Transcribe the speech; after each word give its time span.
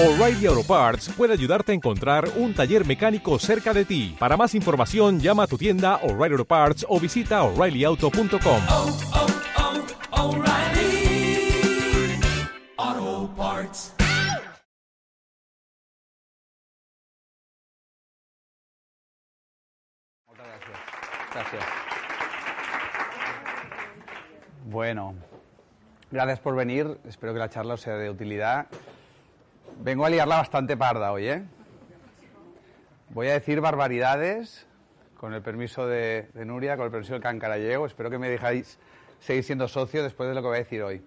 O'Reilly 0.00 0.46
Auto 0.46 0.62
Parts 0.62 1.08
puede 1.08 1.32
ayudarte 1.32 1.72
a 1.72 1.74
encontrar 1.74 2.28
un 2.36 2.54
taller 2.54 2.86
mecánico 2.86 3.36
cerca 3.40 3.74
de 3.74 3.84
ti. 3.84 4.14
Para 4.16 4.36
más 4.36 4.54
información, 4.54 5.18
llama 5.18 5.42
a 5.42 5.46
tu 5.48 5.58
tienda 5.58 5.96
O'Reilly 6.04 6.34
Auto 6.34 6.44
Parts 6.44 6.86
o 6.88 7.00
visita 7.00 7.42
oreillyauto.com. 7.42 8.62
oh, 8.68 8.96
oh, 10.12 10.36
O'Reilly 10.36 11.50
Auto 12.76 13.34
Parts. 13.36 13.92
Muchas 20.28 20.46
gracias. 20.46 20.78
Gracias. 21.34 21.64
Bueno, 24.66 25.14
gracias 26.12 26.38
por 26.38 26.54
venir. 26.54 27.00
Espero 27.08 27.32
que 27.32 27.40
la 27.40 27.48
charla 27.48 27.74
os 27.74 27.80
sea 27.80 27.96
de 27.96 28.10
utilidad. 28.10 28.68
Vengo 29.80 30.04
a 30.04 30.10
liarla 30.10 30.38
bastante 30.38 30.76
parda 30.76 31.12
hoy, 31.12 31.28
¿eh? 31.28 31.44
Voy 33.10 33.28
a 33.28 33.34
decir 33.34 33.60
barbaridades, 33.60 34.66
con 35.16 35.34
el 35.34 35.40
permiso 35.40 35.86
de, 35.86 36.28
Nuria, 36.34 36.76
con 36.76 36.86
el 36.86 36.90
permiso 36.90 37.12
del 37.12 37.22
Can 37.22 37.38
Carallego. 37.38 37.86
Espero 37.86 38.10
que 38.10 38.18
me 38.18 38.28
dejáis 38.28 38.78
seguir 39.20 39.44
siendo 39.44 39.68
socio 39.68 40.02
después 40.02 40.28
de 40.28 40.34
lo 40.34 40.42
que 40.42 40.48
voy 40.48 40.56
a 40.56 40.60
decir 40.60 40.82
hoy. 40.82 41.00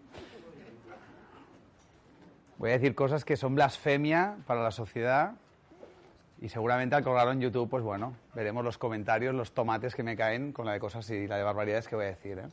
Voy 2.57 2.70
a 2.70 2.73
decir 2.73 2.95
cosas 2.95 3.26
que 3.26 3.35
son 3.35 3.55
blasfemia 3.55 4.38
para 4.48 4.63
la 4.63 4.71
sociedad 4.71 5.34
y 6.40 6.48
seguramente 6.48 6.95
al 6.95 7.03
colgarlo 7.03 7.34
en 7.34 7.41
YouTube, 7.41 7.70
pues 7.70 7.84
bueno, 7.84 8.15
veremos 8.34 8.63
los 8.63 8.77
comentarios, 8.77 9.35
los 9.35 9.53
tomates 9.53 9.95
que 9.95 10.03
me 10.03 10.15
caen 10.15 10.53
con 10.53 10.65
la 10.65 10.73
de 10.73 10.79
cosas 10.79 11.09
y 11.09 11.27
la 11.27 11.38
de 11.38 11.43
barbaridades 11.43 11.90
que 11.90 11.95
voy 11.95 12.05
a 12.05 12.09
decir. 12.09 12.40
¿eh? 12.40 12.48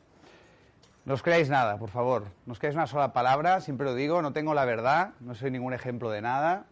No 1.09 1.15
os 1.15 1.23
creáis 1.23 1.49
nada, 1.49 1.79
por 1.79 1.89
favor. 1.89 2.29
No 2.45 2.53
os 2.53 2.59
creáis 2.59 2.77
una 2.77 2.87
sola 2.87 3.15
palabra, 3.15 3.63
siempre 3.63 3.87
lo 3.87 3.95
digo, 3.95 4.21
no 4.21 4.35
tengo 4.35 4.53
la 4.53 4.67
verdad, 4.67 5.15
no 5.21 5.35
soy 5.35 5.51
ningún 5.51 5.73
ejemplo 5.73 6.11
de 6.11 6.21
nada. 6.21 6.67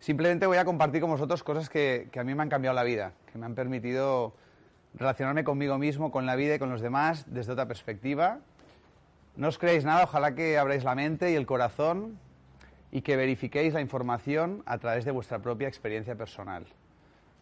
Simplemente 0.00 0.46
voy 0.46 0.56
a 0.56 0.64
compartir 0.64 1.02
con 1.02 1.10
vosotros 1.10 1.42
cosas 1.42 1.68
que, 1.68 2.08
que 2.10 2.20
a 2.20 2.24
mí 2.24 2.34
me 2.34 2.42
han 2.42 2.48
cambiado 2.48 2.74
la 2.74 2.84
vida, 2.84 3.12
que 3.30 3.36
me 3.36 3.44
han 3.44 3.54
permitido 3.54 4.32
relacionarme 4.94 5.44
conmigo 5.44 5.76
mismo, 5.76 6.10
con 6.10 6.24
la 6.24 6.36
vida 6.36 6.54
y 6.54 6.58
con 6.58 6.70
los 6.70 6.80
demás 6.80 7.26
desde 7.28 7.52
otra 7.52 7.68
perspectiva. 7.68 8.38
No 9.36 9.48
os 9.48 9.58
creáis 9.58 9.84
nada, 9.84 10.04
ojalá 10.04 10.34
que 10.34 10.56
abráis 10.56 10.82
la 10.82 10.94
mente 10.94 11.32
y 11.32 11.34
el 11.34 11.44
corazón 11.44 12.18
y 12.90 13.02
que 13.02 13.16
verifiquéis 13.16 13.74
la 13.74 13.82
información 13.82 14.62
a 14.64 14.78
través 14.78 15.04
de 15.04 15.10
vuestra 15.10 15.38
propia 15.40 15.68
experiencia 15.68 16.14
personal. 16.14 16.64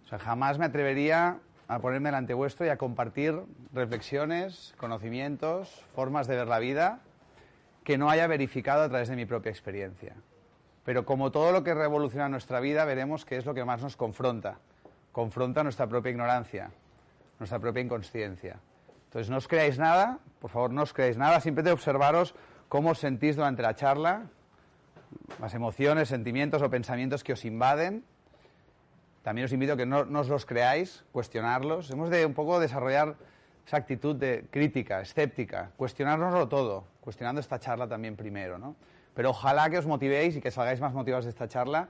O 0.05 0.08
sea, 0.08 0.18
jamás 0.18 0.58
me 0.58 0.64
atrevería 0.64 1.38
a 1.70 1.78
ponerme 1.78 2.08
delante 2.08 2.34
vuestro 2.34 2.66
y 2.66 2.68
a 2.68 2.76
compartir 2.76 3.40
reflexiones, 3.72 4.74
conocimientos, 4.76 5.68
formas 5.94 6.27
de 6.27 6.34
ver 6.34 6.48
la 6.48 6.58
vida 6.58 6.98
que 7.84 7.96
no 7.96 8.10
haya 8.10 8.27
verificado 8.27 8.82
a 8.82 8.88
través 8.88 9.08
de 9.08 9.14
mi 9.14 9.24
propia 9.24 9.50
experiencia. 9.50 10.16
Pero 10.84 11.06
como 11.06 11.30
todo 11.30 11.52
lo 11.52 11.62
que 11.62 11.72
revoluciona 11.72 12.28
nuestra 12.28 12.58
vida, 12.58 12.84
veremos 12.84 13.24
que 13.24 13.36
es 13.36 13.46
lo 13.46 13.54
que 13.54 13.64
más 13.64 13.82
nos 13.82 13.96
confronta. 13.96 14.58
Confronta 15.12 15.62
nuestra 15.62 15.86
propia 15.86 16.10
ignorancia, 16.10 16.72
nuestra 17.38 17.60
propia 17.60 17.82
inconsciencia. 17.82 18.58
Entonces, 19.05 19.30
no 19.30 19.36
os 19.36 19.46
creáis 19.46 19.78
nada, 19.78 20.18
por 20.40 20.50
favor, 20.50 20.72
no 20.72 20.82
os 20.82 20.92
creáis 20.92 21.16
nada, 21.16 21.38
simplemente 21.38 21.72
observaros 21.72 22.34
cómo 22.68 22.90
os 22.90 22.98
sentís 22.98 23.36
durante 23.36 23.62
la 23.62 23.77
charla, 23.77 24.27
las 25.38 25.55
emociones, 25.55 26.08
sentimientos 26.08 26.62
o 26.62 26.68
pensamientos 26.68 27.22
que 27.22 27.34
os 27.34 27.44
invaden. 27.44 28.02
También 29.22 29.44
os 29.44 29.52
invito 29.52 29.74
a 29.74 29.76
que 29.76 29.86
no, 29.86 30.00
os 30.00 30.28
los 30.28 30.46
creáis, 30.46 31.04
cuestionarlos. 31.12 31.90
Hemos 31.90 32.08
de 32.08 32.24
un 32.24 32.34
poco 32.34 32.58
desarrollar 32.58 33.16
esa 33.66 33.77
actitud 33.77 34.16
de 34.16 34.46
crítica, 34.50 35.00
escéptica, 35.00 35.70
cuestionárnoslo 35.77 36.48
todo, 36.48 36.84
cuestionando 37.00 37.40
esta 37.40 37.58
charla 37.58 37.86
también 37.86 38.16
primero, 38.16 38.58
¿no? 38.58 38.77
Pero 39.14 39.30
ojalá 39.30 39.68
que 39.68 39.78
os 39.78 39.86
motivéis 39.86 40.36
y 40.36 40.40
que 40.40 40.50
salgáis 40.50 40.80
más 40.80 40.94
motivados 40.94 41.27
de 41.27 41.30
esta 41.30 41.48
charla 41.48 41.88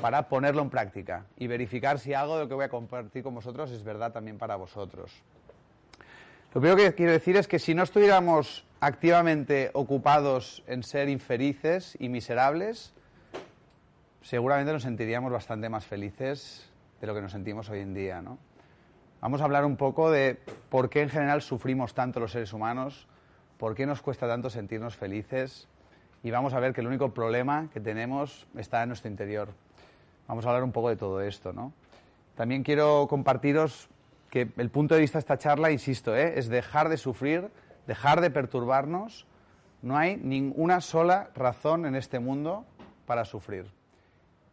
para 0.00 0.28
ponerlo 0.28 0.62
en 0.62 0.70
práctica 0.70 1.24
y 1.36 1.48
verificar 1.48 1.98
si 1.98 2.14
algo 2.14 2.36
de 2.36 2.44
lo 2.44 2.48
que 2.48 2.54
voy 2.54 2.64
a 2.64 2.68
compartir 2.68 3.22
con 3.22 3.34
vosotros 3.34 3.70
es 3.72 3.82
verdad 3.82 4.12
también 4.12 4.38
para 4.38 4.54
vosotros. 4.54 5.12
Lo 6.54 6.60
primero 6.60 6.76
que 6.76 6.94
quiero 6.94 7.12
decir 7.12 7.36
es 7.36 7.48
que 7.48 7.58
si 7.58 7.74
no 7.74 7.82
estuviéramos 7.82 8.64
activamente 8.80 9.70
ocupados 9.74 10.62
en 10.66 10.82
ser 10.82 11.08
infelices 11.08 11.96
y 11.98 12.08
miserables, 12.08 12.94
seguramente 14.28 14.74
nos 14.74 14.82
sentiríamos 14.82 15.32
bastante 15.32 15.70
más 15.70 15.86
felices 15.86 16.70
de 17.00 17.06
lo 17.06 17.14
que 17.14 17.22
nos 17.22 17.32
sentimos 17.32 17.70
hoy 17.70 17.80
en 17.80 17.94
día, 17.94 18.20
¿no? 18.20 18.36
Vamos 19.22 19.40
a 19.40 19.44
hablar 19.44 19.64
un 19.64 19.78
poco 19.78 20.10
de 20.10 20.38
por 20.68 20.90
qué 20.90 21.00
en 21.00 21.08
general 21.08 21.40
sufrimos 21.40 21.94
tanto 21.94 22.20
los 22.20 22.32
seres 22.32 22.52
humanos, 22.52 23.06
por 23.56 23.74
qué 23.74 23.86
nos 23.86 24.02
cuesta 24.02 24.28
tanto 24.28 24.50
sentirnos 24.50 24.96
felices 24.96 25.66
y 26.22 26.30
vamos 26.30 26.52
a 26.52 26.60
ver 26.60 26.74
que 26.74 26.82
el 26.82 26.88
único 26.88 27.14
problema 27.14 27.70
que 27.72 27.80
tenemos 27.80 28.46
está 28.54 28.82
en 28.82 28.90
nuestro 28.90 29.10
interior. 29.10 29.48
Vamos 30.26 30.44
a 30.44 30.48
hablar 30.50 30.62
un 30.62 30.72
poco 30.72 30.90
de 30.90 30.96
todo 30.96 31.22
esto, 31.22 31.54
¿no? 31.54 31.72
También 32.36 32.64
quiero 32.64 33.06
compartiros 33.08 33.88
que 34.28 34.46
el 34.58 34.68
punto 34.68 34.94
de 34.94 35.00
vista 35.00 35.16
de 35.16 35.20
esta 35.20 35.38
charla, 35.38 35.70
insisto, 35.70 36.14
¿eh? 36.14 36.38
es 36.38 36.50
dejar 36.50 36.90
de 36.90 36.98
sufrir, 36.98 37.48
dejar 37.86 38.20
de 38.20 38.30
perturbarnos. 38.30 39.26
No 39.80 39.96
hay 39.96 40.18
ninguna 40.18 40.82
sola 40.82 41.30
razón 41.34 41.86
en 41.86 41.94
este 41.94 42.18
mundo 42.18 42.66
para 43.06 43.24
sufrir, 43.24 43.72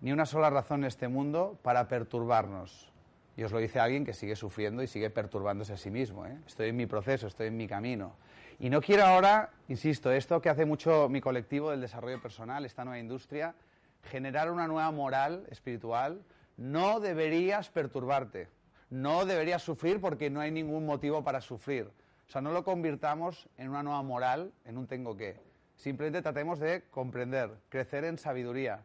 ni 0.06 0.12
una 0.12 0.28
sola 0.28 0.52
razón 0.52 0.82
en 0.82 0.90
este 0.90 1.08
mundo 1.08 1.58
para 1.64 1.88
perturbarnos. 1.88 2.92
Y 3.36 3.44
os 3.44 3.52
lo 3.52 3.58
dice 3.58 3.80
alguien 3.80 4.06
que 4.06 4.14
sigue 4.14 4.36
sufriendo 4.36 4.84
y 4.84 4.88
sigue 4.88 5.10
perturbándose 5.10 5.74
a 5.74 5.78
sí 5.78 5.90
mismo. 5.90 6.28
¿eh? 6.28 6.38
Estoy 6.46 6.70
en 6.70 6.76
mi 6.76 6.86
proceso, 6.86 7.26
estoy 7.26 7.48
en 7.48 7.58
mi 7.58 7.68
camino. 7.68 8.14
Y 8.60 8.70
no 8.70 8.82
quiero 8.82 9.04
ahora, 9.04 9.50
insisto, 9.68 10.12
esto 10.12 10.40
que 10.44 10.50
hace 10.50 10.64
mucho 10.64 11.10
mi 11.10 11.22
colectivo 11.22 11.72
del 11.72 11.82
desarrollo 11.82 12.22
personal, 12.22 12.66
esta 12.66 12.86
nueva 12.86 13.00
industria, 13.00 13.56
generar 14.04 14.52
una 14.52 14.68
nueva 14.68 14.92
moral 14.92 15.48
espiritual. 15.50 16.22
No 16.56 17.00
deberías 17.00 17.72
perturbarte, 17.72 18.48
no 18.92 19.26
deberías 19.26 19.64
sufrir 19.64 20.00
porque 20.00 20.30
no 20.30 20.40
hay 20.40 20.52
ningún 20.52 20.86
motivo 20.86 21.24
para 21.24 21.42
sufrir. 21.42 21.90
O 22.28 22.32
sea, 22.32 22.42
no 22.42 22.52
lo 22.52 22.64
convirtamos 22.64 23.50
en 23.58 23.70
una 23.70 23.82
nueva 23.82 24.04
moral, 24.04 24.54
en 24.66 24.78
un 24.78 24.86
tengo 24.86 25.18
que. 25.18 25.42
Simplemente 25.76 26.22
tratemos 26.22 26.60
de 26.60 26.84
comprender, 26.92 27.50
crecer 27.70 28.06
en 28.06 28.20
sabiduría, 28.20 28.84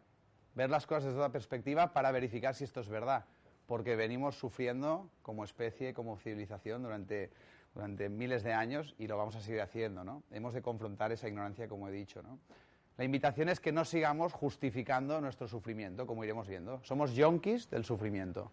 ver 0.55 0.71
las 0.71 0.87
cosas 0.87 1.05
desde 1.05 1.19
otra 1.19 1.33
perspectiva 1.33 1.93
para 1.93 2.11
verificar 2.13 2.55
si 2.55 2.65
esto 2.65 2.81
es 2.81 2.89
verdad. 2.89 3.25
Porque 3.67 3.97
venimos 3.97 4.37
sufriendo 4.37 5.09
como 5.23 5.45
especie, 5.45 5.95
como 5.95 6.17
civilización 6.17 6.83
durante, 6.83 7.31
durante 7.75 8.09
miles 8.09 8.43
de 8.43 8.53
años 8.53 8.95
y 8.99 9.07
lo 9.07 9.17
vamos 9.17 9.37
a 9.37 9.41
seguir 9.41 9.61
haciendo, 9.61 10.03
¿no? 10.03 10.23
Hemos 10.31 10.55
de 10.55 10.63
confrontar 10.63 11.13
esa 11.13 11.29
ignorancia, 11.29 11.69
como 11.69 11.89
he 11.89 11.93
dicho, 11.93 12.23
¿no? 12.23 12.39
La 13.01 13.05
invitación 13.05 13.49
es 13.49 13.61
que 13.61 13.73
no 13.73 13.87
sigamos 13.87 14.35
justificando 14.35 15.23
nuestro 15.23 15.49
sufrimiento, 15.49 16.07
como 16.07 16.23
iremos 16.23 16.47
viendo. 16.47 16.85
Somos 16.85 17.15
yonkis 17.15 17.71
del 17.71 17.83
sufrimiento. 17.83 18.51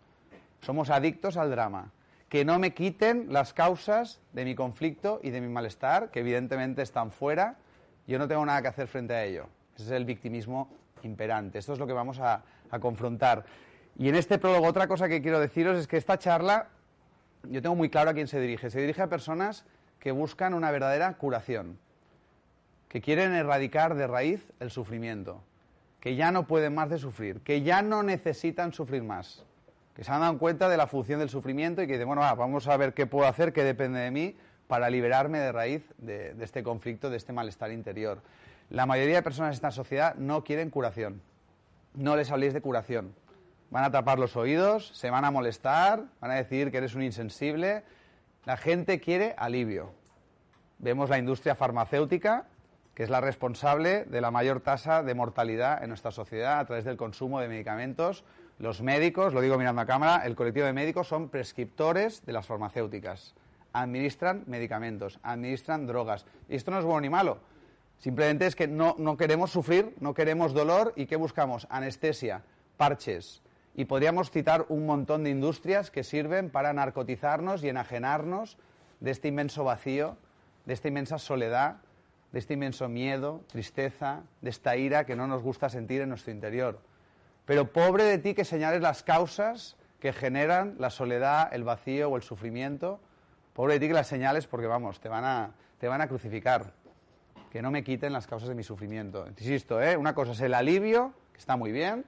Somos 0.61 0.89
adictos 0.89 1.35
al 1.35 1.51
drama. 1.51 1.91
Que 2.29 2.45
no 2.45 2.57
me 2.57 2.73
quiten 2.73 3.33
las 3.33 3.53
causas 3.53 4.21
de 4.31 4.45
mi 4.45 4.55
conflicto 4.55 5.19
y 5.21 5.31
de 5.31 5.41
mi 5.41 5.49
malestar, 5.49 6.11
que 6.11 6.21
evidentemente 6.21 6.81
están 6.81 7.11
fuera. 7.11 7.57
Yo 8.07 8.19
no 8.19 8.27
tengo 8.29 8.45
nada 8.45 8.61
que 8.61 8.69
hacer 8.69 8.87
frente 8.87 9.13
a 9.13 9.25
ello. 9.25 9.47
Ese 9.75 9.83
es 9.83 9.91
el 9.91 10.05
victimismo 10.05 10.69
imperante. 11.03 11.59
Esto 11.59 11.73
es 11.73 11.79
lo 11.79 11.87
que 11.87 11.93
vamos 11.93 12.19
a, 12.19 12.43
confrontar. 12.81 13.45
Y 13.97 14.09
en 14.09 14.15
este 14.15 14.37
prólogo, 14.37 14.67
otra 14.67 14.87
cosa 14.87 15.07
que 15.07 15.21
quiero 15.21 15.39
deciros 15.39 15.77
es 15.77 15.87
que 15.87 15.97
esta 15.97 16.19
charla, 16.19 16.67
yo 17.43 17.61
tengo 17.61 17.75
muy 17.75 17.89
claro 17.89 18.09
a 18.09 18.13
quién 18.13 18.27
se 18.27 18.39
dirige. 18.39 18.69
Se 18.69 18.81
dirige 18.81 19.01
a 19.01 19.07
personas 19.07 19.65
que 19.99 20.11
buscan 20.11 20.53
una 20.53 20.69
verdadera 20.69 21.13
curación, 21.13 21.79
que 22.89 23.01
quieren 23.01 23.33
erradicar 23.33 23.95
de 23.95 24.05
raíz 24.05 24.51
el 24.59 24.69
sufrimiento, 24.69 25.41
que 26.01 26.15
ya 26.15 26.31
no 26.31 26.45
pueden 26.45 26.75
más 26.75 26.89
de 26.89 26.97
sufrir, 26.97 27.39
que 27.41 27.61
ya 27.61 27.81
no 27.81 28.03
necesitan 28.03 28.73
sufrir 28.73 29.03
más 29.03 29.45
que 29.97 30.03
se 30.03 30.11
han 30.11 30.21
dado 30.21 30.37
cuenta 30.37 30.69
de 30.69 30.77
la 30.77 30.85
función 30.85 31.19
del 31.19 31.29
sufrimiento 31.29 31.81
y 31.81 31.87
que 31.87 31.93
dicen, 31.93 32.05
bueno, 32.05 32.21
va, 32.21 32.35
vamos 32.35 32.67
a 32.67 32.77
ver 32.77 32.93
qué 32.93 33.07
puedo 33.07 33.25
hacer, 33.27 33.51
qué 33.51 33.63
depende 33.63 33.97
de 33.99 34.11
mí 34.11 34.35
para 34.67 34.91
liberarme 34.91 35.39
de 35.39 35.51
raíz 35.51 35.81
de, 35.97 36.35
este 36.39 36.61
conflicto, 36.61 37.09
de 37.09 37.17
este 37.17 37.33
malestar 37.33 37.71
interior. 37.71 38.21
La 38.69 38.85
mayoría 38.85 39.15
de 39.15 39.23
personas 39.23 39.49
en 39.49 39.53
esta 39.53 39.71
sociedad 39.71 40.15
no 40.15 40.43
quieren 40.43 40.69
curación. 40.69 41.21
No 41.93 42.15
les 42.15 42.31
habléis 42.31 42.53
de 42.53 42.61
curación. 42.61 43.13
Van 43.69 43.83
a 43.83 43.91
tapar 43.91 44.19
los 44.19 44.35
oídos, 44.35 44.89
se 44.95 45.09
van 45.09 45.25
a 45.25 45.31
molestar, 45.31 46.05
van 46.21 46.31
a 46.31 46.35
decir 46.35 46.71
que 46.71 46.77
eres 46.77 46.95
un 46.95 47.03
insensible. 47.03 47.83
La 48.45 48.57
gente 48.57 48.99
quiere 48.99 49.35
alivio. 49.37 49.91
Vemos 50.79 51.09
la 51.09 51.17
industria 51.17 51.55
farmacéutica, 51.55 52.45
que 52.93 53.03
es 53.03 53.09
la 53.09 53.21
responsable 53.21 54.05
de 54.05 54.21
la 54.21 54.31
mayor 54.31 54.61
tasa 54.61 55.03
de 55.03 55.13
mortalidad 55.15 55.83
en 55.83 55.89
nuestra 55.89 56.11
sociedad 56.11 56.59
a 56.59 56.65
través 56.65 56.85
del 56.85 56.97
consumo 56.97 57.39
de 57.39 57.47
medicamentos 57.47 58.23
los 58.59 58.81
médicos, 58.81 59.33
lo 59.33 59.41
digo 59.41 59.57
mirando 59.57 59.81
a 59.83 59.85
cámara, 59.85 60.25
el 60.25 60.35
colectivo 60.35 60.65
de 60.65 60.73
médicos 60.73 61.07
son 61.07 61.29
prescriptores 61.29 62.25
de 62.25 62.33
las 62.33 62.47
farmacéuticas. 62.47 63.35
Administran 63.71 64.43
medicamentos, 64.47 65.19
administran 65.21 65.85
drogas. 65.85 66.25
Y 66.49 66.55
esto 66.55 66.71
no 66.71 66.79
es 66.79 66.85
bueno 66.85 67.01
ni 67.01 67.09
malo. 67.09 67.37
Simplemente 67.99 68.45
es 68.45 68.55
que 68.55 68.67
no, 68.67 68.95
no 68.97 69.17
queremos 69.17 69.51
sufrir, 69.51 69.95
no 69.99 70.13
queremos 70.13 70.53
dolor 70.53 70.93
y 70.95 71.07
¿qué 71.07 71.15
buscamos? 71.15 71.67
Anestesia, 71.69 72.43
parches. 72.77 73.41
Y 73.75 73.85
podríamos 73.85 74.31
citar 74.31 74.65
un 74.69 74.85
montón 74.85 75.23
de 75.23 75.29
industrias 75.29 75.91
que 75.91 76.03
sirven 76.03 76.49
para 76.49 76.73
narcotizarnos 76.73 77.63
y 77.63 77.69
enajenarnos 77.69 78.57
de 78.99 79.11
este 79.11 79.27
inmenso 79.27 79.63
vacío, 79.63 80.17
de 80.65 80.73
esta 80.73 80.87
inmensa 80.87 81.17
soledad, 81.19 81.77
de 82.31 82.39
este 82.39 82.55
inmenso 82.55 82.89
miedo, 82.89 83.41
tristeza, 83.47 84.23
de 84.41 84.49
esta 84.49 84.75
ira 84.75 85.05
que 85.05 85.15
no 85.15 85.27
nos 85.27 85.41
gusta 85.41 85.69
sentir 85.69 86.01
en 86.01 86.09
nuestro 86.09 86.31
interior. 86.31 86.79
Pero 87.45 87.71
pobre 87.71 88.03
de 88.03 88.17
ti 88.17 88.33
que 88.33 88.45
señales 88.45 88.81
las 88.81 89.03
causas 89.03 89.77
que 89.99 90.13
generan 90.13 90.75
la 90.77 90.89
soledad, 90.89 91.49
el 91.53 91.63
vacío 91.63 92.09
o 92.09 92.17
el 92.17 92.23
sufrimiento. 92.23 92.99
Pobre 93.53 93.75
de 93.75 93.79
ti 93.79 93.87
que 93.87 93.93
las 93.93 94.07
señales 94.07 94.47
porque, 94.47 94.67
vamos, 94.67 94.99
te 94.99 95.09
van 95.09 95.23
a, 95.23 95.51
te 95.79 95.87
van 95.87 96.01
a 96.01 96.07
crucificar. 96.07 96.73
Que 97.57 97.63
no 97.63 97.71
me 97.71 97.83
quiten 97.83 98.13
las 98.13 98.27
causas 98.27 98.49
de 98.49 98.53
mi 98.53 98.61
sufrimiento. 98.61 99.25
Insisto, 99.27 99.81
¿eh? 99.81 99.97
una 99.97 100.13
cosa 100.13 100.33
es 100.33 100.41
el 100.41 100.53
alivio, 100.53 101.11
que 101.31 101.39
está 101.39 101.57
muy 101.57 101.71
bien, 101.71 102.05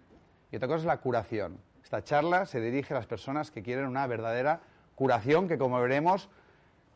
y 0.51 0.57
otra 0.57 0.67
cosa 0.67 0.81
es 0.81 0.85
la 0.85 0.97
curación. 0.97 1.57
Esta 1.83 2.03
charla 2.03 2.45
se 2.45 2.61
dirige 2.61 2.93
a 2.93 2.97
las 2.97 3.07
personas 3.07 3.49
que 3.49 3.63
quieren 3.63 3.87
una 3.87 4.05
verdadera 4.05 4.61
curación 4.93 5.47
que, 5.47 5.57
como 5.57 5.81
veremos, 5.81 6.29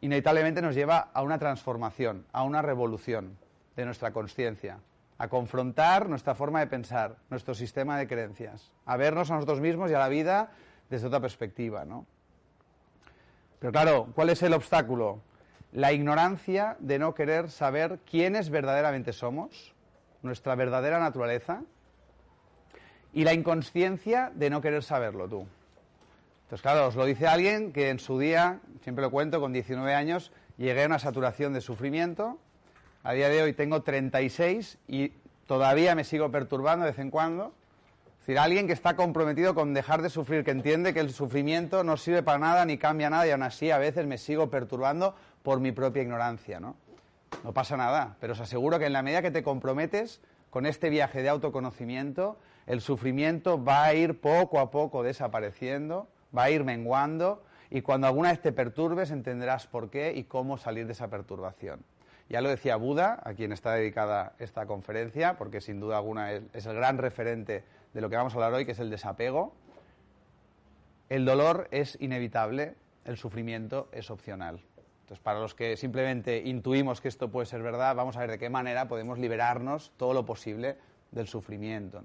inevitablemente 0.02 0.62
nos 0.62 0.76
lleva 0.76 1.10
a 1.16 1.24
una 1.24 1.40
transformación, 1.40 2.28
a 2.32 2.44
una 2.44 2.62
revolución 2.62 3.40
de 3.76 3.86
nuestra 3.86 4.14
conciencia, 4.14 4.78
a 5.18 5.30
confrontar 5.30 6.08
nuestra 6.08 6.36
forma 6.36 6.60
de 6.60 6.68
pensar, 6.68 7.16
nuestro 7.32 7.56
sistema 7.56 7.98
de 7.98 8.08
creencias, 8.08 8.72
a 8.86 8.98
vernos 8.98 9.32
a 9.32 9.34
nosotros 9.34 9.62
mismos 9.62 9.90
y 9.90 9.96
a 9.96 9.98
la 9.98 10.10
vida 10.10 10.52
desde 10.92 11.08
otra 11.08 11.22
perspectiva, 11.22 11.86
¿no? 11.86 12.06
Pero 13.58 13.72
claro, 13.72 14.10
¿cuál 14.14 14.30
es 14.30 14.44
el 14.44 14.54
obstáculo? 14.54 15.22
La 15.74 15.92
ignorancia 15.92 16.78
de 16.80 17.00
no 17.00 17.16
querer 17.16 17.50
saber 17.50 18.00
quiénes 18.10 18.52
verdaderamente 18.52 19.12
somos, 19.12 19.74
nuestra 20.22 20.54
verdadera 20.54 21.00
naturaleza, 21.00 21.64
y 23.12 23.24
la 23.24 23.34
inconsciencia 23.34 24.32
de 24.36 24.52
no 24.52 24.62
querer 24.62 24.84
saberlo 24.84 25.28
tú. 25.28 25.48
Entonces, 26.44 26.62
claro, 26.62 26.88
os 26.88 26.96
lo 26.96 27.06
dice 27.06 27.26
alguien 27.26 27.74
que 27.74 27.90
en 27.90 27.98
su 27.98 28.20
día, 28.20 28.60
siempre 28.84 29.02
lo 29.02 29.10
cuento, 29.10 29.40
con 29.40 29.52
19 29.52 29.96
años, 29.96 30.32
llegué 30.58 30.84
a 30.84 30.86
una 30.86 31.00
saturación 31.00 31.54
de 31.54 31.62
sufrimiento. 31.62 32.38
A 33.02 33.14
día 33.14 33.30
de 33.30 33.42
hoy 33.42 33.54
tengo 33.54 33.82
36 33.82 34.78
y 34.88 35.12
todavía 35.48 35.96
me 35.96 36.04
sigo 36.04 36.30
perturbando 36.30 36.86
de 36.86 36.92
vez 36.92 37.00
en 37.00 37.10
cuando. 37.10 37.54
Es 38.20 38.28
decir, 38.28 38.40
alguien 38.40 38.68
que 38.68 38.74
está 38.74 38.96
comprometido 38.96 39.54
con 39.54 39.74
dejar 39.74 40.02
de 40.02 40.10
sufrir, 40.10 40.46
que 40.46 40.52
entiende 40.52 40.94
que 40.94 41.02
el 41.02 41.12
sufrimiento 41.12 41.84
no 41.84 41.98
sirve 41.98 42.24
para 42.24 42.38
nada 42.38 42.66
ni 42.66 42.78
cambia 42.78 43.10
nada 43.10 43.28
y 43.28 43.32
aún 43.32 43.44
así 43.44 43.70
a 43.70 43.78
veces 43.78 44.06
me 44.06 44.18
sigo 44.18 44.50
perturbando 44.50 45.16
por 45.44 45.60
mi 45.60 45.72
propia 45.72 46.02
ignorancia, 46.02 46.60
¿no? 46.60 46.76
No 47.44 47.54
pasa 47.54 47.78
nada, 47.78 48.16
pero 48.20 48.34
os 48.34 48.40
aseguro 48.40 48.80
que 48.80 48.86
en 48.86 48.94
la 48.94 49.02
medida 49.02 49.22
que 49.22 49.32
te 49.32 49.44
comprometes 49.44 50.22
con 50.50 50.66
este 50.66 50.90
viaje 50.90 51.22
de 51.22 51.30
autoconocimiento, 51.30 52.38
el 52.68 52.82
sufrimiento 52.82 53.64
va 53.64 53.86
a 53.86 53.94
ir 53.94 54.20
poco 54.20 54.60
a 54.60 54.72
poco 54.72 55.04
desapareciendo, 55.04 56.08
va 56.36 56.44
a 56.44 56.50
ir 56.50 56.64
menguando 56.64 57.44
y 57.70 57.82
cuando 57.82 58.08
alguna 58.08 58.30
vez 58.30 58.42
te 58.42 58.52
perturbes 58.52 59.12
entenderás 59.12 59.68
por 59.68 59.90
qué 59.90 60.14
y 60.16 60.26
cómo 60.26 60.58
salir 60.58 60.86
de 60.86 60.94
esa 60.94 61.10
perturbación. 61.10 61.84
Ya 62.30 62.42
lo 62.42 62.50
decía 62.50 62.78
Buda, 62.78 63.20
a 63.24 63.34
quien 63.34 63.52
está 63.52 63.74
dedicada 63.74 64.34
esta 64.40 64.66
conferencia, 64.66 65.38
porque 65.38 65.60
sin 65.60 65.80
duda 65.80 65.98
alguna 65.98 66.32
es, 66.32 66.66
el 66.66 66.76
gran 66.76 66.98
referente 66.98 67.64
de 67.94 68.02
lo 68.02 68.10
que 68.10 68.16
vamos 68.16 68.34
a 68.34 68.38
hablar 68.38 68.54
hoy, 68.54 68.66
que 68.66 68.72
es 68.72 68.80
el 68.80 68.90
desapego. 68.90 69.54
El 71.10 71.26
dolor 71.26 71.68
es 71.72 71.98
inevitable, 72.00 72.76
el 73.06 73.18
sufrimiento 73.18 73.90
es 73.92 74.10
opcional. 74.10 74.62
Entonces, 75.14 75.26
para 75.26 75.40
los 75.42 75.54
que 75.54 75.78
simplemente 75.78 76.42
intuimos 76.44 77.00
que 77.00 77.08
esto 77.08 77.30
puede 77.30 77.46
ser 77.46 77.62
verdad, 77.62 77.96
vamos 77.96 78.18
a 78.18 78.22
ver 78.22 78.32
de 78.32 78.40
qué 78.40 78.50
manera 78.50 78.88
podemos 78.88 79.20
liberarnos 79.20 79.92
todo 79.96 80.12
lo 80.12 80.26
posible 80.26 80.76
del 81.12 81.28
sufrimiento. 81.28 82.02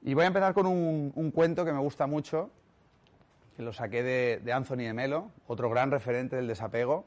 Y 0.00 0.14
voy 0.14 0.24
a 0.24 0.28
empezar 0.28 0.54
con 0.54 0.64
un, 0.64 1.12
un, 1.14 1.30
cuento 1.30 1.66
que 1.66 1.72
me 1.74 1.80
gusta 1.80 2.06
mucho, 2.06 2.48
que 3.54 3.62
lo 3.62 3.74
saqué 3.74 4.02
de, 4.02 4.40
de 4.42 4.52
Anthony 4.54 4.84
de 4.84 4.94
Melo, 4.94 5.30
otro 5.48 5.68
gran 5.68 5.90
referente 5.90 6.36
del 6.36 6.46
desapego. 6.46 7.04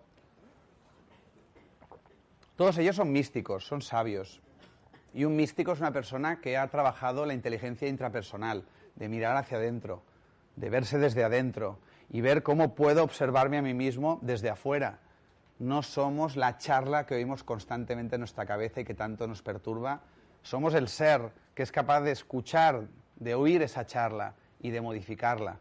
Todos 2.58 2.78
ellos 2.78 2.96
son 2.96 3.12
místicos, 3.12 3.66
son 3.66 3.82
sabios. 3.82 4.40
Y 5.16 5.26
un 5.26 5.36
místico 5.36 5.72
es 5.72 5.80
una 5.80 5.92
persona 5.92 6.40
que 6.42 6.58
ha 6.58 6.68
trabajado 6.68 7.26
la 7.26 7.34
inteligencia 7.34 7.88
intrapersonal, 7.88 8.66
de 8.94 9.10
mirar 9.10 9.36
hacia 9.36 9.58
adentro, 9.58 10.04
de 10.58 10.70
verse 10.70 11.00
desde 11.00 11.24
adentro 11.24 11.80
y 12.12 12.22
ver 12.22 12.44
cómo 12.44 12.76
puedo 12.76 13.04
observarme 13.04 13.58
a 13.58 13.62
mí 13.62 13.74
mismo 13.74 14.20
desde 14.22 14.50
afuera. 14.50 15.00
No 15.60 15.84
somos 15.84 16.36
la 16.36 16.58
charla 16.58 17.06
que 17.06 17.16
oímos 17.16 17.44
constantemente 17.44 18.16
en 18.16 18.22
nuestra 18.22 18.46
cabeza 18.46 18.82
y 18.82 18.86
que 18.86 18.94
tanto 18.94 19.28
nos 19.28 19.42
perturba. 19.42 20.02
Somos 20.42 20.74
el 20.74 20.88
ser 20.88 21.32
que 21.54 21.64
es 21.64 21.72
capaz 21.72 22.02
de 22.02 22.12
escuchar, 22.12 22.88
de 23.16 23.36
oír 23.36 23.62
esa 23.62 23.86
charla 23.86 24.36
y 24.62 24.72
de 24.72 24.82
modificarla. 24.82 25.60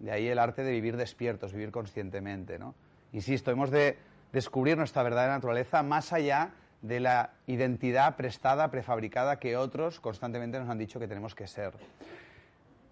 De 0.00 0.10
ahí 0.10 0.28
el 0.28 0.38
arte 0.38 0.62
de 0.62 0.72
vivir 0.72 0.96
despiertos, 0.96 1.52
vivir 1.52 1.70
conscientemente. 1.70 2.58
¿no? 2.58 2.74
Insisto, 3.12 3.50
hemos 3.50 3.70
de 3.70 3.98
descubrir 4.32 4.76
nuestra 4.76 5.02
verdadera 5.02 5.34
naturaleza 5.34 5.82
más 5.82 6.12
allá 6.12 6.50
de 6.82 7.00
la 7.00 7.30
identidad 7.46 8.16
prestada, 8.16 8.70
prefabricada 8.70 9.38
que 9.38 9.56
otros 9.56 10.00
constantemente 10.00 10.58
nos 10.58 10.68
han 10.68 10.78
dicho 10.78 11.00
que 11.00 11.08
tenemos 11.08 11.34
que 11.34 11.46
ser. 11.46 11.72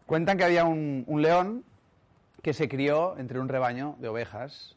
Cuentan 0.07 0.39
que 0.39 0.45
había 0.45 0.65
un, 0.65 1.05
un, 1.07 1.23
león 1.23 1.65
que 2.47 2.55
se 2.55 2.69
crió 2.69 3.19
entre 3.19 3.41
un 3.41 3.49
rebaño 3.49 3.97
de 3.99 4.07
ovejas 4.07 4.77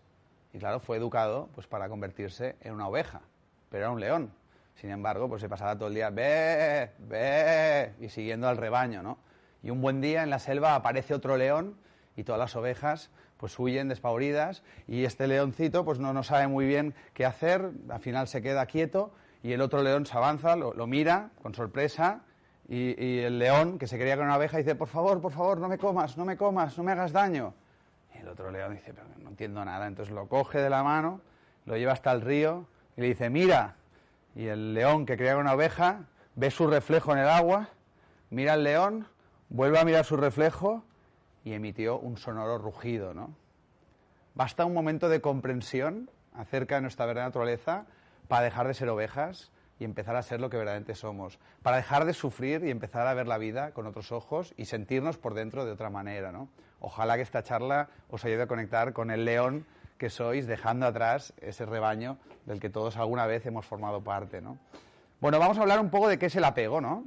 y 0.53 0.57
claro, 0.57 0.79
fue 0.79 0.97
educado 0.97 1.49
pues 1.53 1.67
para 1.67 1.87
convertirse 1.87 2.55
en 2.61 2.73
una 2.73 2.87
oveja, 2.87 3.21
pero 3.69 3.83
era 3.83 3.91
un 3.91 3.99
león. 3.99 4.33
Sin 4.73 4.89
embargo, 4.89 5.29
pues 5.29 5.39
se 5.39 5.49
pasaba 5.49 5.75
todo 5.75 5.89
el 5.89 5.93
día 5.93 6.09
ve, 6.09 6.89
ve 6.97 7.93
y 7.99 8.09
siguiendo 8.09 8.49
al 8.49 8.57
rebaño, 8.57 9.03
¿no? 9.03 9.19
Y 9.61 9.69
un 9.69 9.81
buen 9.81 10.01
día 10.01 10.23
en 10.23 10.31
la 10.31 10.39
selva 10.39 10.73
aparece 10.73 11.13
otro 11.13 11.37
león 11.37 11.77
y 12.15 12.23
todas 12.23 12.39
las 12.39 12.55
ovejas 12.55 13.11
pues 13.37 13.59
huyen 13.59 13.87
despavoridas 13.87 14.63
y 14.87 15.03
este 15.03 15.27
leoncito 15.27 15.85
pues 15.85 15.99
no, 15.99 16.11
no 16.11 16.23
sabe 16.23 16.47
muy 16.47 16.65
bien 16.65 16.95
qué 17.13 17.23
hacer, 17.23 17.69
al 17.87 17.99
final 17.99 18.27
se 18.27 18.41
queda 18.41 18.65
quieto 18.65 19.13
y 19.43 19.51
el 19.51 19.61
otro 19.61 19.83
león 19.83 20.07
se 20.07 20.17
avanza, 20.17 20.55
lo, 20.55 20.73
lo 20.73 20.87
mira 20.87 21.29
con 21.43 21.53
sorpresa 21.53 22.23
y, 22.71 23.19
el 23.19 23.39
león 23.39 23.79
que 23.79 23.87
se 23.87 23.97
quería 23.97 24.15
con 24.15 24.25
una 24.25 24.35
abeja 24.35 24.57
dice, 24.57 24.75
por 24.75 24.87
favor, 24.87 25.19
por 25.19 25.31
favor, 25.31 25.59
no 25.59 25.67
me 25.67 25.79
comas, 25.79 26.15
no 26.17 26.23
me 26.23 26.37
comas, 26.37 26.77
no 26.77 26.83
me 26.83 26.91
hagas 26.91 27.11
daño. 27.11 27.55
Y 28.13 28.19
el 28.19 28.27
otro 28.27 28.51
león 28.51 28.75
dice, 28.75 28.93
pero 28.93 29.07
no 29.17 29.29
entiendo 29.29 29.65
nada, 29.65 29.87
entonces 29.87 30.13
lo 30.13 30.27
coge 30.27 30.59
de 30.59 30.69
la 30.69 30.83
mano, 30.83 31.21
lo 31.65 31.77
lleva 31.77 31.93
hasta 31.93 32.11
el 32.11 32.21
río 32.21 32.67
y 32.95 33.01
le 33.01 33.07
dice, 33.07 33.31
mira, 33.31 33.75
y 34.35 34.45
el 34.45 34.75
león 34.75 35.07
que 35.07 35.17
quería 35.17 35.33
con 35.33 35.41
una 35.41 35.53
oveja 35.53 36.05
ve 36.35 36.51
su 36.51 36.67
reflejo 36.67 37.11
en 37.11 37.19
el 37.19 37.29
agua, 37.29 37.69
mira 38.29 38.53
al 38.53 38.63
león, 38.63 39.07
vuelve 39.49 39.79
a 39.79 39.83
mirar 39.83 40.05
su 40.05 40.15
reflejo 40.15 40.83
y 41.43 41.53
emitió 41.53 41.97
un 41.97 42.17
sonoro 42.17 42.59
rugido, 42.59 43.15
¿no? 43.15 43.33
Basta 44.35 44.65
un 44.65 44.75
momento 44.75 45.09
de 45.09 45.21
comprensión 45.21 46.11
acerca 46.35 46.75
de 46.75 46.81
nuestra 46.81 47.07
verdadera 47.07 47.29
naturaleza 47.29 47.87
para 48.27 48.43
dejar 48.43 48.67
de 48.67 48.75
ser 48.75 48.89
ovejas 48.89 49.51
y 49.79 49.85
empezar 49.85 50.15
a 50.15 50.21
ser 50.21 50.41
lo 50.41 50.49
que 50.49 50.57
verdaderamente 50.57 50.93
somos, 50.93 51.39
para 51.63 51.77
dejar 51.77 52.05
de 52.05 52.13
sufrir 52.13 52.63
y 52.65 52.69
empezar 52.69 53.07
a 53.07 53.13
ver 53.13 53.27
la 53.27 53.37
vida 53.37 53.71
con 53.71 53.87
otros 53.87 54.11
ojos 54.11 54.53
y 54.57 54.65
sentirnos 54.65 55.17
por 55.17 55.33
dentro 55.33 55.65
de 55.65 55.71
otra 55.71 55.89
manera, 55.89 56.31
¿no? 56.31 56.49
Ojalá 56.81 57.15
que 57.15 57.21
esta 57.21 57.43
charla 57.43 57.89
os 58.09 58.23
ayude 58.25 58.43
a 58.43 58.47
conectar 58.47 58.93
con 58.93 59.09
el 59.09 59.25
león 59.25 59.65
que 59.97 60.09
sois, 60.09 60.47
dejando 60.47 60.85
atrás 60.85 61.33
ese 61.41 61.65
rebaño 61.65 62.17
del 62.45 62.59
que 62.59 62.69
todos 62.69 62.97
alguna 62.97 63.25
vez 63.25 63.45
hemos 63.45 63.65
formado 63.65 64.01
parte, 64.01 64.41
¿no? 64.41 64.57
Bueno, 65.21 65.39
vamos 65.39 65.57
a 65.57 65.61
hablar 65.61 65.79
un 65.79 65.89
poco 65.89 66.07
de 66.07 66.17
qué 66.17 66.27
es 66.27 66.35
el 66.35 66.45
apego, 66.45 66.79
¿no? 66.79 67.03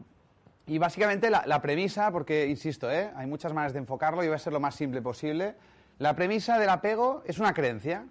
Y 0.66 0.78
básicamente 0.78 1.28
la, 1.30 1.62
premisa, 1.62 2.12
porque 2.12 2.46
insisto, 2.46 2.90
¿eh? 2.90 3.10
hay 3.16 3.26
muchas 3.26 3.52
maneras 3.52 3.72
de 3.72 3.80
enfocarlo 3.80 4.22
y 4.22 4.28
voy 4.28 4.36
a 4.36 4.38
ser 4.38 4.52
lo 4.52 4.60
más 4.60 4.74
simple 4.74 5.02
posible. 5.02 5.54
La 5.98 6.14
premisa 6.14 6.58
del 6.58 6.68
apego 6.68 7.22
es 7.26 7.38
una 7.38 7.52
creencia. 7.52 8.06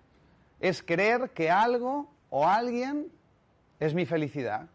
Es 0.59 0.83
creer 0.83 1.29
que 1.29 1.50
algo 1.50 2.09
o 2.29 2.47
alguien 2.47 3.07
es 3.81 3.93
mi 3.95 4.05
felicidad. 4.05 4.67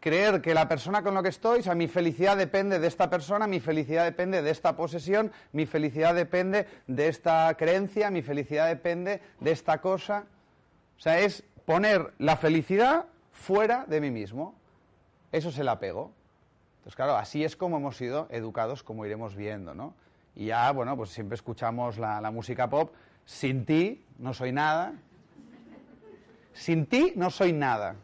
Creer 0.00 0.42
que 0.42 0.52
la 0.52 0.68
persona 0.68 1.02
con 1.02 1.14
la 1.14 1.22
que 1.22 1.28
estoy, 1.28 1.60
o 1.60 1.62
sea, 1.62 1.74
mi 1.74 1.88
felicidad 1.88 2.36
depende 2.36 2.78
de 2.78 2.86
esta 2.86 3.08
persona, 3.08 3.46
mi 3.46 3.60
felicidad 3.60 4.04
depende 4.04 4.42
de 4.42 4.50
esta 4.50 4.76
posesión, 4.76 5.32
mi 5.52 5.64
felicidad 5.64 6.14
depende 6.14 6.66
de 6.86 7.08
esta 7.08 7.54
creencia, 7.56 8.10
mi 8.10 8.20
felicidad 8.22 8.68
depende 8.68 9.22
de 9.40 9.50
esta 9.52 9.80
cosa. 9.80 10.26
O 10.96 11.00
sea, 11.00 11.20
es 11.20 11.44
poner 11.64 12.12
la 12.18 12.36
felicidad 12.36 13.06
fuera 13.32 13.86
de 13.86 14.00
mí 14.00 14.10
mismo. 14.10 14.54
Eso 15.30 15.50
es 15.50 15.58
el 15.58 15.68
apego. 15.68 16.12
Pues 16.82 16.96
claro, 16.96 17.16
así 17.16 17.44
es 17.44 17.54
como 17.56 17.76
hemos 17.76 17.96
sido 17.96 18.26
educados, 18.30 18.82
como 18.82 19.06
iremos 19.06 19.36
viendo, 19.36 19.74
¿no? 19.74 19.94
Y 20.34 20.46
ya, 20.46 20.70
bueno, 20.72 20.96
pues 20.96 21.10
siempre 21.10 21.36
escuchamos 21.36 21.98
la, 21.98 22.20
la, 22.20 22.30
música 22.30 22.68
pop. 22.68 22.92
Sin 23.24 23.64
ti 23.64 24.04
no 24.18 24.34
soy 24.34 24.52
nada. 24.52 24.94
Sin 26.54 26.86
ti 26.86 27.12
no 27.14 27.30
soy 27.30 27.52
nada. 27.52 27.96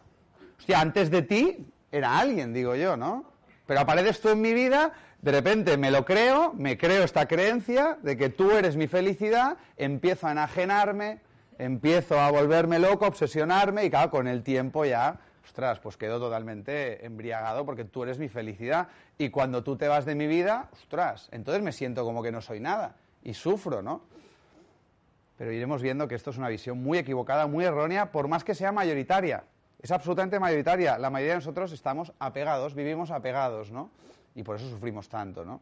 Hostia, 0.59 0.81
antes 0.81 1.11
de 1.11 1.23
ti 1.23 1.67
era 1.91 2.19
alguien, 2.19 2.53
digo 2.53 2.75
yo, 2.75 2.97
¿no? 2.97 3.25
Pero 3.67 3.81
apareces 3.81 4.21
tú 4.21 4.31
en 4.31 4.41
mi 4.41 4.53
vida, 4.53 4.93
de 5.23 5.33
repente 5.33 5.77
me 5.77 5.91
lo 5.91 6.05
creo, 6.05 6.53
me 6.53 6.77
creo 6.77 7.05
esta 7.05 7.27
creencia 7.27 7.99
de 8.03 8.17
que 8.17 8.29
tú 8.29 8.51
eres 8.51 8.77
mi 8.77 8.87
felicidad, 8.87 9.57
empiezo 9.77 10.27
a 10.27 10.33
enajenarme, 10.33 11.21
empiezo 11.59 12.21
a 12.21 12.31
volverme 12.31 12.79
loco, 12.79 13.07
obsesionarme 13.07 13.85
y 13.85 13.91
claro, 13.91 14.11
con 14.11 14.27
el 14.27 14.43
tiempo 14.43 14.85
ya 14.85 15.19
ostras, 15.45 15.79
pues 15.79 15.97
quedo 15.97 16.19
totalmente 16.19 17.05
embriagado 17.05 17.65
porque 17.65 17.85
tú 17.85 18.03
eres 18.03 18.19
mi 18.19 18.29
felicidad. 18.29 18.89
Y 19.19 19.31
cuando 19.31 19.63
tú 19.63 19.77
te 19.77 19.87
vas 19.89 20.05
de 20.05 20.15
mi 20.15 20.27
vida, 20.27 20.69
ostras, 20.73 21.29
entonces 21.33 21.63
me 21.63 21.73
siento 21.73 22.05
como 22.05 22.23
que 22.23 22.33
no 22.33 22.41
soy 22.41 22.61
nada 22.61 22.97
y 23.23 23.35
sufro, 23.35 23.83
¿no? 23.83 24.03
Pero 25.37 25.53
iremos 25.53 25.83
viendo 25.83 26.09
que 26.09 26.15
esto 26.15 26.31
es 26.31 26.39
una 26.39 26.49
visión 26.49 26.83
muy 26.83 26.99
equivocada, 26.99 27.47
muy 27.47 27.65
errónea, 27.65 28.11
por 28.11 28.29
más 28.29 28.45
que 28.45 28.55
sea 28.55 28.73
mayoritaria. 28.73 29.45
Es 29.85 29.91
absolutamente 29.91 30.41
mayoritaria. 30.41 30.97
La 30.97 31.11
mayoría 31.11 31.35
de 31.35 31.41
nosotros 31.41 31.71
estamos 31.71 32.11
apegados, 32.19 32.75
vivimos 32.75 33.11
apegados, 33.11 33.71
¿no? 33.71 33.91
Y 34.35 34.43
por 34.43 34.57
eso 34.57 34.67
sufrimos 34.71 35.11
tanto, 35.11 35.45
¿no? 35.45 35.61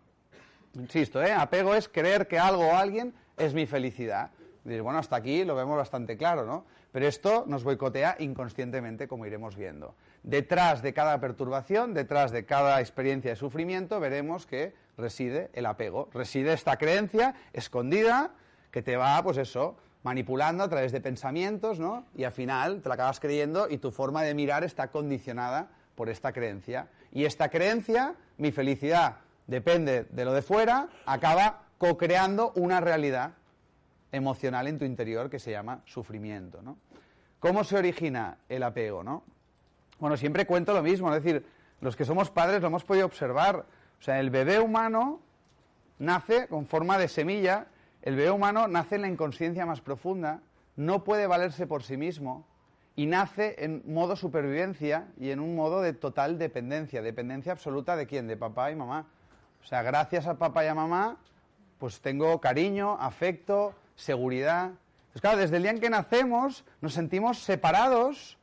Insisto, 0.75 1.21
¿eh? 1.21 1.33
apego 1.33 1.75
es 1.75 1.89
creer 1.89 2.29
que 2.29 2.39
algo 2.39 2.69
o 2.69 2.77
alguien 2.77 3.13
es 3.37 3.53
mi 3.53 3.67
felicidad. 3.67 4.31
Y 4.65 4.79
bueno, 4.79 5.01
hasta 5.01 5.17
aquí 5.17 5.45
lo 5.45 5.57
vemos 5.57 5.77
bastante 5.77 6.17
claro, 6.17 6.47
¿no? 6.47 6.65
Pero 6.93 7.09
esto 7.09 7.43
nos 7.49 7.65
boicotea 7.65 8.15
inconscientemente, 8.21 9.09
como 9.09 9.27
iremos 9.27 9.57
viendo. 9.57 9.97
Detrás 10.23 10.83
de 10.83 10.95
cada 10.95 11.19
perturbación, 11.19 11.93
detrás 11.93 12.31
de 12.31 12.47
cada 12.47 12.79
experiencia 12.81 13.33
de 13.33 13.37
sufrimiento, 13.37 13.99
veremos 13.99 14.47
que 14.47 14.73
reside 14.97 15.51
el 15.53 15.67
apego. 15.67 16.09
Reside 16.13 16.53
esta 16.53 16.77
creencia 16.77 17.35
escondida 17.53 18.31
que 18.71 18.83
te 18.83 18.97
va, 18.97 19.21
pues 19.25 19.37
eso, 19.39 19.77
manipulando 20.03 20.65
a 20.65 20.69
través 20.69 20.93
de 20.93 21.01
pensamientos, 21.01 21.79
¿no? 21.79 22.05
Y 22.15 22.25
al 22.25 22.33
final 22.33 22.83
te 22.83 22.89
la 22.89 22.95
acabas 22.95 23.21
creyendo 23.21 23.69
y 23.69 23.79
tu 23.79 23.91
forma 23.91 24.23
de 24.23 24.35
mirar 24.35 24.65
está 24.65 24.89
condicionada 24.89 25.69
por 25.95 26.09
esta 26.09 26.33
creencia. 26.33 26.89
Y 27.13 27.25
esta 27.25 27.49
creencia, 27.49 28.15
mi 28.39 28.53
felicidad 28.53 29.17
depende 29.47 30.05
de 30.05 30.25
lo 30.25 30.33
de 30.33 30.43
fuera, 30.43 30.89
acaba 31.07 31.63
co-creando 31.79 32.53
una 32.57 32.81
realidad 32.81 33.33
emocional 34.11 34.67
en 34.67 34.79
tu 34.79 34.85
interior 34.85 35.31
que 35.31 35.39
se 35.39 35.51
llama 35.51 35.81
sufrimiento, 35.85 36.63
¿no? 36.63 36.77
¿Cómo 37.41 37.65
se 37.65 37.77
origina 37.77 38.39
el 38.49 38.63
apego, 38.63 39.03
no? 39.03 39.25
Bueno, 39.99 40.17
siempre 40.17 40.47
cuento 40.47 40.73
lo 40.73 40.83
mismo, 40.83 41.13
es 41.13 41.23
decir, 41.23 41.45
los 41.81 41.97
que 41.97 42.05
somos 42.05 42.31
padres 42.31 42.61
lo 42.61 42.69
hemos 42.69 42.85
podido 42.85 43.07
observar. 43.07 43.65
O 43.99 44.03
sea, 44.03 44.21
el 44.21 44.31
bebé 44.31 44.61
humano 44.61 45.21
nace 45.99 46.47
con 46.49 46.67
forma 46.67 46.99
de 46.99 47.09
semilla, 47.09 47.67
el 48.03 48.17
bebé 48.17 48.31
humano 48.31 48.67
nace 48.67 48.97
en 48.97 49.03
la 49.03 49.09
inconsciencia 49.09 49.65
más 49.65 49.81
profunda, 49.81 50.41
no 50.77 51.05
puede 51.05 51.27
valerse 51.27 51.67
por 51.67 51.85
sí 51.85 51.97
mismo 51.97 52.45
y 52.97 53.07
nace 53.07 53.57
en 53.59 53.83
modo 53.87 54.17
supervivencia 54.17 55.09
y 55.19 55.31
en 55.31 55.41
un 55.41 55.55
modo 55.55 55.81
de 55.81 55.93
total 55.93 56.39
dependencia, 56.39 57.01
dependencia 57.01 57.53
absoluta 57.53 57.97
de 57.97 58.07
quién, 58.07 58.27
de 58.27 58.37
papá 58.37 58.71
y 58.71 58.77
mamá. 58.77 59.07
O 59.63 59.67
sea, 59.67 59.83
gracias 59.83 60.27
a 60.27 60.35
papá 60.35 60.65
y 60.65 60.69
a 60.69 60.75
mamá, 60.75 61.17
pues 61.79 62.01
tengo 62.01 62.41
cariño, 62.41 62.97
afecto, 63.01 63.73
seguridad. 63.95 64.73
Pues 65.13 65.21
claro, 65.21 65.39
desde 65.39 65.57
el 65.57 65.63
día 65.63 65.73
en 65.73 65.81
que 65.81 65.91
nacemos 65.91 66.65
nos 66.81 66.95
sentimos 66.95 67.39
separados 67.39 68.37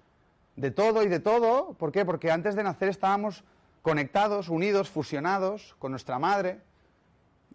de 0.55 0.71
todo 0.71 1.03
y 1.03 1.09
de 1.09 1.19
todo. 1.19 1.73
¿Por 1.73 1.91
qué? 1.91 2.05
Porque 2.05 2.31
antes 2.31 2.55
de 2.55 2.63
nacer 2.63 2.89
estábamos 2.89 3.43
conectados, 3.81 4.47
unidos, 4.47 4.89
fusionados 4.89 5.75
con 5.79 5.91
nuestra 5.91 6.17
madre 6.17 6.61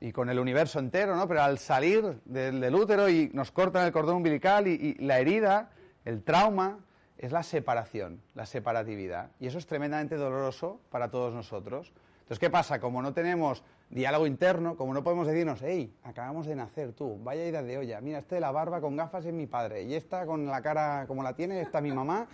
y 0.04 0.12
con 0.12 0.28
el 0.28 0.38
universo 0.38 0.80
entero, 0.80 1.16
¿no? 1.16 1.26
Pero 1.26 1.42
al 1.42 1.58
salir 1.58 2.20
del, 2.26 2.74
útero 2.74 3.08
y 3.08 3.30
nos 3.32 3.50
cortan 3.50 3.86
el 3.86 3.92
cordón 3.92 4.16
umbilical 4.16 4.68
y, 4.68 4.72
y 4.72 4.94
la 5.02 5.18
herida, 5.18 5.70
el 6.04 6.22
trauma, 6.22 6.80
es 7.16 7.32
la 7.32 7.42
separación, 7.42 8.20
la 8.34 8.44
separatividad. 8.44 9.30
Y 9.40 9.46
eso 9.46 9.56
es 9.56 9.66
tremendamente 9.66 10.16
doloroso 10.16 10.78
para 10.90 11.10
todos 11.10 11.32
nosotros. 11.32 11.90
Entonces, 12.16 12.38
¿qué 12.38 12.50
pasa? 12.50 12.80
Como 12.80 13.00
no 13.00 13.14
tenemos 13.14 13.64
diálogo 13.88 14.26
interno, 14.26 14.76
como 14.76 14.92
no 14.92 15.02
podemos 15.02 15.26
decirnos, 15.26 15.60
hey, 15.62 15.96
acabamos 16.02 16.46
de 16.46 16.54
nacer 16.54 16.92
tú, 16.92 17.18
vaya 17.22 17.46
ida 17.46 17.62
de 17.62 17.78
olla, 17.78 18.02
mira, 18.02 18.18
este 18.18 18.34
de 18.34 18.42
la 18.42 18.52
barba 18.52 18.82
con 18.82 18.96
gafas 18.96 19.24
es 19.24 19.32
mi 19.32 19.46
padre, 19.46 19.84
y 19.84 19.94
esta 19.94 20.26
con 20.26 20.44
la 20.44 20.60
cara 20.60 21.06
como 21.06 21.22
la 21.22 21.32
tiene, 21.32 21.62
esta 21.62 21.80
mi 21.80 21.92
mamá. 21.92 22.26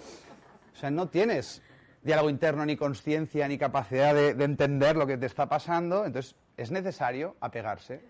O 0.72 0.76
sea, 0.76 0.90
no 0.90 1.08
tienes 1.08 1.62
diálogo 2.02 2.30
interno, 2.30 2.66
ni 2.66 2.76
conciencia, 2.76 3.46
ni 3.46 3.58
capacidad 3.58 4.12
de, 4.12 4.34
de 4.34 4.44
entender 4.44 4.96
lo 4.96 5.06
que 5.06 5.16
te 5.16 5.26
está 5.26 5.48
pasando, 5.48 6.04
entonces 6.04 6.34
es 6.60 6.70
necesario 6.70 7.36
apegarse. 7.40 8.02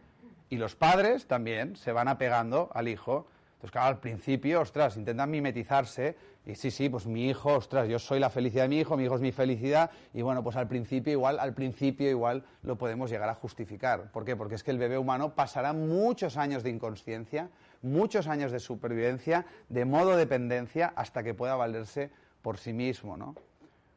Y 0.48 0.56
los 0.56 0.74
padres 0.74 1.26
también 1.26 1.76
se 1.76 1.92
van 1.92 2.08
apegando 2.08 2.68
al 2.74 2.88
hijo. 2.88 3.28
Entonces, 3.52 3.70
claro, 3.70 3.86
al 3.86 4.00
principio, 4.00 4.60
ostras, 4.60 4.96
intentan 4.96 5.30
mimetizarse. 5.30 6.16
Y 6.44 6.56
sí, 6.56 6.72
sí, 6.72 6.88
pues 6.88 7.06
mi 7.06 7.28
hijo, 7.28 7.54
ostras, 7.54 7.86
yo 7.88 8.00
soy 8.00 8.18
la 8.18 8.28
felicidad 8.28 8.64
de 8.64 8.70
mi 8.70 8.80
hijo, 8.80 8.96
mi 8.96 9.04
hijo 9.04 9.14
es 9.14 9.20
mi 9.20 9.30
felicidad. 9.30 9.92
Y 10.12 10.22
bueno, 10.22 10.42
pues 10.42 10.56
al 10.56 10.66
principio 10.66 11.12
igual, 11.12 11.38
al 11.38 11.54
principio 11.54 12.10
igual 12.10 12.42
lo 12.64 12.76
podemos 12.76 13.08
llegar 13.08 13.28
a 13.28 13.36
justificar. 13.36 14.10
¿Por 14.10 14.24
qué? 14.24 14.34
Porque 14.34 14.56
es 14.56 14.64
que 14.64 14.72
el 14.72 14.78
bebé 14.78 14.98
humano 14.98 15.36
pasará 15.36 15.72
muchos 15.72 16.36
años 16.36 16.64
de 16.64 16.70
inconsciencia, 16.70 17.50
muchos 17.82 18.26
años 18.26 18.50
de 18.50 18.58
supervivencia, 18.58 19.46
de 19.68 19.84
modo 19.84 20.16
dependencia, 20.16 20.92
hasta 20.96 21.22
que 21.22 21.34
pueda 21.34 21.54
valerse 21.54 22.10
por 22.42 22.58
sí 22.58 22.72
mismo, 22.72 23.16
¿no? 23.16 23.36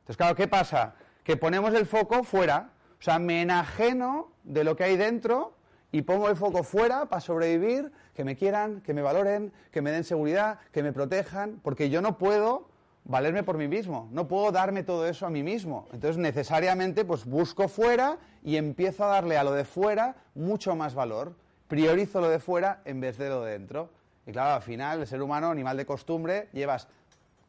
Entonces, 0.02 0.18
claro, 0.18 0.36
¿qué 0.36 0.48
pasa? 0.48 0.94
Que 1.24 1.38
ponemos 1.38 1.74
el 1.74 1.88
foco 1.88 2.24
fuera. 2.24 2.70
O 3.04 3.06
sea, 3.06 3.20
me 3.20 3.42
enajeno 3.42 4.32
de 4.46 4.64
lo 4.64 4.78
que 4.78 4.86
hay 4.86 4.96
dentro 4.96 5.58
y 5.92 6.04
pongo 6.04 6.30
el 6.30 6.38
foco 6.38 6.64
fuera 6.64 7.08
para 7.10 7.20
sobrevivir, 7.20 7.92
que 8.16 8.24
me 8.24 8.38
quieran, 8.38 8.80
que 8.80 8.94
me 8.94 9.02
valoren, 9.02 9.52
que 9.72 9.82
me 9.82 9.92
den 9.92 10.06
seguridad, 10.06 10.60
que 10.72 10.84
me 10.84 10.94
protejan, 10.94 11.60
porque 11.62 11.90
yo 11.90 12.02
no 12.02 12.18
puedo 12.18 12.70
valerme 13.04 13.44
por 13.44 13.58
mí 13.58 13.68
mismo, 13.68 14.08
no 14.14 14.30
puedo 14.30 14.54
darme 14.54 14.84
todo 14.84 15.06
eso 15.06 15.26
a 15.26 15.30
mí 15.30 15.44
mismo. 15.44 15.86
Entonces, 15.92 16.18
necesariamente, 16.18 17.04
pues 17.04 17.26
busco 17.26 17.68
fuera 17.68 18.20
y 18.42 18.56
empiezo 18.56 19.04
a 19.04 19.08
darle 19.08 19.36
a 19.36 19.44
lo 19.44 19.52
de 19.52 19.66
fuera 19.66 20.16
mucho 20.34 20.74
más 20.78 20.96
valor. 20.96 21.36
Priorizo 21.68 22.22
lo 22.22 22.30
de 22.30 22.40
fuera 22.40 22.84
en 22.86 23.02
vez 23.02 23.18
de 23.18 23.28
lo 23.28 23.44
de 23.44 23.52
dentro. 23.52 23.90
Y 24.26 24.32
claro, 24.32 24.54
al 24.54 24.62
final, 24.62 25.02
el 25.02 25.08
ser 25.08 25.22
humano, 25.22 25.50
animal 25.50 25.76
de 25.76 25.86
costumbre, 25.86 26.48
llevas 26.54 26.88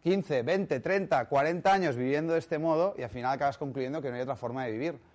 15, 0.03 0.43
20, 0.43 0.81
30, 0.81 1.27
40 1.27 1.73
años 1.73 1.95
viviendo 1.95 2.33
de 2.33 2.41
este 2.41 2.59
modo 2.59 2.97
y 2.99 3.03
al 3.03 3.11
final 3.11 3.33
acabas 3.33 3.57
concluyendo 3.57 4.03
que 4.03 4.09
no 4.09 4.17
hay 4.17 4.23
otra 4.23 4.35
forma 4.35 4.65
de 4.65 4.73
vivir. 4.73 5.14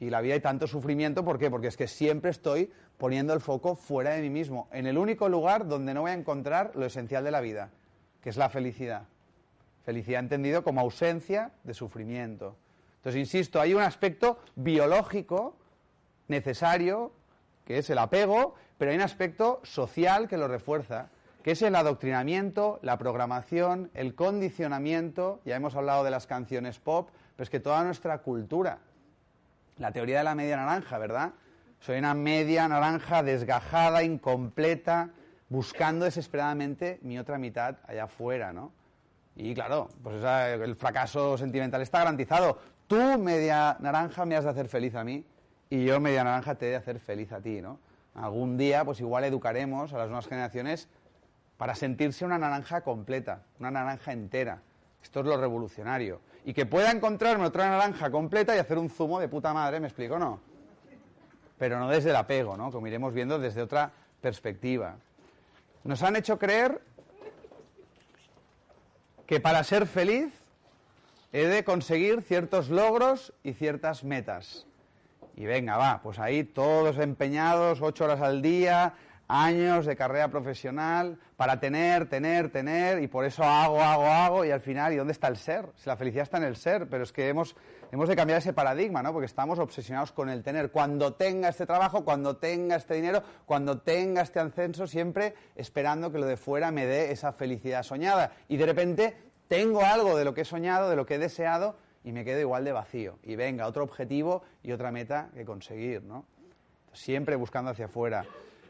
Y 0.00 0.10
la 0.10 0.20
vida 0.20 0.34
hay 0.34 0.40
tanto 0.40 0.66
sufrimiento, 0.66 1.24
¿por 1.24 1.38
qué? 1.38 1.50
Porque 1.50 1.66
es 1.66 1.76
que 1.76 1.88
siempre 1.88 2.30
estoy 2.30 2.70
poniendo 2.98 3.32
el 3.32 3.40
foco 3.40 3.74
fuera 3.74 4.10
de 4.10 4.22
mí 4.22 4.30
mismo, 4.30 4.68
en 4.72 4.86
el 4.86 4.98
único 4.98 5.28
lugar 5.28 5.66
donde 5.66 5.94
no 5.94 6.02
voy 6.02 6.12
a 6.12 6.14
encontrar 6.14 6.72
lo 6.74 6.86
esencial 6.86 7.24
de 7.24 7.30
la 7.30 7.40
vida, 7.40 7.70
que 8.20 8.30
es 8.30 8.36
la 8.36 8.48
felicidad. 8.48 9.04
Felicidad 9.84 10.20
entendido 10.20 10.62
como 10.62 10.80
ausencia 10.80 11.52
de 11.64 11.74
sufrimiento. 11.74 12.56
Entonces, 12.96 13.20
insisto, 13.20 13.60
hay 13.60 13.74
un 13.74 13.82
aspecto 13.82 14.38
biológico 14.54 15.56
necesario, 16.26 17.12
que 17.64 17.78
es 17.78 17.90
el 17.90 17.98
apego, 17.98 18.54
pero 18.76 18.90
hay 18.90 18.96
un 18.96 19.02
aspecto 19.02 19.60
social 19.64 20.28
que 20.28 20.36
lo 20.36 20.46
refuerza, 20.46 21.08
que 21.42 21.52
es 21.52 21.62
el 21.62 21.74
adoctrinamiento, 21.74 22.78
la 22.82 22.98
programación, 22.98 23.90
el 23.94 24.14
condicionamiento, 24.14 25.40
ya 25.44 25.56
hemos 25.56 25.74
hablado 25.74 26.04
de 26.04 26.10
las 26.10 26.26
canciones 26.26 26.78
pop, 26.78 27.08
pero 27.36 27.44
es 27.44 27.50
que 27.50 27.60
toda 27.60 27.82
nuestra 27.84 28.18
cultura, 28.18 28.78
la 29.78 29.92
teoría 29.92 30.18
de 30.18 30.24
la 30.24 30.34
media 30.34 30.56
naranja, 30.56 30.98
¿verdad? 30.98 31.32
Soy 31.80 31.98
una 31.98 32.14
media 32.14 32.66
naranja 32.68 33.22
desgajada, 33.22 34.02
incompleta, 34.02 35.10
buscando 35.48 36.04
desesperadamente 36.04 36.98
mi 37.02 37.18
otra 37.18 37.38
mitad 37.38 37.76
allá 37.86 38.04
afuera, 38.04 38.52
¿no? 38.52 38.72
Y 39.36 39.54
claro, 39.54 39.88
pues 40.02 40.16
esa- 40.16 40.52
el 40.52 40.74
fracaso 40.74 41.38
sentimental 41.38 41.80
está 41.80 41.98
garantizado. 42.00 42.58
Tú, 42.88 43.18
media 43.18 43.76
naranja, 43.80 44.24
me 44.24 44.34
has 44.36 44.44
de 44.44 44.50
hacer 44.50 44.68
feliz 44.68 44.94
a 44.96 45.04
mí 45.04 45.24
y 45.70 45.84
yo, 45.84 46.00
media 46.00 46.24
naranja, 46.24 46.56
te 46.56 46.66
he 46.66 46.70
de 46.70 46.76
hacer 46.76 46.98
feliz 46.98 47.30
a 47.32 47.40
ti, 47.40 47.60
¿no? 47.62 47.78
Algún 48.14 48.56
día, 48.56 48.84
pues 48.84 48.98
igual 49.00 49.22
educaremos 49.24 49.92
a 49.92 49.98
las 49.98 50.08
nuevas 50.08 50.26
generaciones 50.26 50.88
para 51.56 51.74
sentirse 51.76 52.24
una 52.24 52.38
naranja 52.38 52.80
completa, 52.80 53.42
una 53.60 53.70
naranja 53.70 54.12
entera. 54.12 54.60
Esto 55.02 55.20
es 55.20 55.26
lo 55.26 55.36
revolucionario. 55.36 56.20
Y 56.44 56.54
que 56.54 56.66
pueda 56.66 56.90
encontrarme 56.90 57.46
otra 57.46 57.68
naranja 57.68 58.10
completa 58.10 58.54
y 58.56 58.58
hacer 58.58 58.78
un 58.78 58.88
zumo 58.88 59.20
de 59.20 59.28
puta 59.28 59.52
madre, 59.52 59.80
¿me 59.80 59.88
explico 59.88 60.18
no? 60.18 60.40
Pero 61.58 61.78
no 61.78 61.88
desde 61.88 62.10
el 62.10 62.16
apego, 62.16 62.56
¿no? 62.56 62.70
Como 62.70 62.86
iremos 62.86 63.12
viendo 63.12 63.38
desde 63.38 63.62
otra 63.62 63.90
perspectiva. 64.20 64.96
Nos 65.84 66.02
han 66.02 66.16
hecho 66.16 66.38
creer 66.38 66.80
que 69.26 69.40
para 69.40 69.62
ser 69.62 69.86
feliz 69.86 70.32
he 71.32 71.46
de 71.46 71.64
conseguir 71.64 72.22
ciertos 72.22 72.70
logros 72.70 73.32
y 73.42 73.52
ciertas 73.52 74.04
metas. 74.04 74.66
Y 75.36 75.44
venga, 75.44 75.76
va, 75.76 76.00
pues 76.02 76.18
ahí 76.18 76.44
todos 76.44 76.98
empeñados, 76.98 77.80
ocho 77.80 78.04
horas 78.04 78.20
al 78.20 78.42
día, 78.42 78.94
años 79.28 79.84
de 79.84 79.94
carrera 79.94 80.28
profesional, 80.28 81.18
para 81.36 81.60
tener, 81.60 82.08
tener, 82.08 82.50
tener, 82.50 83.02
y 83.02 83.06
por 83.08 83.26
eso 83.26 83.44
hago, 83.44 83.80
hago, 83.80 84.06
hago, 84.06 84.44
y 84.44 84.50
al 84.50 84.60
final, 84.60 84.92
¿y 84.94 84.96
dónde 84.96 85.12
está 85.12 85.28
el 85.28 85.36
ser? 85.36 85.66
Si 85.76 85.88
la 85.88 85.96
felicidad 85.96 86.22
está 86.22 86.38
en 86.38 86.44
el 86.44 86.56
ser, 86.56 86.88
pero 86.88 87.04
es 87.04 87.12
que 87.12 87.28
hemos, 87.28 87.54
hemos 87.92 88.08
de 88.08 88.16
cambiar 88.16 88.38
ese 88.38 88.54
paradigma, 88.54 89.02
¿no? 89.02 89.12
Porque 89.12 89.26
estamos 89.26 89.58
obsesionados 89.58 90.12
con 90.12 90.30
el 90.30 90.42
tener. 90.42 90.70
Cuando 90.70 91.12
tenga 91.12 91.50
este 91.50 91.66
trabajo, 91.66 92.04
cuando 92.04 92.38
tenga 92.38 92.76
este 92.76 92.94
dinero, 92.94 93.22
cuando 93.44 93.80
tenga 93.80 94.22
este 94.22 94.40
ascenso, 94.40 94.86
siempre 94.86 95.34
esperando 95.54 96.10
que 96.10 96.18
lo 96.18 96.26
de 96.26 96.38
fuera 96.38 96.70
me 96.70 96.86
dé 96.86 97.12
esa 97.12 97.32
felicidad 97.32 97.82
soñada. 97.82 98.32
Y 98.48 98.56
de 98.56 98.66
repente 98.66 99.16
tengo 99.46 99.84
algo 99.84 100.16
de 100.16 100.24
lo 100.24 100.32
que 100.32 100.40
he 100.40 100.46
soñado, 100.46 100.88
de 100.88 100.96
lo 100.96 101.04
que 101.04 101.16
he 101.16 101.18
deseado, 101.18 101.76
y 102.02 102.12
me 102.12 102.24
quedo 102.24 102.40
igual 102.40 102.64
de 102.64 102.72
vacío. 102.72 103.18
Y 103.22 103.36
venga, 103.36 103.66
otro 103.66 103.84
objetivo 103.84 104.42
y 104.62 104.72
otra 104.72 104.90
meta 104.90 105.28
que 105.34 105.44
conseguir, 105.44 106.02
¿no? 106.02 106.24
Siempre 106.94 107.36
buscando 107.36 107.70
hacia 107.70 107.84
afuera. 107.84 108.24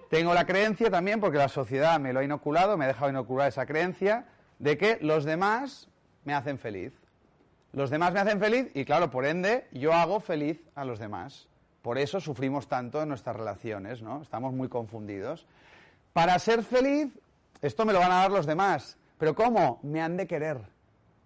Tengo 0.09 0.33
la 0.33 0.47
creencia 0.47 0.91
también, 0.91 1.21
porque 1.21 1.39
la 1.39 1.49
sociedad 1.49 2.01
me 2.01 2.13
lo 2.13 2.21
ha 2.21 2.25
inoculado, 2.25 2.77
me 2.77 2.85
ha 2.87 2.89
dejado 2.89 3.11
inocular 3.11 3.49
esa 3.49 3.67
creencia, 3.67 4.27
de 4.59 4.79
que 4.79 4.99
los 5.03 5.25
demás 5.25 5.89
me 6.25 6.35
hacen 6.35 6.59
feliz. 6.59 6.93
Los 7.73 7.91
demás 7.91 8.13
me 8.13 8.21
hacen 8.21 8.41
feliz 8.41 8.71
y, 8.75 8.85
claro, 8.85 9.11
por 9.11 9.27
ende, 9.27 9.69
yo 9.73 9.93
hago 9.93 10.21
feliz 10.21 10.61
a 10.75 10.85
los 10.85 10.99
demás. 10.99 11.49
Por 11.83 11.99
eso 11.99 12.21
sufrimos 12.21 12.69
tanto 12.69 13.03
en 13.03 13.09
nuestras 13.09 13.37
relaciones, 13.37 14.03
¿no? 14.03 14.23
Estamos 14.23 14.53
muy 14.55 14.69
confundidos. 14.69 15.47
Para 16.13 16.39
ser 16.39 16.63
feliz, 16.63 17.09
esto 17.61 17.85
me 17.85 17.93
lo 17.93 18.01
van 18.01 18.11
a 18.11 18.21
dar 18.21 18.31
los 18.31 18.47
demás. 18.47 18.97
¿Pero 19.19 19.35
cómo? 19.35 19.79
Me 19.83 20.01
han 20.01 20.17
de 20.17 20.27
querer. 20.27 20.59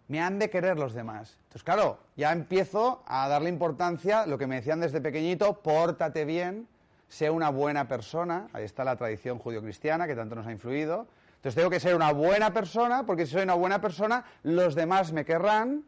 Me 0.08 0.20
han 0.20 0.38
de 0.38 0.50
querer 0.50 0.78
los 0.78 0.92
demás. 0.92 1.38
Entonces, 1.44 1.62
claro, 1.62 1.98
ya 2.16 2.32
empiezo 2.32 3.02
a 3.06 3.28
darle 3.28 3.48
importancia, 3.48 4.26
lo 4.26 4.36
que 4.36 4.46
me 4.46 4.56
decían 4.56 4.80
desde 4.80 5.00
pequeñito, 5.00 5.62
pórtate 5.62 6.24
bien, 6.24 6.66
sé 7.12 7.28
una 7.28 7.50
buena 7.50 7.88
persona. 7.88 8.48
Ahí 8.54 8.64
está 8.64 8.84
la 8.84 8.96
tradición 8.96 9.38
judio-cristiana 9.38 10.06
que 10.06 10.16
tanto 10.16 10.34
nos 10.34 10.46
ha 10.46 10.52
influido. 10.52 11.06
Entonces 11.36 11.54
tengo 11.56 11.68
que 11.68 11.78
ser 11.78 11.94
una 11.94 12.10
buena 12.10 12.54
persona, 12.54 13.04
porque 13.04 13.26
si 13.26 13.32
soy 13.32 13.42
una 13.42 13.52
buena 13.52 13.82
persona, 13.82 14.24
los 14.42 14.74
demás 14.74 15.12
me 15.12 15.26
querrán, 15.26 15.84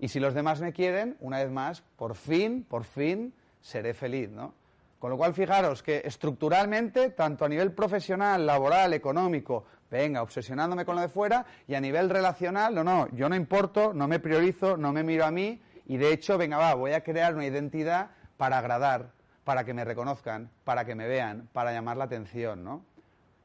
y 0.00 0.08
si 0.08 0.18
los 0.18 0.34
demás 0.34 0.60
me 0.60 0.72
quieren, 0.72 1.16
una 1.20 1.38
vez 1.38 1.52
más, 1.52 1.82
por 1.96 2.16
fin, 2.16 2.66
por 2.68 2.82
fin, 2.82 3.32
seré 3.60 3.94
feliz, 3.94 4.30
¿no? 4.30 4.52
Con 4.98 5.10
lo 5.10 5.16
cual, 5.16 5.32
fijaros 5.32 5.80
que 5.80 6.02
estructuralmente, 6.04 7.10
tanto 7.10 7.44
a 7.44 7.48
nivel 7.48 7.70
profesional, 7.70 8.44
laboral, 8.44 8.94
económico, 8.94 9.66
venga, 9.88 10.22
obsesionándome 10.22 10.84
con 10.84 10.96
lo 10.96 11.02
de 11.02 11.08
fuera, 11.08 11.46
y 11.68 11.76
a 11.76 11.80
nivel 11.80 12.10
relacional, 12.10 12.74
no, 12.74 12.82
no, 12.82 13.08
yo 13.12 13.28
no 13.28 13.36
importo, 13.36 13.94
no 13.94 14.08
me 14.08 14.18
priorizo, 14.18 14.76
no 14.76 14.92
me 14.92 15.04
miro 15.04 15.24
a 15.24 15.30
mí, 15.30 15.62
y 15.86 15.98
de 15.98 16.12
hecho, 16.12 16.36
venga, 16.36 16.56
va, 16.56 16.74
voy 16.74 16.94
a 16.94 17.04
crear 17.04 17.34
una 17.34 17.46
identidad 17.46 18.10
para 18.36 18.58
agradar, 18.58 19.10
para 19.44 19.64
que 19.64 19.74
me 19.74 19.84
reconozcan, 19.84 20.50
para 20.64 20.84
que 20.84 20.94
me 20.94 21.06
vean, 21.06 21.48
para 21.52 21.72
llamar 21.72 21.96
la 21.96 22.04
atención, 22.04 22.64
¿no? 22.64 22.82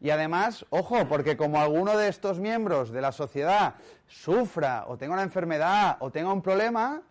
Y 0.02 0.12
además, 0.12 0.66
ojo, 0.70 1.08
porque 1.10 1.36
como 1.36 1.60
alguno 1.60 1.98
de 1.98 2.08
estos 2.08 2.40
miembros 2.40 2.92
de 2.92 3.02
la 3.02 3.12
sociedad 3.12 3.76
sufra 4.08 4.86
o 4.88 4.98
tenga 4.98 5.14
una 5.14 5.24
enfermedad 5.24 5.98
o 6.00 6.10
tenga 6.10 6.32
un 6.32 6.42
problema, 6.42 7.02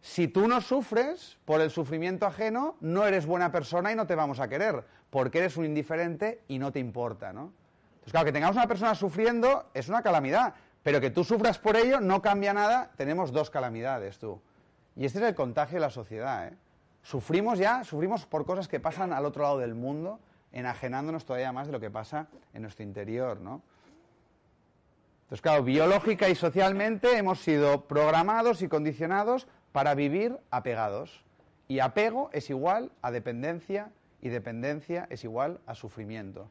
si 0.00 0.28
tú 0.28 0.46
no 0.46 0.60
sufres 0.60 1.36
por 1.44 1.60
el 1.60 1.70
sufrimiento 1.70 2.26
ajeno, 2.26 2.76
no 2.80 3.06
eres 3.06 3.26
buena 3.26 3.50
persona 3.50 3.90
y 3.90 3.96
no 3.96 4.06
te 4.06 4.14
vamos 4.14 4.38
a 4.38 4.48
querer, 4.48 4.84
porque 5.10 5.38
eres 5.38 5.56
un 5.56 5.64
indiferente 5.64 6.42
y 6.46 6.60
no 6.60 6.70
te 6.70 6.78
importa, 6.78 7.32
¿no? 7.32 7.52
Entonces, 7.94 8.12
claro, 8.12 8.26
que 8.26 8.32
tengamos 8.32 8.56
una 8.56 8.68
persona 8.68 8.94
sufriendo 8.94 9.66
es 9.74 9.88
una 9.88 10.02
calamidad, 10.02 10.54
pero 10.84 11.00
que 11.00 11.10
tú 11.10 11.24
sufras 11.24 11.58
por 11.58 11.76
ello 11.76 12.00
no 12.00 12.22
cambia 12.22 12.54
nada, 12.54 12.92
tenemos 12.96 13.32
dos 13.32 13.50
calamidades, 13.50 14.18
tú. 14.18 14.40
Y 14.94 15.04
este 15.04 15.18
es 15.18 15.24
el 15.24 15.34
contagio 15.34 15.74
de 15.74 15.80
la 15.80 15.90
sociedad, 15.90 16.46
¿eh? 16.46 16.56
Sufrimos 17.08 17.58
ya, 17.58 17.84
sufrimos 17.84 18.26
por 18.26 18.44
cosas 18.44 18.68
que 18.68 18.80
pasan 18.80 19.14
al 19.14 19.24
otro 19.24 19.42
lado 19.42 19.56
del 19.56 19.74
mundo, 19.74 20.20
enajenándonos 20.52 21.24
todavía 21.24 21.52
más 21.52 21.66
de 21.66 21.72
lo 21.72 21.80
que 21.80 21.90
pasa 21.90 22.26
en 22.52 22.60
nuestro 22.60 22.84
interior, 22.84 23.40
¿no? 23.40 23.62
Entonces, 25.22 25.40
claro, 25.40 25.64
biológica 25.64 26.28
y 26.28 26.34
socialmente 26.34 27.16
hemos 27.16 27.40
sido 27.40 27.86
programados 27.86 28.60
y 28.60 28.68
condicionados 28.68 29.46
para 29.72 29.94
vivir 29.94 30.38
apegados. 30.50 31.24
Y 31.66 31.78
apego 31.78 32.28
es 32.34 32.50
igual 32.50 32.92
a 33.00 33.10
dependencia 33.10 33.88
y 34.20 34.28
dependencia 34.28 35.06
es 35.08 35.24
igual 35.24 35.60
a 35.66 35.74
sufrimiento. 35.74 36.50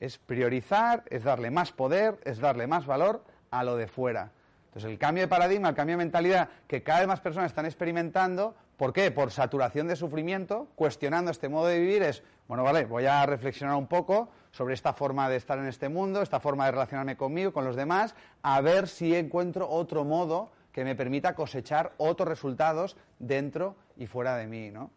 Es 0.00 0.18
priorizar, 0.18 1.04
es 1.08 1.22
darle 1.22 1.52
más 1.52 1.70
poder, 1.70 2.18
es 2.24 2.40
darle 2.40 2.66
más 2.66 2.84
valor 2.84 3.22
a 3.52 3.62
lo 3.62 3.76
de 3.76 3.86
fuera. 3.86 4.32
Entonces, 4.70 4.90
el 4.90 4.98
cambio 4.98 5.22
de 5.22 5.28
paradigma, 5.28 5.68
el 5.68 5.76
cambio 5.76 5.96
de 5.96 6.04
mentalidad 6.04 6.48
que 6.66 6.82
cada 6.82 6.98
vez 6.98 7.06
más 7.06 7.20
personas 7.20 7.52
están 7.52 7.64
experimentando, 7.64 8.56
¿por 8.78 8.94
qué? 8.94 9.10
Por 9.10 9.30
saturación 9.30 9.88
de 9.88 9.96
sufrimiento, 9.96 10.68
cuestionando 10.76 11.30
este 11.30 11.50
modo 11.50 11.66
de 11.66 11.80
vivir, 11.80 12.02
es, 12.02 12.22
bueno, 12.46 12.62
vale, 12.62 12.86
voy 12.86 13.04
a 13.04 13.26
reflexionar 13.26 13.76
un 13.76 13.88
poco 13.88 14.30
sobre 14.52 14.72
esta 14.72 14.94
forma 14.94 15.28
de 15.28 15.36
estar 15.36 15.58
en 15.58 15.66
este 15.66 15.90
mundo, 15.90 16.22
esta 16.22 16.40
forma 16.40 16.64
de 16.64 16.70
relacionarme 16.70 17.16
conmigo, 17.16 17.52
con 17.52 17.66
los 17.66 17.76
demás, 17.76 18.14
a 18.40 18.60
ver 18.62 18.88
si 18.88 19.14
encuentro 19.14 19.68
otro 19.68 20.04
modo 20.04 20.50
que 20.72 20.84
me 20.84 20.94
permita 20.94 21.34
cosechar 21.34 21.92
otros 21.98 22.28
resultados 22.28 22.96
dentro 23.18 23.74
y 23.96 24.06
fuera 24.06 24.36
de 24.36 24.46
mí, 24.46 24.70
¿no? 24.70 24.90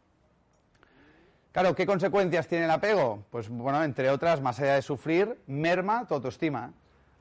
Claro, 1.52 1.76
¿qué 1.76 1.86
consecuencias 1.86 2.48
tiene 2.48 2.66
el 2.66 2.72
apego? 2.72 3.26
Pues 3.30 3.50
bueno, 3.50 3.84
entre 3.84 4.10
otras, 4.10 4.40
más 4.40 4.60
allá 4.60 4.76
de 4.76 4.82
sufrir, 4.82 5.42
merma 5.48 6.08
tu 6.08 6.14
autoestima. 6.14 6.72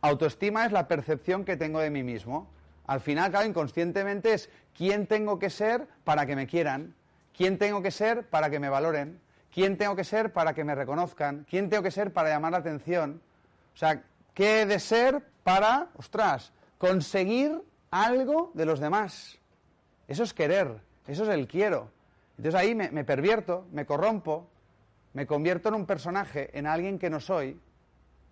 Autoestima 0.03 0.67
es 0.67 0.73
la 0.73 0.87
percepción 0.87 1.45
que 1.45 1.57
tengo 1.57 1.81
de 1.81 1.91
mí 1.91 2.03
mismo. 2.03 2.49
Al 2.91 3.01
final, 3.01 3.31
claro, 3.31 3.47
inconscientemente 3.47 4.35
es 4.35 4.51
quién 4.77 5.07
tengo 5.07 5.39
que 5.39 5.49
ser 5.49 5.87
para 6.03 6.27
que 6.27 6.35
me 6.35 6.49
quieran, 6.49 6.97
quién 7.33 7.57
tengo 7.57 7.83
que 7.83 7.93
ser 7.93 8.29
para 8.29 8.51
que 8.51 8.59
me 8.59 8.69
valoren, 8.69 9.21
quién 9.55 9.77
tengo 9.77 9.95
que 9.95 10.03
ser 10.03 10.33
para 10.33 10.55
que 10.55 10.65
me 10.65 10.75
reconozcan, 10.75 11.47
quién 11.49 11.71
tengo 11.71 11.85
que 11.85 11.93
ser 11.93 12.13
para 12.13 12.31
llamar 12.31 12.51
la 12.51 12.59
atención. 12.59 13.23
O 13.73 13.77
sea, 13.77 14.03
¿qué 14.35 14.63
he 14.63 14.67
de 14.67 14.81
ser 14.81 15.23
para, 15.45 15.91
ostras, 15.95 16.53
conseguir 16.79 17.63
algo 17.93 18.51
de 18.55 18.67
los 18.67 18.81
demás? 18.81 19.39
Eso 20.09 20.25
es 20.25 20.35
querer, 20.35 20.81
eso 21.07 21.23
es 21.23 21.29
el 21.29 21.47
quiero. 21.47 21.93
Entonces 22.39 22.61
ahí 22.61 22.75
me, 22.75 22.91
me 22.91 23.05
pervierto, 23.05 23.69
me 23.71 23.87
corrompo, 23.87 24.51
me 25.13 25.29
convierto 25.29 25.69
en 25.69 25.77
un 25.77 25.87
personaje, 25.87 26.51
en 26.59 26.67
alguien 26.67 26.99
que 26.99 27.09
no 27.09 27.21
soy, 27.21 27.57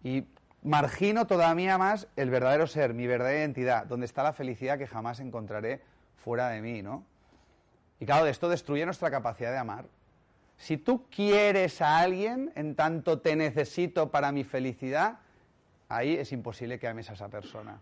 y 0.03 0.25
margino 0.63 1.27
todavía 1.27 1.79
más 1.79 2.09
el 2.17 2.31
verdadero 2.31 2.67
ser, 2.67 2.95
mi 2.95 3.07
verdadera 3.07 3.41
identidad, 3.41 3.87
donde 3.87 4.07
está 4.07 4.23
la 4.23 4.33
felicidad 4.33 4.79
que 4.79 4.87
jamás 4.87 5.21
encontraré 5.21 5.83
fuera 6.17 6.49
de 6.49 6.61
mí, 6.61 6.83
¿no? 6.83 7.05
Y 8.01 8.07
claro, 8.07 8.27
esto 8.27 8.49
destruye 8.49 8.85
nuestra 8.85 9.11
capacidad 9.11 9.51
de 9.51 9.59
amar. 9.59 9.87
Si 10.57 10.77
tú 10.77 11.07
quieres 11.11 11.81
a 11.81 11.99
alguien, 11.99 12.53
en 12.55 12.75
tanto 12.75 13.21
te 13.21 13.37
necesito 13.37 14.11
para 14.11 14.33
mi 14.33 14.45
felicidad, 14.45 15.19
ahí 15.89 16.17
es 16.17 16.33
imposible 16.33 16.79
que 16.79 16.89
ames 16.89 17.11
a 17.11 17.15
esa 17.15 17.29
persona. 17.29 17.81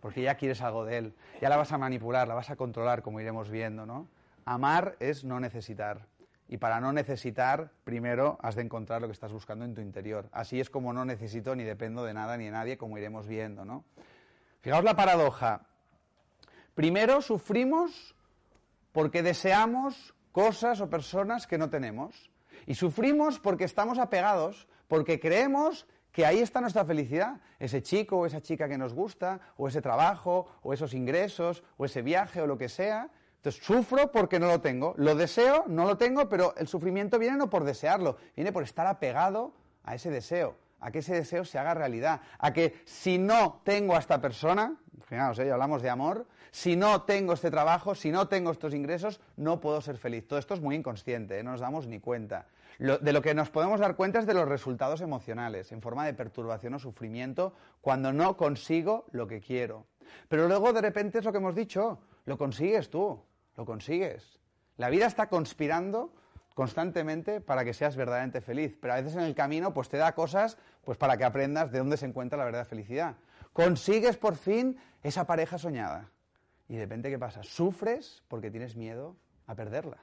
Porque 0.00 0.22
ya 0.22 0.34
quieres 0.34 0.60
algo 0.62 0.84
de 0.84 0.98
él. 0.98 1.14
Ya 1.40 1.48
la 1.48 1.56
vas 1.56 1.72
a 1.72 1.78
manipular, 1.78 2.28
la 2.28 2.34
vas 2.34 2.50
a 2.50 2.56
controlar, 2.56 3.02
como 3.02 3.20
iremos 3.20 3.50
viendo, 3.50 3.86
¿no? 3.86 4.08
Amar 4.44 4.96
es 5.00 5.24
no 5.24 5.40
necesitar. 5.40 6.06
Y 6.52 6.58
para 6.58 6.80
no 6.80 6.92
necesitar, 6.92 7.72
primero 7.82 8.36
has 8.42 8.56
de 8.56 8.60
encontrar 8.60 9.00
lo 9.00 9.06
que 9.06 9.14
estás 9.14 9.32
buscando 9.32 9.64
en 9.64 9.72
tu 9.72 9.80
interior. 9.80 10.28
Así 10.32 10.60
es 10.60 10.68
como 10.68 10.92
no 10.92 11.06
necesito 11.06 11.56
ni 11.56 11.64
dependo 11.64 12.04
de 12.04 12.12
nada 12.12 12.36
ni 12.36 12.44
de 12.44 12.50
nadie, 12.50 12.76
como 12.76 12.98
iremos 12.98 13.26
viendo, 13.26 13.64
¿no? 13.64 13.86
Fijaos 14.60 14.84
la 14.84 14.94
paradoja. 14.94 15.62
Primero 16.74 17.22
sufrimos 17.22 18.14
porque 18.92 19.22
deseamos 19.22 20.12
cosas 20.30 20.82
o 20.82 20.90
personas 20.90 21.46
que 21.46 21.56
no 21.56 21.70
tenemos. 21.70 22.30
Y 22.66 22.74
sufrimos 22.74 23.38
porque 23.38 23.64
estamos 23.64 23.98
apegados, 23.98 24.68
porque 24.88 25.18
creemos 25.18 25.86
que 26.12 26.26
ahí 26.26 26.40
está 26.40 26.60
nuestra 26.60 26.84
felicidad. 26.84 27.40
Ese 27.60 27.80
chico 27.80 28.18
o 28.18 28.26
esa 28.26 28.42
chica 28.42 28.68
que 28.68 28.76
nos 28.76 28.92
gusta, 28.92 29.40
o 29.56 29.68
ese 29.68 29.80
trabajo, 29.80 30.48
o 30.60 30.74
esos 30.74 30.92
ingresos, 30.92 31.64
o 31.78 31.86
ese 31.86 32.02
viaje, 32.02 32.42
o 32.42 32.46
lo 32.46 32.58
que 32.58 32.68
sea. 32.68 33.08
Entonces 33.42 33.64
sufro 33.64 34.12
porque 34.12 34.38
no 34.38 34.46
lo 34.46 34.60
tengo. 34.60 34.94
Lo 34.96 35.16
deseo, 35.16 35.64
no 35.66 35.84
lo 35.84 35.96
tengo, 35.96 36.28
pero 36.28 36.54
el 36.56 36.68
sufrimiento 36.68 37.18
viene 37.18 37.36
no 37.36 37.50
por 37.50 37.64
desearlo, 37.64 38.16
viene 38.36 38.52
por 38.52 38.62
estar 38.62 38.86
apegado 38.86 39.52
a 39.82 39.96
ese 39.96 40.10
deseo, 40.10 40.54
a 40.78 40.92
que 40.92 41.00
ese 41.00 41.14
deseo 41.14 41.44
se 41.44 41.58
haga 41.58 41.74
realidad, 41.74 42.20
a 42.38 42.52
que 42.52 42.80
si 42.84 43.18
no 43.18 43.60
tengo 43.64 43.96
a 43.96 43.98
esta 43.98 44.20
persona, 44.20 44.76
fijaos, 45.06 45.40
¿eh? 45.40 45.50
hablamos 45.50 45.82
de 45.82 45.90
amor, 45.90 46.28
si 46.52 46.76
no 46.76 47.02
tengo 47.02 47.32
este 47.32 47.50
trabajo, 47.50 47.96
si 47.96 48.12
no 48.12 48.28
tengo 48.28 48.52
estos 48.52 48.74
ingresos, 48.74 49.20
no 49.36 49.58
puedo 49.58 49.80
ser 49.80 49.98
feliz. 49.98 50.28
Todo 50.28 50.38
esto 50.38 50.54
es 50.54 50.60
muy 50.60 50.76
inconsciente, 50.76 51.40
¿eh? 51.40 51.42
no 51.42 51.50
nos 51.50 51.60
damos 51.60 51.88
ni 51.88 51.98
cuenta. 51.98 52.46
De 52.78 53.12
lo 53.12 53.22
que 53.22 53.34
nos 53.34 53.50
podemos 53.50 53.80
dar 53.80 53.96
cuenta 53.96 54.20
es 54.20 54.26
de 54.26 54.34
los 54.34 54.48
resultados 54.48 55.00
emocionales, 55.00 55.72
en 55.72 55.82
forma 55.82 56.06
de 56.06 56.14
perturbación 56.14 56.74
o 56.74 56.78
sufrimiento, 56.78 57.54
cuando 57.80 58.12
no 58.12 58.36
consigo 58.36 59.06
lo 59.10 59.26
que 59.26 59.40
quiero. 59.40 59.86
Pero 60.28 60.46
luego 60.46 60.72
de 60.72 60.80
repente 60.80 61.18
es 61.18 61.24
lo 61.24 61.32
que 61.32 61.38
hemos 61.38 61.56
dicho, 61.56 61.98
lo 62.24 62.38
consigues 62.38 62.88
tú, 62.88 63.20
lo 63.56 63.64
consigues. 63.64 64.38
La 64.76 64.90
vida 64.90 65.06
está 65.06 65.28
conspirando 65.28 66.12
constantemente 66.54 67.40
para 67.40 67.64
que 67.64 67.74
seas 67.74 67.96
verdaderamente 67.96 68.40
feliz, 68.40 68.76
pero 68.80 68.94
a 68.94 68.96
veces 68.96 69.14
en 69.14 69.22
el 69.22 69.34
camino 69.34 69.72
pues 69.72 69.88
te 69.88 69.96
da 69.96 70.14
cosas 70.14 70.58
pues 70.84 70.98
para 70.98 71.16
que 71.16 71.24
aprendas 71.24 71.72
de 71.72 71.78
dónde 71.78 71.96
se 71.96 72.06
encuentra 72.06 72.38
la 72.38 72.44
verdadera 72.44 72.68
felicidad. 72.68 73.16
Consigues 73.52 74.16
por 74.16 74.36
fin 74.36 74.78
esa 75.02 75.26
pareja 75.26 75.58
soñada 75.58 76.10
y 76.68 76.76
de 76.76 76.82
repente 76.82 77.10
¿qué 77.10 77.18
pasa? 77.18 77.42
Sufres 77.42 78.22
porque 78.28 78.50
tienes 78.50 78.76
miedo 78.76 79.16
a 79.46 79.54
perderla. 79.54 79.98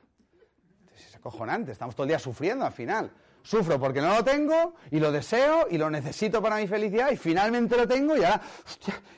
Es 0.95 1.15
acojonante, 1.15 1.71
estamos 1.71 1.95
todo 1.95 2.03
el 2.03 2.09
día 2.09 2.19
sufriendo 2.19 2.65
al 2.65 2.73
final. 2.73 3.11
Sufro 3.41 3.79
porque 3.79 4.01
no 4.01 4.13
lo 4.15 4.23
tengo 4.23 4.75
y 4.91 4.99
lo 4.99 5.11
deseo 5.11 5.67
y 5.69 5.77
lo 5.77 5.89
necesito 5.89 6.41
para 6.41 6.57
mi 6.57 6.67
felicidad 6.67 7.11
y 7.11 7.17
finalmente 7.17 7.77
lo 7.77 7.87
tengo 7.87 8.17
y 8.17 8.23
ahora, 8.23 8.41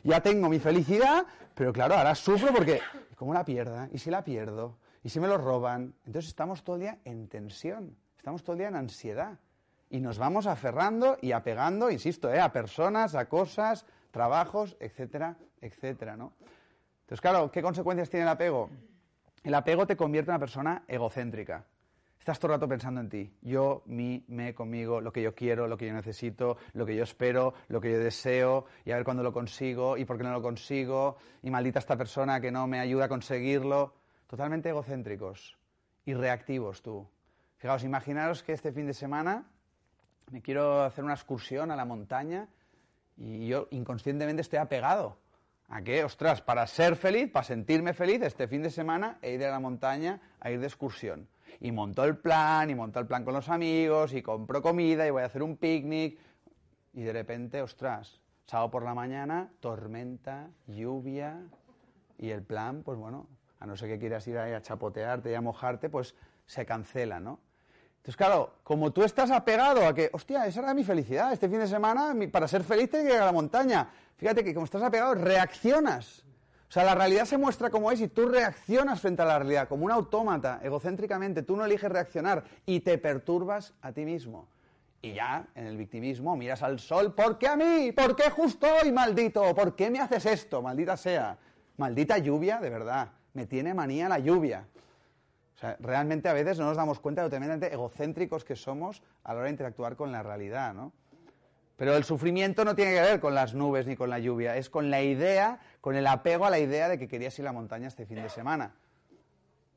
ya 0.04 0.22
tengo 0.22 0.48
mi 0.48 0.60
felicidad, 0.60 1.26
pero 1.56 1.74
claro, 1.74 1.96
ahora 1.96 2.14
sufro 2.14 2.54
porque, 2.54 2.80
¿y 3.10 3.11
¿cómo 3.22 3.36
la 3.36 3.46
pierda? 3.46 3.88
¿Y 3.92 4.00
si 4.00 4.10
la 4.10 4.24
pierdo? 4.24 4.80
¿Y 5.04 5.10
si 5.10 5.20
me 5.20 5.28
lo 5.28 5.38
roban? 5.38 5.94
Entonces 6.08 6.30
estamos 6.30 6.64
todo 6.64 6.80
día 6.80 6.98
en 7.06 7.28
tensión, 7.28 7.96
estamos 8.18 8.44
todo 8.44 8.56
día 8.56 8.70
en 8.70 8.76
ansiedad 8.76 9.38
y 9.92 10.00
nos 10.00 10.18
vamos 10.18 10.48
aferrando 10.48 11.20
y 11.22 11.32
apegando, 11.32 11.92
insisto, 11.92 12.34
¿eh? 12.34 12.40
a 12.40 12.52
personas, 12.52 13.14
a 13.14 13.30
cosas, 13.30 13.86
trabajos, 14.10 14.76
etcétera, 14.80 15.38
etcétera, 15.62 16.18
¿no? 16.18 16.34
Entonces, 17.02 17.22
claro, 17.22 17.52
¿qué 17.52 17.62
consecuencias 17.62 18.10
tiene 18.10 18.24
el 18.24 18.30
apego? 18.30 18.72
El 19.44 19.54
apego 19.54 19.86
te 19.86 19.96
convierte 19.96 20.32
en 20.32 20.34
una 20.34 20.40
persona 20.40 20.84
egocéntrica. 20.88 21.64
Estás 22.22 22.38
todo 22.38 22.52
el 22.52 22.60
rato 22.60 22.70
pensando 22.70 23.02
en 23.02 23.10
ti. 23.10 23.34
Yo, 23.42 23.82
mí, 23.88 24.24
me, 24.28 24.54
conmigo, 24.54 25.02
lo 25.02 25.12
que 25.12 25.24
yo 25.24 25.34
quiero, 25.34 25.68
lo 25.68 25.76
que 25.76 25.88
yo 25.88 25.94
necesito, 25.94 26.58
lo 26.74 26.86
que 26.86 26.96
yo 26.96 27.04
espero, 27.04 27.56
lo 27.68 27.82
que 27.82 27.92
yo 27.92 27.98
deseo, 27.98 28.68
y 28.86 28.92
a 28.92 28.96
ver 28.96 29.04
cuándo 29.04 29.24
lo 29.24 29.34
consigo, 29.34 29.98
y 29.98 30.06
por 30.06 30.18
qué 30.20 30.24
no 30.26 30.32
lo 30.32 30.44
consigo, 30.44 31.18
y 31.42 31.50
maldita 31.50 31.80
esta 31.80 31.98
persona 31.98 32.40
que 32.40 32.52
no 32.52 32.68
me 32.68 32.80
ayuda 32.80 33.06
a 33.06 33.10
conseguirlo. 33.10 33.96
Totalmente 34.28 34.70
egocéntricos 34.70 35.58
y 36.06 36.14
reactivos 36.14 36.84
tú. 36.84 37.08
Fijaos, 37.58 37.84
imaginaros 37.84 38.44
que 38.44 38.54
este 38.54 38.72
fin 38.72 38.86
de 38.86 38.94
semana 38.94 39.48
me 40.30 40.44
quiero 40.44 40.84
hacer 40.84 41.04
una 41.04 41.16
excursión 41.16 41.72
a 41.72 41.76
la 41.76 41.86
montaña 41.86 42.48
y 43.18 43.48
yo 43.48 43.68
inconscientemente 43.72 44.44
estoy 44.44 44.60
apegado 44.60 45.18
¿A 45.72 45.82
qué? 45.82 46.04
Ostras, 46.04 46.42
para 46.42 46.68
ser 46.68 46.98
feliz, 46.98 47.32
para 47.32 47.46
sentirme 47.46 47.94
feliz, 47.94 48.22
este 48.24 48.46
fin 48.46 48.62
de 48.62 48.70
semana 48.70 49.18
he 49.22 49.36
ido 49.36 49.48
a 49.48 49.52
la 49.52 49.60
montaña 49.62 50.20
a 50.42 50.52
ir 50.52 50.60
de 50.60 50.68
excursión. 50.68 51.30
Y 51.60 51.72
montó 51.72 52.04
el 52.04 52.18
plan, 52.18 52.70
y 52.70 52.76
montó 52.76 53.00
el 53.00 53.08
plan 53.08 53.24
con 53.24 53.34
los 53.34 53.50
amigos, 53.50 54.14
y 54.14 54.22
compró 54.22 54.62
comida, 54.62 55.06
y 55.06 55.12
voy 55.12 55.24
a 55.24 55.26
hacer 55.26 55.44
un 55.44 55.58
picnic. 55.58 56.20
Y 56.94 57.04
de 57.04 57.14
repente, 57.14 57.62
ostras, 57.62 58.22
sábado 58.46 58.72
por 58.72 58.84
la 58.84 58.94
mañana, 58.94 59.52
tormenta, 59.60 60.50
lluvia, 60.68 61.42
y 62.18 62.30
el 62.30 62.44
plan, 62.44 62.84
pues 62.84 62.98
bueno, 62.98 63.28
a 63.60 63.66
no 63.66 63.76
ser 63.76 63.90
que 63.90 64.00
quieras 64.00 64.28
ir 64.28 64.38
ahí 64.38 64.54
a 64.54 64.62
chapotearte 64.62 65.32
y 65.32 65.36
a 65.36 65.42
mojarte, 65.42 65.90
pues 65.90 66.16
se 66.46 66.66
cancela, 66.66 67.20
¿no? 67.20 67.40
Entonces, 67.98 68.18
claro, 68.18 68.56
como 68.64 68.92
tú 68.92 69.04
estás 69.04 69.30
apegado 69.30 69.86
a 69.86 69.94
que, 69.94 70.10
hostia, 70.12 70.48
esa 70.48 70.62
era 70.62 70.74
mi 70.74 70.84
felicidad, 70.84 71.32
este 71.32 71.48
fin 71.48 71.60
de 71.60 71.68
semana, 71.68 72.16
para 72.32 72.48
ser 72.48 72.64
feliz 72.64 72.90
tengo 72.90 73.06
que 73.08 73.14
ir 73.14 73.22
a 73.22 73.26
la 73.26 73.32
montaña. 73.32 73.90
Fíjate 74.18 74.44
que 74.44 74.56
como 74.56 74.66
estás 74.66 74.82
apegado, 74.82 75.14
reaccionas. 75.14 76.26
O 76.72 76.74
sea, 76.74 76.86
la 76.86 76.96
realidad 76.96 77.26
se 77.26 77.38
muestra 77.38 77.70
como 77.70 77.92
es 77.92 78.00
y 78.00 78.08
tú 78.08 78.30
reaccionas 78.30 79.02
frente 79.02 79.22
a 79.22 79.26
la 79.26 79.38
realidad, 79.38 79.68
como 79.68 79.84
un 79.84 79.92
autómata, 79.92 80.62
egocéntricamente. 80.64 81.44
Tú 81.44 81.58
no 81.58 81.66
eliges 81.66 81.92
reaccionar 81.92 82.46
y 82.66 82.80
te 82.80 82.98
perturbas 82.98 83.74
a 83.82 83.92
ti 83.92 84.06
mismo. 84.06 84.48
Y 85.02 85.12
ya, 85.12 85.48
en 85.54 85.66
el 85.66 85.76
victimismo, 85.76 86.38
miras 86.38 86.64
al 86.64 86.80
sol, 86.80 87.14
¿por 87.14 87.38
qué 87.38 87.50
a 87.50 87.58
mí? 87.58 87.92
¿Por 87.92 88.16
qué 88.16 88.30
justo 88.30 88.68
hoy, 88.82 88.94
maldito? 88.94 89.54
¿Por 89.54 89.76
qué 89.76 89.90
me 89.90 90.00
haces 90.00 90.26
esto? 90.26 90.62
Maldita 90.62 90.96
sea. 90.96 91.38
Maldita 91.76 92.18
lluvia, 92.20 92.62
de 92.62 92.70
verdad. 92.70 93.10
Me 93.34 93.48
tiene 93.48 93.74
manía 93.74 94.08
la 94.08 94.20
lluvia. 94.20 94.66
O 95.56 95.58
sea, 95.58 95.76
realmente 95.82 96.30
a 96.30 96.34
veces 96.34 96.58
no 96.58 96.68
nos 96.68 96.78
damos 96.78 97.02
cuenta 97.02 97.20
de 97.20 97.26
lo 97.26 97.30
tremendamente 97.30 97.74
egocéntricos 97.74 98.46
que 98.46 98.56
somos 98.56 99.04
a 99.26 99.34
la 99.34 99.40
hora 99.40 99.48
de 99.48 99.52
interactuar 99.52 99.98
con 99.98 100.14
la 100.14 100.24
realidad, 100.24 100.74
¿no? 100.74 100.94
Pero 101.82 101.96
el 101.96 102.04
sufrimiento 102.04 102.64
no 102.64 102.76
tiene 102.76 102.94
que 102.94 103.02
ver 103.02 103.20
con 103.20 103.34
las 103.34 103.56
nubes 103.56 103.88
ni 103.88 103.96
con 103.96 104.08
la 104.08 104.20
lluvia, 104.20 104.56
es 104.56 104.70
con 104.70 104.92
la 104.92 105.02
idea, 105.02 105.58
con 105.82 105.96
el 105.96 106.06
apego 106.06 106.46
a 106.46 106.52
la 106.52 106.60
idea 106.60 106.88
de 106.88 107.00
que 107.00 107.08
querías 107.08 107.40
ir 107.40 107.46
a 107.46 107.50
la 107.50 107.54
montaña 107.54 107.88
este 107.88 108.06
fin 108.06 108.22
de 108.22 108.30
semana. 108.30 108.76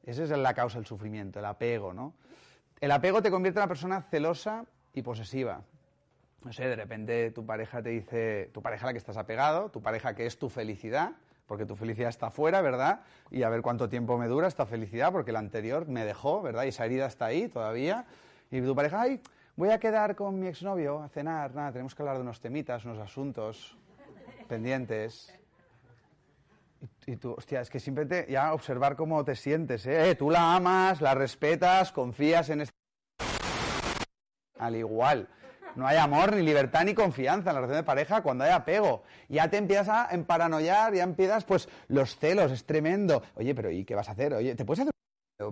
Esa 0.04 0.24
es 0.24 0.28
la 0.28 0.52
causa 0.52 0.76
del 0.76 0.84
sufrimiento, 0.84 1.38
el 1.38 1.46
apego, 1.46 1.94
¿no? 1.94 2.12
El 2.78 2.90
apego 2.90 3.22
te 3.22 3.30
convierte 3.30 3.58
en 3.58 3.62
una 3.62 3.68
persona 3.68 4.02
celosa 4.02 4.66
y 4.92 5.00
posesiva. 5.00 5.62
No 6.44 6.52
sé, 6.52 6.68
de 6.68 6.76
repente 6.76 7.30
tu 7.30 7.46
pareja 7.46 7.82
te 7.82 7.88
dice, 7.88 8.50
tu 8.52 8.60
pareja 8.60 8.84
a 8.84 8.88
la 8.88 8.92
que 8.92 8.98
estás 8.98 9.16
apegado, 9.16 9.70
tu 9.70 9.80
pareja 9.80 10.14
que 10.14 10.26
es 10.26 10.38
tu 10.38 10.50
felicidad, 10.50 11.12
porque 11.46 11.64
tu 11.64 11.74
felicidad 11.74 12.10
está 12.10 12.30
fuera, 12.30 12.60
¿verdad? 12.60 13.00
Y 13.30 13.44
a 13.44 13.48
ver 13.48 13.62
cuánto 13.62 13.88
tiempo 13.88 14.18
me 14.18 14.28
dura 14.28 14.46
esta 14.46 14.66
felicidad, 14.66 15.10
porque 15.10 15.32
la 15.32 15.38
anterior 15.38 15.88
me 15.88 16.04
dejó, 16.04 16.42
¿verdad? 16.42 16.64
Y 16.64 16.68
esa 16.68 16.84
herida 16.84 17.06
está 17.06 17.24
ahí 17.24 17.48
todavía. 17.48 18.04
Y 18.50 18.60
tu 18.60 18.74
pareja, 18.74 19.00
ay, 19.00 19.22
voy 19.56 19.70
a 19.70 19.78
quedar 19.78 20.16
con 20.16 20.38
mi 20.38 20.48
exnovio 20.48 21.02
a 21.02 21.08
cenar, 21.08 21.54
nada, 21.54 21.72
tenemos 21.72 21.94
que 21.94 22.02
hablar 22.02 22.16
de 22.16 22.22
unos 22.22 22.40
temitas, 22.40 22.84
unos 22.84 22.98
asuntos 22.98 23.76
pendientes. 24.48 25.32
Y, 27.06 27.16
tú, 27.16 27.34
hostia, 27.36 27.60
es 27.60 27.70
que 27.70 27.80
simplemente 27.80 28.30
ya 28.30 28.52
observar 28.52 28.96
cómo 28.96 29.24
te 29.24 29.36
sientes, 29.36 29.86
¿eh? 29.86 30.10
Eh, 30.10 30.14
Tú 30.16 30.30
la 30.30 30.54
amas, 30.54 31.00
la 31.00 31.14
respetas, 31.14 31.92
confías 31.92 32.50
en 32.50 32.62
este... 32.62 32.74
Al 34.58 34.76
igual. 34.76 35.28
No 35.76 35.86
hay 35.86 35.96
amor, 35.96 36.36
ni 36.36 36.42
libertad, 36.42 36.84
ni 36.84 36.94
confianza 36.94 37.50
en 37.50 37.54
la 37.54 37.60
relación 37.62 37.82
de 37.82 37.86
pareja 37.86 38.22
cuando 38.22 38.44
hay 38.44 38.50
apego. 38.50 39.02
Ya 39.28 39.48
te 39.48 39.56
empiezas 39.56 39.88
a 39.88 40.08
emparanoiar, 40.14 40.94
ya 40.94 41.02
empiezas, 41.02 41.44
pues, 41.44 41.68
los 41.88 42.16
celos, 42.16 42.52
es 42.52 42.64
tremendo. 42.64 43.22
Oye, 43.34 43.54
pero 43.54 43.70
¿y 43.70 43.84
qué 43.84 43.94
vas 43.94 44.08
a 44.08 44.12
hacer? 44.12 44.34
Oye, 44.34 44.54
¿te 44.54 44.64
puedes 44.64 44.80
hacer 44.80 44.92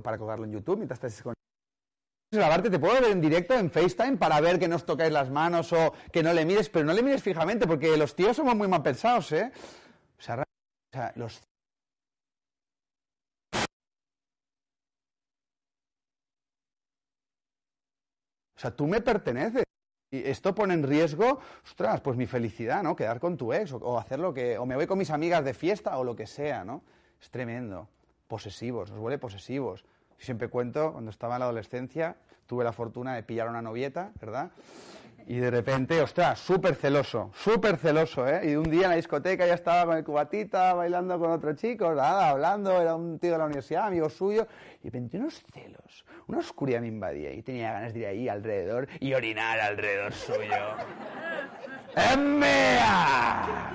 para 0.02 0.18
colgarlo 0.18 0.44
en 0.44 0.52
YouTube 0.52 0.76
mientras 0.76 1.02
estás 1.02 1.22
con... 1.22 1.34
grabarte? 2.32 2.70
¿Te 2.70 2.78
puedo 2.78 2.94
ver 2.94 3.10
en 3.10 3.20
directo 3.20 3.54
en 3.54 3.70
FaceTime 3.70 4.16
para 4.16 4.40
ver 4.40 4.58
que 4.58 4.68
no 4.68 4.76
os 4.76 4.86
tocáis 4.86 5.12
las 5.12 5.30
manos 5.30 5.72
o 5.72 5.92
que 6.12 6.22
no 6.22 6.32
le 6.32 6.44
mires? 6.44 6.68
Pero 6.68 6.84
no 6.84 6.92
le 6.92 7.02
mires 7.02 7.22
fijamente, 7.22 7.66
porque 7.66 7.96
los 7.96 8.14
tíos 8.14 8.36
somos 8.36 8.56
muy 8.56 8.68
mal 8.68 8.82
pensados, 8.82 9.32
¿eh? 9.32 9.52
O 10.18 10.22
sea, 10.22 10.42
o 10.42 10.44
sea, 10.92 11.12
los 11.16 11.40
O 18.56 18.60
sea, 18.62 18.70
tú 18.76 18.86
me 18.86 19.00
perteneces. 19.00 19.64
Y 20.12 20.18
esto 20.28 20.54
pone 20.54 20.74
en 20.74 20.84
riesgo, 20.84 21.40
ostras, 21.64 22.00
pues 22.00 22.16
mi 22.16 22.26
felicidad, 22.26 22.82
¿no? 22.82 22.94
Quedar 22.94 23.18
con 23.18 23.36
tu 23.36 23.52
ex 23.52 23.72
o, 23.72 23.78
o 23.78 23.98
hacer 23.98 24.20
lo 24.20 24.32
que... 24.32 24.56
O 24.58 24.66
me 24.66 24.76
voy 24.76 24.86
con 24.86 24.98
mis 24.98 25.10
amigas 25.10 25.44
de 25.44 25.52
fiesta 25.52 25.98
o 25.98 26.04
lo 26.04 26.14
que 26.14 26.28
sea, 26.28 26.64
¿no? 26.64 26.84
Es 27.20 27.30
tremendo. 27.30 27.88
Posesivos, 28.28 28.90
nos 28.90 29.00
huele 29.00 29.18
posesivos. 29.18 29.84
Yo 30.22 30.26
siempre 30.26 30.46
cuento, 30.46 30.92
cuando 30.92 31.10
estaba 31.10 31.34
en 31.34 31.40
la 31.40 31.46
adolescencia, 31.46 32.14
tuve 32.46 32.62
la 32.62 32.72
fortuna 32.72 33.16
de 33.16 33.24
pillar 33.24 33.48
a 33.48 33.50
una 33.50 33.60
novieta, 33.60 34.12
¿verdad? 34.20 34.52
Y 35.26 35.38
de 35.38 35.50
repente, 35.50 36.00
ostras, 36.00 36.38
súper 36.38 36.76
celoso, 36.76 37.32
súper 37.34 37.76
celoso, 37.76 38.28
¿eh? 38.28 38.50
Y 38.50 38.54
un 38.54 38.70
día 38.70 38.84
en 38.84 38.90
la 38.90 38.94
discoteca 38.94 39.44
ya 39.44 39.54
estaba 39.54 39.84
con 39.84 39.96
el 39.96 40.04
cubatita, 40.04 40.74
bailando 40.74 41.18
con 41.18 41.32
otro 41.32 41.56
chico, 41.56 41.92
nada, 41.92 42.30
hablando, 42.30 42.80
era 42.80 42.94
un 42.94 43.18
tío 43.18 43.32
de 43.32 43.38
la 43.38 43.46
universidad, 43.46 43.88
amigo 43.88 44.08
suyo, 44.08 44.46
y 44.78 44.84
de 44.84 44.90
repente 44.90 45.18
unos 45.18 45.42
celos, 45.52 46.04
una 46.28 46.38
oscuridad 46.38 46.80
me 46.80 46.86
invadía 46.86 47.32
y 47.32 47.42
tenía 47.42 47.72
ganas 47.72 47.92
de 47.92 47.98
ir 47.98 48.06
ahí 48.06 48.28
alrededor 48.28 48.86
y 49.00 49.14
orinar 49.14 49.58
alrededor 49.58 50.12
suyo. 50.12 50.54
¡Emmea! 52.12 53.72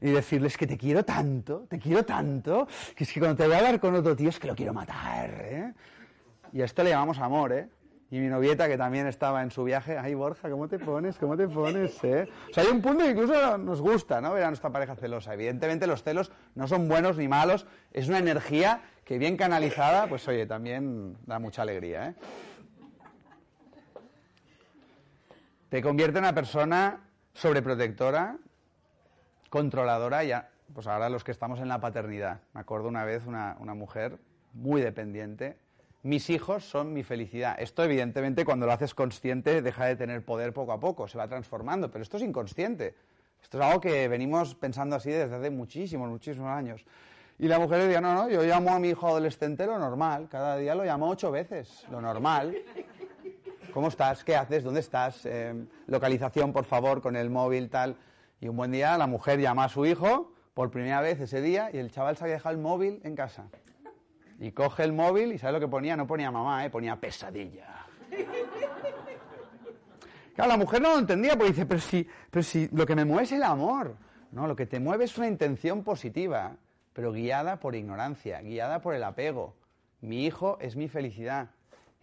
Y 0.00 0.10
decirles 0.10 0.56
que 0.56 0.66
te 0.66 0.76
quiero 0.76 1.04
tanto, 1.04 1.66
te 1.68 1.78
quiero 1.78 2.04
tanto, 2.04 2.68
que 2.94 3.04
es 3.04 3.12
que 3.12 3.20
cuando 3.20 3.36
te 3.36 3.46
voy 3.46 3.54
a 3.54 3.58
hablar 3.58 3.80
con 3.80 3.94
otro 3.94 4.14
tío 4.14 4.28
es 4.28 4.38
que 4.38 4.46
lo 4.46 4.54
quiero 4.54 4.74
matar, 4.74 5.30
¿eh? 5.40 5.72
Y 6.52 6.60
a 6.60 6.66
esto 6.66 6.82
le 6.82 6.90
llamamos 6.90 7.18
amor, 7.18 7.52
¿eh? 7.52 7.68
Y 8.10 8.20
mi 8.20 8.28
novieta, 8.28 8.68
que 8.68 8.78
también 8.78 9.06
estaba 9.08 9.42
en 9.42 9.50
su 9.50 9.64
viaje, 9.64 9.98
ay 9.98 10.14
Borja, 10.14 10.48
¿cómo 10.48 10.68
te 10.68 10.78
pones? 10.78 11.16
¿Cómo 11.16 11.36
te 11.36 11.48
pones? 11.48 12.02
Eh? 12.04 12.28
O 12.50 12.54
sea, 12.54 12.62
hay 12.62 12.70
un 12.70 12.80
punto 12.80 13.04
que 13.04 13.10
incluso 13.10 13.58
nos 13.58 13.80
gusta, 13.80 14.20
¿no? 14.20 14.32
Ver 14.32 14.44
a 14.44 14.48
nuestra 14.48 14.70
pareja 14.70 14.94
celosa. 14.94 15.34
Evidentemente 15.34 15.88
los 15.88 16.04
celos 16.04 16.30
no 16.54 16.68
son 16.68 16.88
buenos 16.88 17.16
ni 17.16 17.26
malos, 17.26 17.66
es 17.92 18.08
una 18.08 18.18
energía 18.18 18.82
que 19.04 19.18
bien 19.18 19.36
canalizada, 19.36 20.06
pues 20.06 20.26
oye, 20.28 20.46
también 20.46 21.16
da 21.26 21.38
mucha 21.38 21.62
alegría, 21.62 22.10
¿eh? 22.10 22.14
Te 25.68 25.82
convierte 25.82 26.18
en 26.18 26.24
una 26.24 26.34
persona 26.34 27.00
sobreprotectora, 27.34 28.36
controladora, 29.50 30.24
ya, 30.24 30.50
pues 30.74 30.86
ahora 30.86 31.08
los 31.08 31.24
que 31.24 31.32
estamos 31.32 31.60
en 31.60 31.68
la 31.68 31.80
paternidad. 31.80 32.40
Me 32.52 32.60
acuerdo 32.60 32.88
una 32.88 33.04
vez 33.04 33.26
una, 33.26 33.56
una 33.60 33.74
mujer 33.74 34.18
muy 34.52 34.80
dependiente, 34.80 35.56
mis 36.02 36.30
hijos 36.30 36.64
son 36.64 36.92
mi 36.92 37.02
felicidad. 37.02 37.56
Esto, 37.58 37.82
evidentemente, 37.82 38.44
cuando 38.44 38.64
lo 38.64 38.72
haces 38.72 38.94
consciente, 38.94 39.60
deja 39.60 39.86
de 39.86 39.96
tener 39.96 40.24
poder 40.24 40.52
poco 40.52 40.72
a 40.72 40.78
poco, 40.78 41.08
se 41.08 41.18
va 41.18 41.26
transformando, 41.26 41.90
pero 41.90 42.02
esto 42.02 42.16
es 42.16 42.22
inconsciente. 42.22 42.94
Esto 43.42 43.58
es 43.58 43.64
algo 43.64 43.80
que 43.80 44.06
venimos 44.08 44.54
pensando 44.54 44.96
así 44.96 45.10
desde 45.10 45.34
hace 45.34 45.50
muchísimos, 45.50 46.08
muchísimos 46.08 46.48
años. 46.48 46.84
Y 47.38 47.48
la 47.48 47.58
mujer 47.58 47.82
decía, 47.82 48.00
no, 48.00 48.14
no, 48.14 48.28
yo 48.28 48.42
llamo 48.42 48.70
a 48.70 48.78
mi 48.78 48.90
hijo 48.90 49.08
adolescente 49.08 49.66
lo 49.66 49.78
normal, 49.78 50.28
cada 50.30 50.56
día 50.56 50.74
lo 50.74 50.84
llamo 50.84 51.08
ocho 51.08 51.30
veces, 51.30 51.84
lo 51.90 52.00
normal. 52.00 52.56
¿Cómo 53.74 53.88
estás? 53.88 54.24
¿Qué 54.24 54.34
haces? 54.36 54.64
¿Dónde 54.64 54.80
estás? 54.80 55.26
Eh, 55.26 55.54
localización, 55.86 56.52
por 56.52 56.64
favor, 56.64 57.02
con 57.02 57.14
el 57.14 57.28
móvil, 57.28 57.68
tal. 57.68 57.96
Y 58.40 58.48
un 58.48 58.56
buen 58.56 58.72
día 58.72 58.96
la 58.98 59.06
mujer 59.06 59.40
llama 59.40 59.64
a 59.64 59.68
su 59.68 59.86
hijo 59.86 60.32
por 60.54 60.70
primera 60.70 61.00
vez 61.00 61.20
ese 61.20 61.40
día 61.40 61.70
y 61.72 61.78
el 61.78 61.90
chaval 61.90 62.16
se 62.16 62.24
había 62.24 62.34
dejado 62.34 62.54
el 62.54 62.60
móvil 62.60 63.00
en 63.04 63.14
casa. 63.14 63.48
Y 64.38 64.52
coge 64.52 64.84
el 64.84 64.92
móvil 64.92 65.32
y 65.32 65.38
¿sabe 65.38 65.54
lo 65.54 65.60
que 65.60 65.68
ponía? 65.68 65.96
No 65.96 66.06
ponía 66.06 66.30
mamá, 66.30 66.64
¿eh? 66.64 66.70
ponía 66.70 66.96
pesadilla. 66.96 67.86
Claro, 70.34 70.50
la 70.50 70.58
mujer 70.58 70.82
no 70.82 70.90
lo 70.92 70.98
entendía 70.98 71.32
porque 71.32 71.52
dice, 71.52 71.64
pero 71.64 71.80
si, 71.80 72.06
pero 72.30 72.42
si 72.42 72.68
lo 72.68 72.84
que 72.84 72.94
me 72.94 73.06
mueve 73.06 73.24
es 73.24 73.32
el 73.32 73.42
amor. 73.42 73.96
No, 74.32 74.46
lo 74.46 74.54
que 74.54 74.66
te 74.66 74.78
mueve 74.78 75.04
es 75.04 75.16
una 75.16 75.28
intención 75.28 75.82
positiva, 75.82 76.56
pero 76.92 77.10
guiada 77.10 77.58
por 77.58 77.74
ignorancia, 77.74 78.42
guiada 78.42 78.82
por 78.82 78.94
el 78.94 79.02
apego. 79.02 79.54
Mi 80.02 80.26
hijo 80.26 80.58
es 80.60 80.76
mi 80.76 80.88
felicidad. 80.88 81.48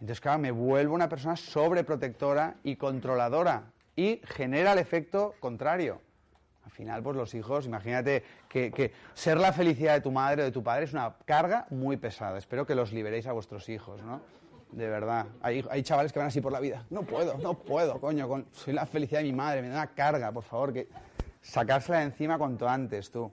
Entonces, 0.00 0.20
claro, 0.20 0.40
me 0.40 0.50
vuelvo 0.50 0.96
una 0.96 1.08
persona 1.08 1.36
sobreprotectora 1.36 2.56
y 2.64 2.74
controladora 2.74 3.70
y 3.94 4.20
genera 4.24 4.72
el 4.72 4.80
efecto 4.80 5.36
contrario. 5.38 6.00
Al 6.64 6.70
final, 6.70 7.02
pues 7.02 7.16
los 7.16 7.34
hijos, 7.34 7.66
imagínate 7.66 8.24
que, 8.48 8.92
ser 9.12 9.36
la 9.38 9.52
felicidad 9.52 9.94
de 9.94 10.00
tu 10.00 10.10
madre 10.10 10.42
o 10.42 10.44
de 10.46 10.52
tu 10.52 10.62
padre 10.62 10.84
es 10.84 10.92
una 10.92 11.14
carga 11.24 11.66
muy 11.70 11.96
pesada. 11.96 12.38
Espero 12.38 12.66
que 12.66 12.74
los 12.74 12.92
liberéis 12.92 13.26
a 13.26 13.32
vuestros 13.32 13.68
hijos, 13.68 14.02
¿no? 14.02 14.20
De 14.72 14.88
verdad. 14.88 15.26
Hay, 15.42 15.64
hay 15.70 15.82
chavales 15.82 16.12
que 16.12 16.18
van 16.18 16.28
así 16.28 16.40
por 16.40 16.52
la 16.52 16.60
vida. 16.60 16.84
No 16.90 17.02
puedo, 17.02 17.36
no 17.38 17.54
puedo, 17.54 18.00
coño. 18.00 18.26
Con, 18.26 18.46
soy 18.52 18.72
la 18.72 18.86
felicidad 18.86 19.20
de 19.20 19.26
mi 19.26 19.32
madre, 19.32 19.62
me 19.62 19.68
da 19.68 19.74
una 19.74 19.94
carga, 19.94 20.32
por 20.32 20.42
favor, 20.42 20.72
que 20.72 20.88
sacársela 21.42 21.98
de 21.98 22.04
encima 22.04 22.38
cuanto 22.38 22.68
antes, 22.68 23.10
tú. 23.10 23.30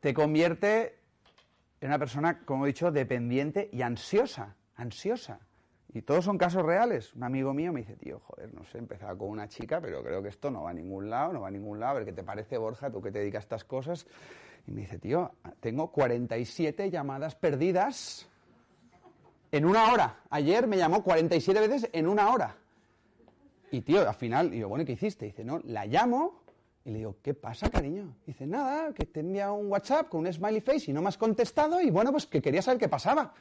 Te 0.00 0.14
convierte 0.14 0.98
en 1.80 1.88
una 1.88 1.98
persona, 1.98 2.40
como 2.44 2.66
he 2.66 2.68
dicho, 2.68 2.90
dependiente 2.90 3.70
y 3.72 3.82
ansiosa. 3.82 4.54
Ansiosa. 4.76 5.40
Y 5.92 6.02
todos 6.02 6.24
son 6.24 6.38
casos 6.38 6.64
reales. 6.64 7.12
Un 7.14 7.24
amigo 7.24 7.52
mío 7.52 7.72
me 7.72 7.80
dice, 7.80 7.96
tío, 7.96 8.20
joder, 8.20 8.54
no 8.54 8.64
sé, 8.66 8.78
empezaba 8.78 9.16
con 9.18 9.28
una 9.28 9.48
chica, 9.48 9.80
pero 9.80 10.02
creo 10.04 10.22
que 10.22 10.28
esto 10.28 10.50
no 10.50 10.62
va 10.62 10.70
a 10.70 10.74
ningún 10.74 11.10
lado, 11.10 11.32
no 11.32 11.40
va 11.40 11.48
a 11.48 11.50
ningún 11.50 11.80
lado. 11.80 11.92
A 11.92 11.94
ver, 11.94 12.04
¿qué 12.04 12.12
te 12.12 12.22
parece, 12.22 12.58
Borja, 12.58 12.90
tú 12.90 13.02
que 13.02 13.10
te 13.10 13.18
dedicas 13.18 13.40
a 13.40 13.44
estas 13.44 13.64
cosas? 13.64 14.06
Y 14.66 14.70
me 14.70 14.82
dice, 14.82 14.98
tío, 14.98 15.32
tengo 15.58 15.90
47 15.90 16.90
llamadas 16.90 17.34
perdidas 17.34 18.28
en 19.50 19.64
una 19.64 19.92
hora. 19.92 20.20
Ayer 20.30 20.68
me 20.68 20.76
llamó 20.76 21.02
47 21.02 21.60
veces 21.66 21.90
en 21.92 22.06
una 22.06 22.32
hora. 22.32 22.56
Y, 23.72 23.80
tío, 23.80 24.08
al 24.08 24.14
final, 24.14 24.50
digo, 24.50 24.68
bueno, 24.68 24.84
¿qué 24.84 24.92
hiciste? 24.92 25.24
dice, 25.24 25.44
no, 25.44 25.60
la 25.64 25.86
llamo 25.86 26.42
Y 26.84 26.90
le 26.90 26.98
digo, 26.98 27.16
¿qué 27.22 27.34
pasa, 27.34 27.68
cariño? 27.68 28.14
Dice, 28.26 28.46
nada, 28.46 28.92
que 28.92 29.06
te 29.06 29.20
envía 29.20 29.50
un 29.50 29.70
WhatsApp 29.70 30.08
con 30.08 30.20
un 30.20 30.32
smiley 30.32 30.60
face 30.60 30.90
y 30.90 30.94
no 30.94 31.02
me 31.02 31.08
has 31.08 31.18
contestado 31.18 31.80
y 31.80 31.90
bueno, 31.90 32.12
pues 32.12 32.26
que 32.26 32.40
quería 32.40 32.62
saber 32.62 32.78
qué 32.78 32.88
pasaba. 32.88 33.32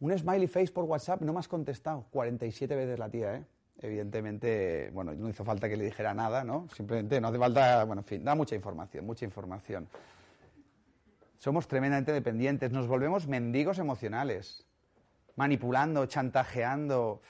Un 0.00 0.18
smiley 0.18 0.48
face 0.48 0.72
por 0.72 0.84
WhatsApp 0.84 1.22
no 1.22 1.32
me 1.32 1.38
has 1.38 1.48
contestado. 1.48 2.06
47 2.10 2.74
veces 2.74 2.98
la 2.98 3.08
tía, 3.08 3.36
¿eh? 3.36 3.44
Evidentemente, 3.78 4.90
bueno, 4.92 5.12
no 5.14 5.28
hizo 5.28 5.44
falta 5.44 5.68
que 5.68 5.76
le 5.76 5.84
dijera 5.84 6.14
nada, 6.14 6.44
¿no? 6.44 6.68
Simplemente 6.74 7.20
no 7.20 7.28
hace 7.28 7.38
falta, 7.38 7.84
bueno, 7.84 8.02
en 8.02 8.06
fin, 8.06 8.24
da 8.24 8.34
mucha 8.34 8.54
información, 8.54 9.04
mucha 9.04 9.24
información. 9.24 9.88
Somos 11.38 11.66
tremendamente 11.68 12.12
dependientes, 12.12 12.70
nos 12.70 12.86
volvemos 12.86 13.26
mendigos 13.26 13.78
emocionales, 13.78 14.64
manipulando, 15.36 16.06
chantajeando, 16.06 17.20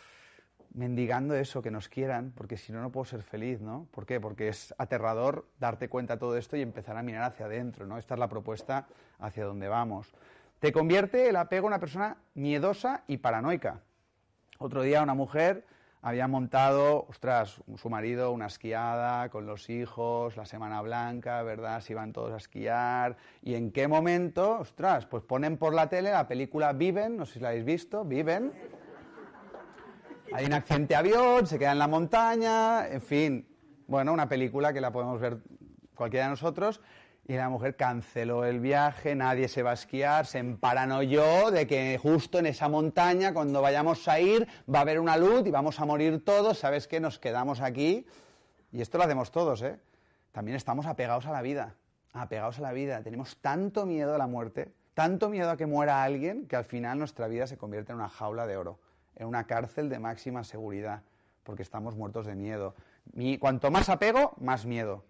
mendigando 0.75 1.35
eso, 1.35 1.63
que 1.63 1.71
nos 1.71 1.89
quieran, 1.89 2.33
porque 2.37 2.57
si 2.57 2.73
no, 2.73 2.83
no 2.83 2.93
puedo 2.93 3.07
ser 3.07 3.23
feliz, 3.23 3.61
¿no? 3.61 3.89
¿Por 3.91 4.05
qué? 4.05 4.21
Porque 4.21 4.49
es 4.49 4.75
aterrador 4.77 5.49
darte 5.59 5.89
cuenta 5.89 6.15
de 6.15 6.21
todo 6.21 6.37
esto 6.37 6.57
y 6.57 6.63
empezar 6.63 6.97
a 6.97 7.03
mirar 7.03 7.23
hacia 7.23 7.47
adentro, 7.47 7.87
¿no? 7.87 7.97
Esta 7.97 8.15
es 8.15 8.21
la 8.21 8.29
propuesta 8.29 8.87
hacia 9.19 9.45
donde 9.45 9.69
vamos. 9.69 10.15
Te 10.65 10.73
convierte 10.73 11.29
el 11.29 11.37
apego 11.37 11.67
en 11.67 11.75
una 11.75 11.79
persona 11.79 12.17
miedosa 12.33 13.05
y 13.07 13.19
paranoica. 13.19 13.83
Otro 14.57 14.81
día 14.81 15.03
una 15.03 15.13
mujer 15.13 15.67
había 16.01 16.27
montado, 16.27 17.05
ostras, 17.07 17.61
su 17.77 17.91
marido 17.91 18.33
una 18.33 18.47
esquiada 18.47 19.29
con 19.29 19.45
los 19.45 19.69
hijos, 19.69 20.39
la 20.39 20.47
Semana 20.47 20.81
Blanca, 20.81 21.43
¿verdad? 21.43 21.83
Se 21.83 21.93
iban 21.93 22.15
todos 22.15 22.33
a 22.33 22.39
esquiar. 22.39 23.19
¿Y 23.43 23.57
en 23.57 23.73
qué 23.73 23.89
momento? 23.89 24.61
Ostras, 24.61 25.05
pues 25.05 25.23
ponen 25.23 25.59
por 25.59 25.75
la 25.75 25.91
tele 25.91 26.11
la 26.11 26.27
película 26.27 26.73
Viven, 26.73 27.19
no 27.19 27.27
sé 27.27 27.35
si 27.35 27.41
la 27.41 27.51
habéis 27.51 27.67
visto, 27.67 28.03
Viven 28.03 28.51
hay 30.33 30.47
un 30.47 30.55
accidente 30.55 30.95
de 30.95 30.97
avión, 30.97 31.47
se 31.47 31.59
queda 31.59 31.73
en 31.73 31.79
la 31.79 31.89
montaña, 31.89 32.89
en 32.89 33.03
fin. 33.03 33.47
Bueno, 33.87 34.15
una 34.15 34.31
película 34.31 34.73
que 34.73 34.81
la 34.81 34.91
podemos 34.91 35.21
ver 35.21 35.41
cualquiera 35.95 36.25
de 36.25 36.31
nosotros. 36.31 36.81
Y 37.27 37.35
la 37.35 37.49
mujer 37.49 37.77
canceló 37.77 38.45
el 38.45 38.61
viaje, 38.61 39.15
nadie 39.15 39.49
se 39.49 39.63
va 39.63 39.71
a 39.71 39.75
esquiar, 39.75 40.27
se 40.27 40.39
emparanoyó 40.39 41.51
de 41.51 41.67
que 41.67 41.99
justo 42.01 42.39
en 42.39 42.47
esa 42.47 42.69
montaña, 42.69 43.33
cuando 43.33 43.63
vayamos 43.63 44.07
a 44.09 44.21
ir, 44.21 44.47
va 44.73 44.81
a 44.81 44.83
haber 44.83 45.01
una 45.01 45.17
luz 45.17 45.47
y 45.47 45.51
vamos 45.51 45.81
a 45.81 45.87
morir 45.87 46.23
todos. 46.23 46.59
¿Sabes 46.59 46.87
qué? 46.87 47.01
Nos 47.01 47.19
quedamos 47.19 47.61
aquí. 47.61 48.07
Y 48.73 48.83
esto 48.83 48.99
lo 48.99 49.05
hacemos 49.05 49.31
todos, 49.31 49.63
¿eh? 49.63 49.79
También 50.33 50.57
estamos 50.57 50.85
apegados 50.85 51.27
a 51.27 51.33
la 51.33 51.41
vida. 51.41 51.77
Apegados 52.13 52.59
a 52.59 52.63
la 52.63 52.73
vida. 52.73 53.03
Tenemos 53.03 53.39
tanto 53.39 53.87
miedo 53.87 54.15
a 54.15 54.19
la 54.19 54.27
muerte, 54.27 54.73
tanto 54.93 55.31
miedo 55.31 55.51
a 55.51 55.57
que 55.57 55.67
muera 55.67 56.03
alguien, 56.03 56.47
que 56.47 56.57
al 56.57 56.65
final 56.65 56.99
nuestra 56.99 57.27
vida 57.27 57.47
se 57.47 57.57
convierte 57.57 57.93
en 57.93 57.99
una 57.99 58.09
jaula 58.09 58.47
de 58.47 58.57
oro 58.57 58.79
en 59.17 59.27
una 59.27 59.45
cárcel 59.47 59.89
de 59.89 59.99
máxima 59.99 60.45
seguridad, 60.45 61.03
porque 61.43 61.63
estamos 61.63 61.97
muertos 61.97 62.27
de 62.27 62.35
miedo. 62.35 62.75
cuanto 63.39 63.71
más 63.71 63.89
apego, 63.89 64.35
más 64.41 64.67
miedo. 64.67 65.05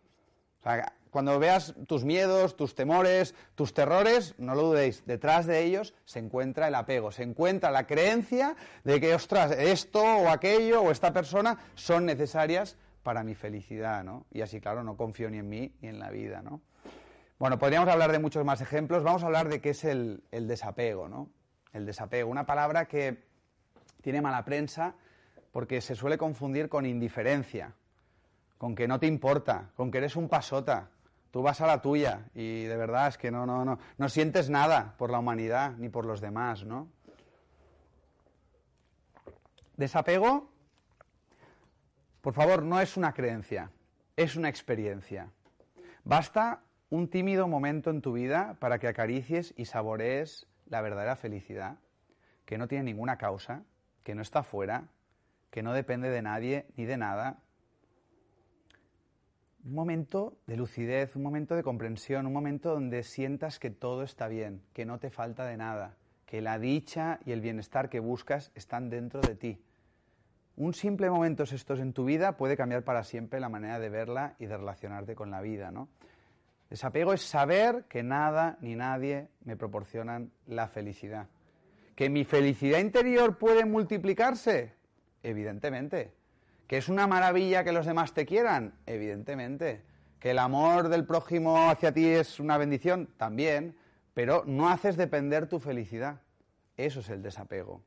Cuando 1.15 1.39
veas 1.39 1.77
tus 1.87 2.05
miedos, 2.05 2.57
tus 2.57 2.75
temores, 2.75 3.37
tus 3.55 3.73
terrores, 3.73 4.35
no 4.37 4.57
lo 4.57 4.63
dudéis, 4.63 5.07
detrás 5.07 5.47
de 5.47 5.63
ellos 5.63 5.95
se 6.07 6.19
encuentra 6.19 6.67
el 6.67 6.75
apego, 6.75 7.13
se 7.13 7.23
encuentra 7.23 7.71
la 7.71 7.87
creencia 7.87 8.57
de 8.83 9.01
que, 9.01 9.15
ostras, 9.15 9.53
esto 9.53 10.03
o 10.03 10.29
aquello 10.29 10.83
o 10.83 10.91
esta 10.91 11.13
persona 11.13 11.57
son 11.77 12.05
necesarias 12.05 12.77
para 13.05 13.23
mi 13.23 13.37
felicidad, 13.37 14.03
¿no? 14.03 14.27
Y 14.33 14.41
así, 14.41 14.61
claro, 14.61 14.83
no 14.83 14.97
confío 14.97 15.31
ni 15.31 15.39
en 15.39 15.49
mí 15.49 15.73
ni 15.83 15.87
en 15.87 16.01
la 16.01 16.11
vida, 16.11 16.43
¿no? 16.43 16.61
Bueno, 17.39 17.61
podríamos 17.61 17.89
hablar 17.89 18.11
de 18.11 18.19
muchos 18.19 18.45
más 18.45 18.61
ejemplos. 18.61 19.05
Vamos 19.05 19.23
a 19.23 19.27
hablar 19.27 19.49
de 19.49 19.61
qué 19.61 19.71
es 19.71 19.85
el, 19.85 20.25
el 20.33 20.49
desapego, 20.49 21.09
¿no? 21.09 21.31
El 21.73 21.87
desapego, 21.87 22.29
una 22.29 22.45
palabra 22.45 22.87
que 22.87 23.23
tiene 24.03 24.21
mala 24.21 24.45
prensa 24.45 24.97
porque 25.53 25.81
se 25.81 25.95
suele 25.95 26.19
confundir 26.19 26.69
con 26.69 26.87
indiferencia, 26.87 27.73
con 28.59 28.75
que 28.75 28.89
no 28.89 28.99
te 28.99 29.07
importa, 29.07 29.71
con 29.77 29.93
que 29.93 29.99
eres 29.99 30.17
un 30.17 30.29
pasota. 30.29 30.91
Tú 31.35 31.43
vas 31.43 31.61
a 31.61 31.67
la 31.67 31.83
tuya 31.83 32.27
y 32.33 32.63
de 32.63 32.77
verdad 32.77 33.09
es 33.09 33.19
que 33.19 33.33
no, 33.33 33.45
no, 33.45 33.65
no, 33.65 33.81
no 33.99 34.09
sientes 34.09 34.49
nada 34.51 34.95
por 34.97 35.11
la 35.11 35.19
humanidad 35.19 35.73
ni 35.79 35.89
por 35.89 36.07
los 36.07 36.21
demás, 36.21 36.65
¿no? 36.65 36.89
Desapego, 39.77 40.49
por 42.21 42.35
favor, 42.35 42.63
no 42.63 42.81
es 42.81 42.97
una 42.97 43.15
creencia, 43.15 43.73
es 44.15 44.37
una 44.37 44.49
experiencia. 44.49 45.33
Basta 46.05 46.61
un 46.89 47.09
tímido 47.09 47.49
momento 47.49 47.91
en 47.91 48.01
tu 48.01 48.13
vida 48.13 48.57
para 48.61 48.79
que 48.79 48.87
acaricies 48.87 49.55
y 49.57 49.65
saborees 49.65 50.47
la 50.67 50.83
verdadera 50.83 51.17
felicidad, 51.17 51.79
que 52.45 52.59
no 52.59 52.69
tiene 52.69 52.85
ninguna 52.85 53.19
causa, 53.19 53.65
que 54.05 54.15
no 54.15 54.23
está 54.23 54.45
fuera, 54.45 54.85
que 55.51 55.65
no 55.65 55.73
depende 55.73 56.11
de 56.11 56.23
nadie 56.23 56.69
ni 56.77 56.85
de 56.85 56.97
nada. 56.97 57.41
Un 59.65 59.73
momento 59.73 60.37
de 60.47 60.59
lucidez, 60.59 61.17
un 61.17 61.23
momento 61.23 61.55
de 61.55 61.63
comprensión, 61.63 62.27
un 62.27 62.35
momento 62.35 62.75
donde 62.75 63.03
sientas 63.03 63.59
que 63.59 63.71
todo 63.71 64.03
está 64.03 64.29
bien, 64.29 64.61
que 64.75 64.85
no 64.85 64.99
te 64.99 65.09
falta 65.09 65.47
de 65.47 65.57
nada, 65.57 65.97
que 66.27 66.43
la 66.43 66.59
dicha 66.59 67.19
y 67.25 67.33
el 67.33 67.41
bienestar 67.41 67.89
que 67.89 67.99
buscas 67.99 68.53
están 68.55 68.91
dentro 68.91 69.23
de 69.23 69.35
ti. 69.35 69.59
Un 70.57 70.75
simple 70.75 71.09
momento 71.09 71.45
estos 71.45 71.81
en 71.81 71.95
tu 71.95 72.05
vida 72.05 72.37
puede 72.37 72.59
cambiar 72.59 72.85
para 72.85 73.05
siempre 73.05 73.41
la 73.41 73.49
manera 73.49 73.79
de 73.79 73.89
verla 73.89 74.37
y 74.39 74.45
de 74.45 74.57
relacionarte 74.59 75.15
con 75.15 75.31
la 75.31 75.41
vida, 75.41 75.71
¿no? 75.71 75.89
Desapego 76.69 77.15
es 77.15 77.23
saber 77.23 77.87
que 77.89 78.03
nada 78.03 78.59
ni 78.61 78.77
nadie 78.77 79.29
me 79.45 79.57
proporcionan 79.57 80.31
la 80.47 80.69
felicidad. 80.69 81.29
¿Que 81.97 82.11
mi 82.11 82.25
felicidad 82.25 82.81
interior 82.81 83.39
puede 83.39 83.65
multiplicarse? 83.65 84.75
Evidentemente. 85.23 86.13
¿Que 86.67 86.79
es 86.79 86.89
una 86.89 87.07
maravilla 87.07 87.65
que 87.65 87.73
los 87.73 87.87
demás 87.87 88.15
te 88.15 88.25
quieran? 88.25 88.75
Evidentemente. 88.87 89.83
¿Que 90.19 90.31
el 90.31 90.39
amor 90.39 90.89
del 90.89 91.05
prójimo 91.05 91.69
hacia 91.69 91.93
ti 91.93 92.07
es 92.07 92.41
una 92.41 92.57
bendición? 92.57 93.09
También. 93.17 93.77
Pero 94.15 94.45
no 94.47 94.69
haces 94.69 94.97
depender 94.97 95.49
tu 95.49 95.61
felicidad. 95.61 96.23
Eso 96.77 97.01
es 97.01 97.11
el 97.11 97.23
desapego. 97.23 97.83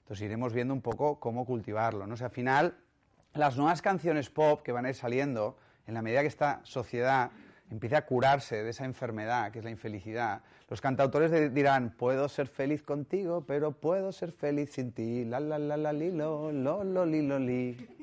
Entonces 0.00 0.24
iremos 0.24 0.52
viendo 0.52 0.74
un 0.74 0.82
poco 0.82 1.20
cómo 1.20 1.44
cultivarlo. 1.44 2.06
¿no? 2.06 2.14
O 2.14 2.16
sea, 2.16 2.28
al 2.28 2.32
final, 2.32 2.76
las 3.34 3.56
nuevas 3.56 3.82
canciones 3.82 4.30
pop 4.30 4.62
que 4.62 4.72
van 4.72 4.86
a 4.86 4.88
ir 4.88 4.94
saliendo, 4.94 5.58
en 5.86 5.94
la 5.94 6.02
medida 6.02 6.22
que 6.22 6.28
esta 6.28 6.60
sociedad 6.64 7.30
empiece 7.70 7.96
a 7.96 8.06
curarse 8.06 8.62
de 8.62 8.70
esa 8.70 8.84
enfermedad 8.84 9.50
que 9.50 9.58
es 9.58 9.64
la 9.64 9.70
infelicidad. 9.70 10.42
Los 10.68 10.80
cantautores 10.80 11.52
dirán, 11.54 11.94
puedo 11.96 12.28
ser 12.28 12.48
feliz 12.48 12.82
contigo, 12.82 13.44
pero 13.46 13.72
puedo 13.72 14.12
ser 14.12 14.32
feliz 14.32 14.72
sin 14.72 14.92
ti. 14.92 15.24
La 15.24 15.40
la 15.40 15.58
la 15.58 15.76
la 15.76 15.92
li 15.92 16.10
lo, 16.10 16.52
lo 16.52 16.84
lo 16.84 17.06
li 17.06 17.22
lo 17.22 17.38
li. 17.38 17.95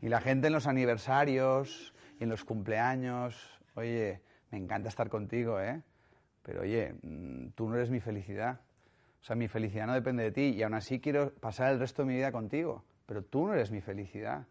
Y 0.00 0.08
la 0.08 0.20
gente 0.20 0.46
en 0.46 0.52
los 0.52 0.66
aniversarios 0.66 1.92
y 2.20 2.24
en 2.24 2.30
los 2.30 2.44
cumpleaños, 2.44 3.60
oye, 3.74 4.22
me 4.50 4.58
encanta 4.58 4.88
estar 4.88 5.08
contigo, 5.08 5.60
¿eh? 5.60 5.82
Pero 6.42 6.62
oye, 6.62 6.94
mm, 7.02 7.48
tú 7.54 7.68
no 7.68 7.76
eres 7.76 7.90
mi 7.90 8.00
felicidad. 8.00 8.60
O 9.20 9.24
sea, 9.24 9.36
mi 9.36 9.48
felicidad 9.48 9.86
no 9.86 9.94
depende 9.94 10.22
de 10.22 10.32
ti 10.32 10.54
y 10.56 10.62
aún 10.62 10.74
así 10.74 11.00
quiero 11.00 11.32
pasar 11.34 11.72
el 11.72 11.80
resto 11.80 12.02
de 12.02 12.08
mi 12.08 12.14
vida 12.14 12.32
contigo. 12.32 12.84
Pero 13.06 13.22
tú 13.22 13.46
no 13.46 13.54
eres 13.54 13.70
mi 13.70 13.80
felicidad. 13.80 14.46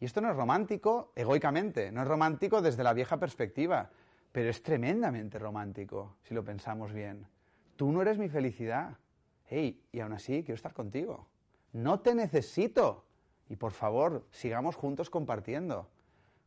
Y 0.00 0.04
esto 0.04 0.20
no 0.20 0.30
es 0.30 0.36
romántico 0.36 1.12
egoicamente, 1.14 1.92
no 1.92 2.02
es 2.02 2.08
romántico 2.08 2.60
desde 2.60 2.82
la 2.82 2.92
vieja 2.92 3.18
perspectiva, 3.18 3.90
pero 4.32 4.50
es 4.50 4.62
tremendamente 4.62 5.38
romántico 5.38 6.16
si 6.22 6.34
lo 6.34 6.44
pensamos 6.44 6.92
bien. 6.92 7.26
Tú 7.76 7.92
no 7.92 8.02
eres 8.02 8.18
mi 8.18 8.28
felicidad. 8.28 8.96
Hey, 9.46 9.80
y 9.92 10.00
aún 10.00 10.12
así 10.12 10.42
quiero 10.42 10.54
estar 10.54 10.72
contigo. 10.72 11.28
No 11.72 12.00
te 12.00 12.14
necesito. 12.14 13.04
Y 13.52 13.56
por 13.56 13.72
favor, 13.72 14.26
sigamos 14.30 14.76
juntos 14.76 15.10
compartiendo. 15.10 15.86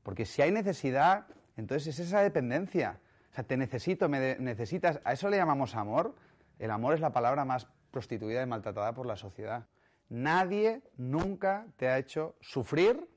Porque 0.01 0.25
si 0.25 0.41
hay 0.41 0.49
necesidad, 0.51 1.27
entonces 1.55 1.99
es 1.99 2.07
esa 2.07 2.21
dependencia. 2.21 2.99
O 3.31 3.35
sea, 3.35 3.43
te 3.43 3.57
necesito, 3.57 4.09
me 4.09 4.37
necesitas. 4.39 4.99
¿A 5.03 5.13
eso 5.13 5.29
le 5.29 5.37
llamamos 5.37 5.75
amor? 5.75 6.15
El 6.57 6.71
amor 6.71 6.95
es 6.95 7.01
la 7.01 7.13
palabra 7.13 7.45
más 7.45 7.67
prostituida 7.91 8.41
y 8.41 8.47
maltratada 8.47 8.93
por 8.93 9.05
la 9.05 9.15
sociedad. 9.17 9.67
Nadie 10.09 10.81
nunca 10.97 11.67
te 11.77 11.87
ha 11.87 11.99
hecho 11.99 12.35
sufrir 12.41 13.07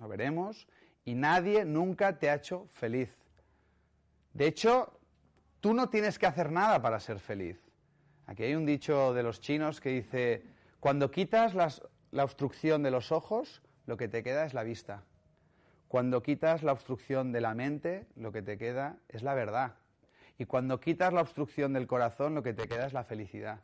lo 0.00 0.08
veremos, 0.08 0.66
y 1.04 1.14
nadie 1.14 1.64
nunca 1.64 2.18
te 2.18 2.30
ha 2.30 2.34
hecho 2.34 2.66
feliz. 2.68 3.10
De 4.32 4.46
hecho, 4.46 4.98
tú 5.60 5.74
no 5.74 5.90
tienes 5.90 6.18
que 6.18 6.26
hacer 6.26 6.50
nada 6.50 6.80
para 6.80 6.98
ser 7.00 7.18
feliz. 7.18 7.60
Aquí 8.26 8.44
hay 8.44 8.54
un 8.54 8.64
dicho 8.64 9.12
de 9.12 9.22
los 9.22 9.40
chinos 9.40 9.80
que 9.80 9.90
dice, 9.90 10.44
cuando 10.78 11.10
quitas 11.10 11.54
la 12.10 12.24
obstrucción 12.24 12.82
de 12.82 12.90
los 12.90 13.12
ojos, 13.12 13.62
lo 13.86 13.96
que 13.96 14.08
te 14.08 14.22
queda 14.22 14.44
es 14.44 14.54
la 14.54 14.62
vista. 14.62 15.04
Cuando 15.88 16.22
quitas 16.22 16.62
la 16.62 16.72
obstrucción 16.72 17.32
de 17.32 17.40
la 17.40 17.54
mente, 17.54 18.06
lo 18.16 18.32
que 18.32 18.42
te 18.42 18.58
queda 18.58 18.98
es 19.08 19.22
la 19.22 19.34
verdad. 19.34 19.74
Y 20.38 20.46
cuando 20.46 20.80
quitas 20.80 21.12
la 21.12 21.20
obstrucción 21.20 21.72
del 21.72 21.86
corazón, 21.86 22.34
lo 22.34 22.42
que 22.42 22.54
te 22.54 22.68
queda 22.68 22.86
es 22.86 22.92
la 22.92 23.04
felicidad. 23.04 23.60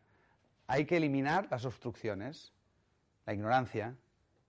Hay 0.66 0.84
que 0.84 0.96
eliminar 0.96 1.48
las 1.50 1.64
obstrucciones, 1.64 2.52
la 3.24 3.34
ignorancia, 3.34 3.96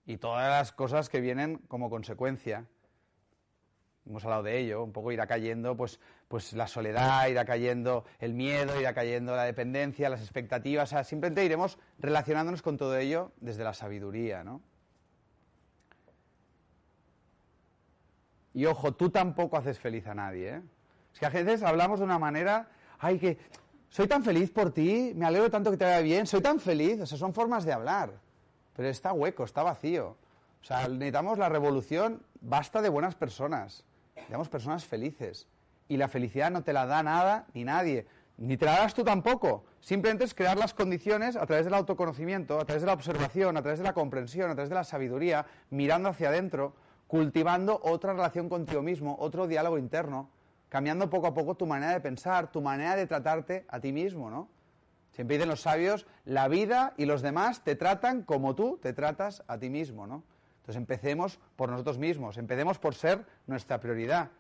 y 0.06 0.18
todas 0.18 0.50
las 0.50 0.72
cosas 0.72 1.10
que 1.10 1.22
vienen 1.22 1.58
como 1.68 1.90
consecuencia. 1.90 2.66
Hemos 4.08 4.24
hablado 4.24 4.44
de 4.44 4.58
ello, 4.58 4.84
un 4.84 4.94
poco 4.94 5.12
irá 5.12 5.28
cayendo 5.28 5.76
pues, 5.76 6.00
pues 6.28 6.54
la 6.54 6.68
soledad, 6.68 7.28
irá 7.28 7.44
cayendo 7.46 8.06
el 8.20 8.34
miedo, 8.34 8.80
irá 8.80 8.94
cayendo 8.94 9.36
la 9.36 9.44
dependencia, 9.44 10.10
las 10.10 10.22
expectativas, 10.22 10.90
o 10.90 10.96
sea, 10.96 11.04
simplemente 11.04 11.44
iremos 11.44 11.78
relacionándonos 12.00 12.62
con 12.62 12.78
todo 12.78 12.96
ello 12.98 13.32
desde 13.42 13.64
la 13.64 13.74
sabiduría, 13.74 14.44
¿no? 14.44 14.62
Y 18.58 18.66
ojo, 18.66 18.94
tú 18.94 19.12
tampoco 19.12 19.56
haces 19.56 19.78
feliz 19.78 20.08
a 20.08 20.16
nadie. 20.16 20.56
¿eh? 20.56 20.62
Es 21.14 21.20
que 21.20 21.28
a 21.28 21.30
veces 21.30 21.62
hablamos 21.62 22.00
de 22.00 22.06
una 22.06 22.18
manera, 22.18 22.70
ay, 22.98 23.20
que 23.20 23.38
soy 23.90 24.08
tan 24.08 24.24
feliz 24.24 24.50
por 24.50 24.72
ti, 24.72 25.14
me 25.16 25.28
alegro 25.28 25.52
tanto 25.52 25.70
que 25.70 25.78
te 25.78 25.86
vaya 25.86 26.02
bien, 26.02 26.26
soy 26.26 26.42
tan 26.42 26.60
feliz. 26.60 27.00
O 27.02 27.06
sea, 27.06 27.20
son 27.20 27.36
formas 27.36 27.66
de 27.66 27.74
hablar. 27.74 28.14
Pero 28.76 28.90
está 28.90 29.14
hueco, 29.14 29.44
está 29.44 29.62
vacío. 29.62 30.18
O 30.62 30.66
sea, 30.66 30.88
necesitamos 30.88 31.38
la 31.38 31.50
revolución, 31.50 32.24
basta 32.42 32.82
de 32.82 32.90
buenas 32.90 33.14
personas. 33.14 33.86
Necesitamos 34.18 34.50
personas 34.50 34.86
felices. 34.86 35.48
Y 35.88 35.98
la 35.98 36.08
felicidad 36.10 36.52
no 36.52 36.64
te 36.64 36.74
la 36.74 36.86
da 36.86 37.02
nada 37.04 37.48
ni 37.54 37.64
nadie. 37.64 38.06
Ni 38.38 38.58
te 38.58 38.66
la 38.66 38.80
das 38.80 38.94
tú 38.94 39.04
tampoco. 39.04 39.66
Simplemente 39.80 40.26
es 40.26 40.34
crear 40.34 40.58
las 40.58 40.74
condiciones 40.74 41.36
a 41.36 41.46
través 41.46 41.66
del 41.66 41.74
autoconocimiento, 41.74 42.60
a 42.60 42.66
través 42.66 42.82
de 42.82 42.88
la 42.88 42.94
observación, 42.94 43.58
a 43.58 43.62
través 43.62 43.80
de 43.80 43.86
la 43.86 43.94
comprensión, 43.94 44.52
a 44.52 44.54
través 44.54 44.70
de 44.70 44.76
la 44.76 44.84
sabiduría, 44.84 45.46
mirando 45.70 46.10
hacia 46.10 46.30
adentro, 46.30 46.76
cultivando 47.08 47.80
otra 47.84 48.14
relación 48.14 48.50
contigo 48.50 48.82
mismo, 48.82 49.16
otro 49.20 49.48
diálogo 49.48 49.78
interno, 49.78 50.30
cambiando 50.70 51.10
poco 51.10 51.28
a 51.28 51.34
poco 51.34 51.56
tu 51.56 51.66
manera 51.66 51.94
de 51.94 52.02
pensar, 52.02 52.52
tu 52.52 52.62
manera 52.62 52.96
de 52.96 53.08
tratarte 53.08 53.66
a 53.70 53.80
ti 53.80 53.92
mismo, 53.92 54.30
¿no? 54.30 54.50
Siempre 55.12 55.38
dicen 55.38 55.50
los 55.50 55.62
sabios, 55.62 56.06
la 56.26 56.48
vida 56.48 56.94
y 56.98 57.06
los 57.06 57.22
demás 57.22 57.64
te 57.64 57.76
tratan 57.76 58.22
como 58.22 58.56
tú 58.56 58.78
te 58.82 58.94
tratas 58.94 59.44
a 59.48 59.58
ti 59.58 59.70
mismo, 59.70 60.06
¿no? 60.06 60.24
Entonces 60.68 60.82
empecemos 60.82 61.40
por 61.56 61.70
nosotros 61.70 61.98
mismos, 61.98 62.38
empecemos 62.38 62.78
por 62.78 62.94
ser 62.94 63.26
nuestra 63.48 63.80
prioridad. 63.80 64.32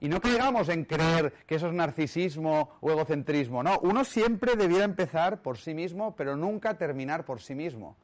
Y 0.00 0.08
no 0.08 0.18
caigamos 0.18 0.70
en 0.70 0.86
creer 0.86 1.34
que 1.46 1.56
eso 1.56 1.66
es 1.66 1.74
narcisismo 1.74 2.70
o 2.80 2.90
egocentrismo. 2.90 3.62
No, 3.62 3.78
uno 3.80 4.02
siempre 4.06 4.56
debiera 4.56 4.84
empezar 4.84 5.42
por 5.42 5.58
sí 5.58 5.74
mismo, 5.74 6.16
pero 6.16 6.34
nunca 6.34 6.78
terminar 6.78 7.26
por 7.26 7.42
sí 7.42 7.54
mismo. 7.54 7.94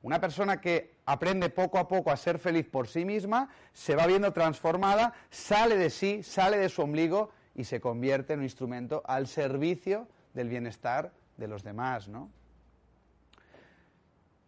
Una 0.00 0.22
persona 0.22 0.58
que 0.58 0.94
aprende 1.04 1.50
poco 1.50 1.78
a 1.78 1.86
poco 1.86 2.10
a 2.10 2.16
ser 2.16 2.38
feliz 2.38 2.66
por 2.66 2.88
sí 2.88 3.04
misma, 3.04 3.50
se 3.74 3.94
va 3.94 4.06
viendo 4.06 4.32
transformada, 4.32 5.12
sale 5.28 5.76
de 5.76 5.90
sí, 5.90 6.22
sale 6.22 6.56
de 6.56 6.70
su 6.70 6.80
ombligo 6.80 7.28
y 7.54 7.64
se 7.64 7.78
convierte 7.78 8.32
en 8.32 8.38
un 8.38 8.44
instrumento 8.44 9.02
al 9.04 9.26
servicio 9.26 10.08
del 10.32 10.48
bienestar 10.48 11.12
de 11.36 11.46
los 11.46 11.62
demás, 11.62 12.08
¿no? 12.08 12.30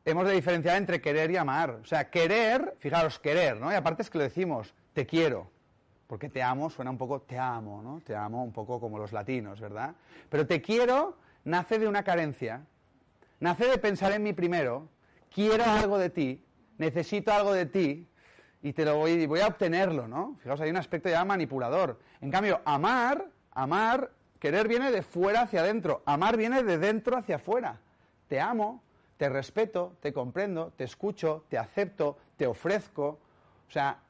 Hemos 0.06 0.26
de 0.26 0.34
diferenciar 0.34 0.76
entre 0.76 1.00
querer 1.00 1.30
y 1.30 1.36
amar. 1.36 1.70
O 1.70 1.84
sea, 1.86 2.10
querer, 2.10 2.76
fijaros, 2.78 3.18
querer, 3.18 3.56
¿no? 3.56 3.72
Y 3.72 3.74
aparte 3.74 4.02
es 4.02 4.10
que 4.10 4.18
lo 4.18 4.24
decimos, 4.24 4.74
te 4.92 5.06
quiero. 5.06 5.50
Porque 6.06 6.28
te 6.28 6.42
amo 6.42 6.68
suena 6.68 6.90
un 6.90 6.98
poco 6.98 7.22
te 7.22 7.38
amo, 7.38 7.82
¿no? 7.82 8.00
Te 8.02 8.14
amo 8.14 8.44
un 8.44 8.52
poco 8.52 8.78
como 8.78 8.98
los 8.98 9.12
latinos, 9.12 9.60
¿verdad? 9.60 9.94
Pero 10.28 10.46
te 10.46 10.60
quiero 10.60 11.16
nace 11.44 11.78
de 11.78 11.88
una 11.88 12.02
carencia. 12.02 12.62
Nace 13.40 13.66
de 13.66 13.78
pensar 13.78 14.12
en 14.12 14.22
mí 14.22 14.32
primero. 14.32 14.88
Quiero 15.32 15.64
algo 15.64 15.98
de 15.98 16.10
ti. 16.10 16.44
Necesito 16.78 17.32
algo 17.32 17.52
de 17.52 17.66
ti. 17.66 18.08
Y 18.62 18.72
te 18.72 18.84
lo 18.84 18.96
voy, 18.96 19.26
voy 19.26 19.40
a 19.40 19.46
obtenerlo, 19.46 20.08
¿no? 20.08 20.36
Fijaos, 20.42 20.60
hay 20.60 20.70
un 20.70 20.76
aspecto 20.76 21.08
ya 21.08 21.24
manipulador. 21.24 22.00
En 22.20 22.30
cambio, 22.30 22.60
amar, 22.64 23.26
amar, 23.52 24.10
querer 24.38 24.68
viene 24.68 24.90
de 24.90 25.02
fuera 25.02 25.42
hacia 25.42 25.60
adentro. 25.60 26.02
Amar 26.06 26.36
viene 26.36 26.62
de 26.62 26.78
dentro 26.78 27.16
hacia 27.16 27.36
afuera. 27.36 27.80
Te 28.28 28.40
amo, 28.40 28.82
te 29.24 29.30
respeto, 29.30 29.96
te 30.02 30.12
comprendo, 30.12 30.74
te 30.76 30.84
escucho, 30.84 31.46
te 31.48 31.56
acepto, 31.56 32.18
te 32.36 32.46
ofrezco. 32.46 33.18
O 33.66 33.70
sea, 33.70 34.00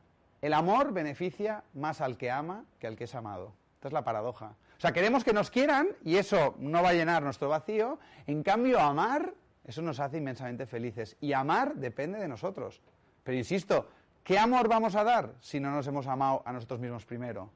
el 0.42 0.52
amor 0.52 0.92
beneficia 0.92 1.62
más 1.74 2.00
al 2.00 2.16
que 2.16 2.32
ama 2.32 2.64
que 2.80 2.88
al 2.88 2.96
que 2.96 3.04
es 3.04 3.14
amado. 3.14 3.52
Esta 3.76 3.86
es 3.86 3.94
la 3.94 4.02
paradoja. 4.02 4.56
O 4.76 4.80
sea, 4.80 4.90
queremos 4.90 5.22
que 5.22 5.32
nos 5.32 5.52
quieran 5.52 5.86
y 6.02 6.16
eso 6.16 6.56
no 6.58 6.82
va 6.82 6.88
a 6.88 6.94
llenar 6.94 7.22
nuestro 7.22 7.48
vacío. 7.48 8.00
En 8.26 8.42
cambio, 8.42 8.80
amar, 8.80 9.34
eso 9.64 9.82
nos 9.82 10.00
hace 10.00 10.16
inmensamente 10.16 10.66
felices. 10.66 11.16
Y 11.20 11.32
amar 11.32 11.76
depende 11.76 12.18
de 12.18 12.26
nosotros. 12.26 12.80
Pero 13.22 13.38
insisto, 13.38 13.88
¿qué 14.24 14.36
amor 14.36 14.66
vamos 14.66 14.96
a 14.96 15.04
dar 15.04 15.34
si 15.38 15.60
no 15.60 15.70
nos 15.70 15.86
hemos 15.86 16.08
amado 16.08 16.42
a 16.44 16.52
nosotros 16.52 16.80
mismos 16.80 17.04
primero? 17.04 17.50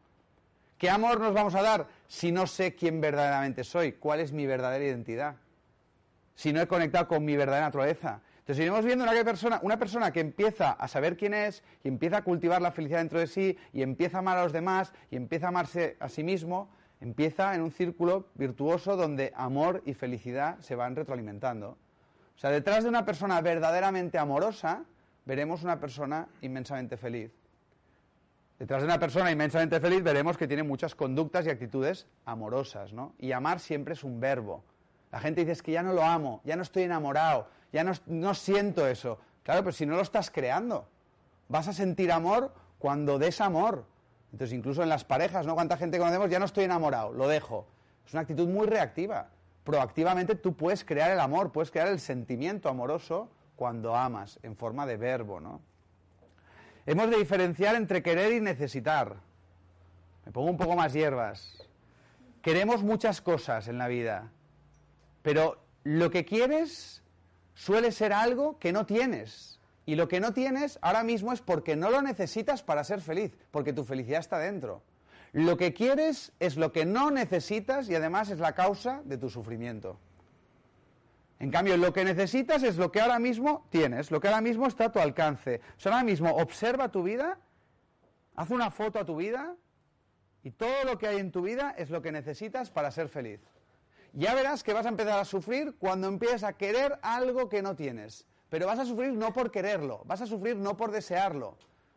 ¿Qué 0.79 0.89
amor 0.89 1.19
nos 1.19 1.35
vamos 1.35 1.57
a 1.57 1.63
dar 1.63 1.89
si 2.07 2.31
no 2.31 2.47
sé 2.47 2.77
quién 2.77 3.01
verdaderamente 3.01 3.65
soy? 3.65 3.95
¿Cuál 3.95 4.21
es 4.21 4.31
mi 4.31 4.47
verdadera 4.47 4.85
identidad? 4.85 5.35
Si 6.39 6.53
no 6.53 6.61
he 6.61 6.69
conectado 6.69 7.09
con 7.09 7.25
mi 7.25 7.37
verdadera 7.37 7.67
naturaleza. 7.67 8.21
Entonces, 8.39 8.63
iremos 8.63 8.85
viendo 8.85 9.03
una 9.03 9.25
persona, 9.25 9.59
una 9.61 9.77
persona 9.77 10.13
que 10.13 10.21
empieza 10.21 10.71
a 10.71 10.87
saber 10.87 11.17
quién 11.17 11.35
es 11.35 11.65
y 11.83 11.89
empieza 11.89 12.19
a 12.19 12.23
cultivar 12.23 12.63
la 12.63 12.71
felicidad 12.71 13.01
dentro 13.01 13.19
de 13.19 13.27
sí 13.27 13.59
y 13.73 13.83
empieza 13.83 14.19
a 14.19 14.21
amar 14.21 14.39
a 14.39 14.45
los 14.45 14.53
demás 14.53 14.93
y 15.11 15.17
empieza 15.17 15.47
a 15.47 15.49
amarse 15.49 15.97
a 15.99 16.09
sí 16.09 16.23
mismo, 16.23 16.71
empieza 17.01 17.57
en 17.57 17.63
un 17.63 17.73
círculo 17.73 18.29
virtuoso 18.37 18.95
donde 18.95 19.33
amor 19.35 19.83
y 19.85 19.95
felicidad 19.95 20.61
se 20.61 20.77
van 20.77 20.95
retroalimentando. 20.95 21.71
O 22.37 22.39
sea, 22.39 22.51
detrás 22.51 22.85
de 22.85 22.89
una 22.89 23.05
persona 23.05 23.41
verdaderamente 23.41 24.17
amorosa, 24.17 24.85
veremos 25.27 25.65
una 25.65 25.81
persona 25.81 26.29
inmensamente 26.41 26.97
feliz. 26.97 27.33
Detrás 28.61 28.83
de 28.83 28.87
una 28.87 29.01
persona 29.01 29.33
inmensamente 29.33 29.81
feliz 29.81 30.05
veremos 30.05 30.39
que 30.39 30.47
tiene 30.47 30.63
muchas 30.63 30.95
conductas 30.95 31.47
y 31.47 31.51
actitudes 31.51 32.07
amorosas, 32.27 32.93
¿no? 32.93 33.13
Y 33.19 33.33
amar 33.33 33.59
siempre 33.59 33.95
es 33.95 34.05
un 34.05 34.21
verbo. 34.21 34.63
La 35.11 35.21
gente 35.21 35.41
dice 35.41 35.53
es 35.53 35.63
que 35.63 35.73
ya 35.73 35.83
no 35.83 35.93
lo 35.93 36.03
amo, 36.03 36.41
ya 36.45 36.57
no 36.57 36.63
estoy 36.63 36.83
enamorado, 36.83 37.49
ya 37.73 37.85
no, 37.85 38.35
siento 38.35 38.87
eso. 38.87 39.19
Claro, 39.43 39.63
pero 39.63 39.73
si 39.73 39.87
no 39.87 39.97
lo 39.97 40.03
estás 40.03 40.31
creando, 40.31 40.89
vas 41.49 41.69
a 41.69 41.73
sentir 41.73 42.13
amor 42.13 42.53
cuando 42.79 43.19
des 43.19 43.41
amor. 43.41 43.87
Entonces, 44.33 44.57
incluso 44.57 44.83
en 44.83 44.91
las 44.91 45.05
parejas, 45.05 45.47
¿no? 45.47 45.55
¿Cuánta 45.55 45.79
gente 45.79 45.99
conocemos? 45.99 46.29
Ya 46.31 46.39
no 46.39 46.45
estoy 46.45 46.65
enamorado, 46.65 47.13
lo 47.13 47.29
dejo. 47.29 47.67
Es 48.07 48.13
una 48.13 48.23
actitud 48.23 48.47
muy 48.47 48.67
reactiva. 48.67 49.31
Proactivamente 49.65 50.35
tú 50.35 50.55
puedes 50.55 50.85
crear 50.85 51.11
el 51.11 51.21
amor, 51.21 51.53
puedes 51.53 51.71
crear 51.71 51.89
el 51.89 52.01
sentimiento 52.01 52.69
amoroso 52.69 53.31
cuando 53.57 53.97
amas, 53.97 54.39
en 54.43 54.57
forma 54.57 54.87
de 54.87 54.97
verbo, 54.97 55.41
¿no? 55.41 55.61
Hemos 56.87 57.11
de 57.11 57.17
diferenciar 57.17 57.75
entre 57.75 58.03
querer 58.03 58.33
y 58.33 58.41
necesitar. 58.41 59.17
Me 60.25 60.33
pongo 60.33 60.51
un 60.51 60.57
poco 60.57 60.77
más 60.77 60.93
hierbas. 60.93 61.67
Queremos 62.41 62.83
muchas 62.83 63.21
cosas 63.21 63.69
en 63.69 63.77
la 63.77 63.89
vida, 63.89 64.31
pero 65.29 65.59
lo 65.85 66.11
que 66.11 66.25
quieres 66.25 67.03
suele 67.53 67.93
ser 67.93 68.15
algo 68.15 68.59
que 68.59 68.73
no 68.73 68.87
tienes. 68.87 69.61
Y 69.85 69.95
lo 69.95 70.09
que 70.09 70.21
no 70.21 70.33
tienes 70.33 70.79
ahora 70.81 71.05
mismo 71.05 71.35
es 71.35 71.43
porque 71.43 71.77
no 71.77 71.91
lo 71.91 72.01
necesitas 72.01 72.63
para 72.63 72.83
ser 72.83 73.03
feliz, 73.03 73.37
porque 73.51 73.75
tu 73.75 73.85
felicidad 73.85 74.21
está 74.21 74.39
dentro. 74.39 74.83
Lo 75.35 75.59
que 75.59 75.75
quieres 75.75 76.33
es 76.41 76.57
lo 76.57 76.73
que 76.73 76.87
no 76.87 77.11
necesitas 77.11 77.91
y 77.91 77.95
además 77.95 78.31
es 78.31 78.39
la 78.39 78.55
causa 78.55 79.03
de 79.05 79.19
tu 79.19 79.29
sufrimiento. 79.29 79.99
En 81.41 81.51
cambio, 81.51 81.77
lo 81.77 81.93
que 81.93 82.07
necesitas 82.07 82.63
es 82.63 82.79
lo 82.79 82.91
que 82.91 83.03
ahora 83.03 83.19
mismo 83.19 83.67
tienes, 83.69 84.11
lo 84.11 84.21
que 84.21 84.29
ahora 84.29 84.41
mismo 84.41 84.67
está 84.67 84.87
a 84.87 84.93
tu 84.93 84.99
alcance. 84.99 85.61
O 85.77 85.81
sea, 85.81 85.93
ahora 85.93 86.05
mismo 86.05 86.37
observa 86.37 86.91
tu 86.91 87.03
vida, 87.03 87.39
haz 88.35 88.49
una 88.49 88.71
foto 88.71 88.99
a 88.99 89.05
tu 89.05 89.17
vida 89.17 89.57
y 90.43 90.53
todo 90.53 90.85
lo 90.85 90.97
que 90.97 91.07
hay 91.07 91.19
en 91.19 91.33
tu 91.33 91.43
vida 91.43 91.75
es 91.77 91.91
lo 91.91 92.01
que 92.01 92.13
necesitas 92.13 92.71
para 92.71 92.91
ser 92.91 93.11
feliz 93.11 93.43
ya 94.13 94.35
verás 94.35 94.63
que 94.63 94.73
vas 94.73 94.87
a 94.87 94.91
empezar 94.91 95.19
a 95.19 95.25
sufrir 95.25 95.75
cuando 95.79 96.09
empieces 96.09 96.45
a 96.45 96.53
querer 96.53 96.99
algo 97.03 97.49
que 97.49 97.63
no 97.63 97.77
tienes. 97.77 98.27
Pero 98.49 98.67
vas 98.67 98.79
a 98.79 98.87
sufrir 98.87 99.13
no 99.13 99.33
por 99.33 99.51
quererlo, 99.51 100.03
vas 100.07 100.23
a 100.23 100.27
sufrir 100.27 100.57
no 100.57 100.77
por 100.77 100.91
desearlo, 100.91 101.57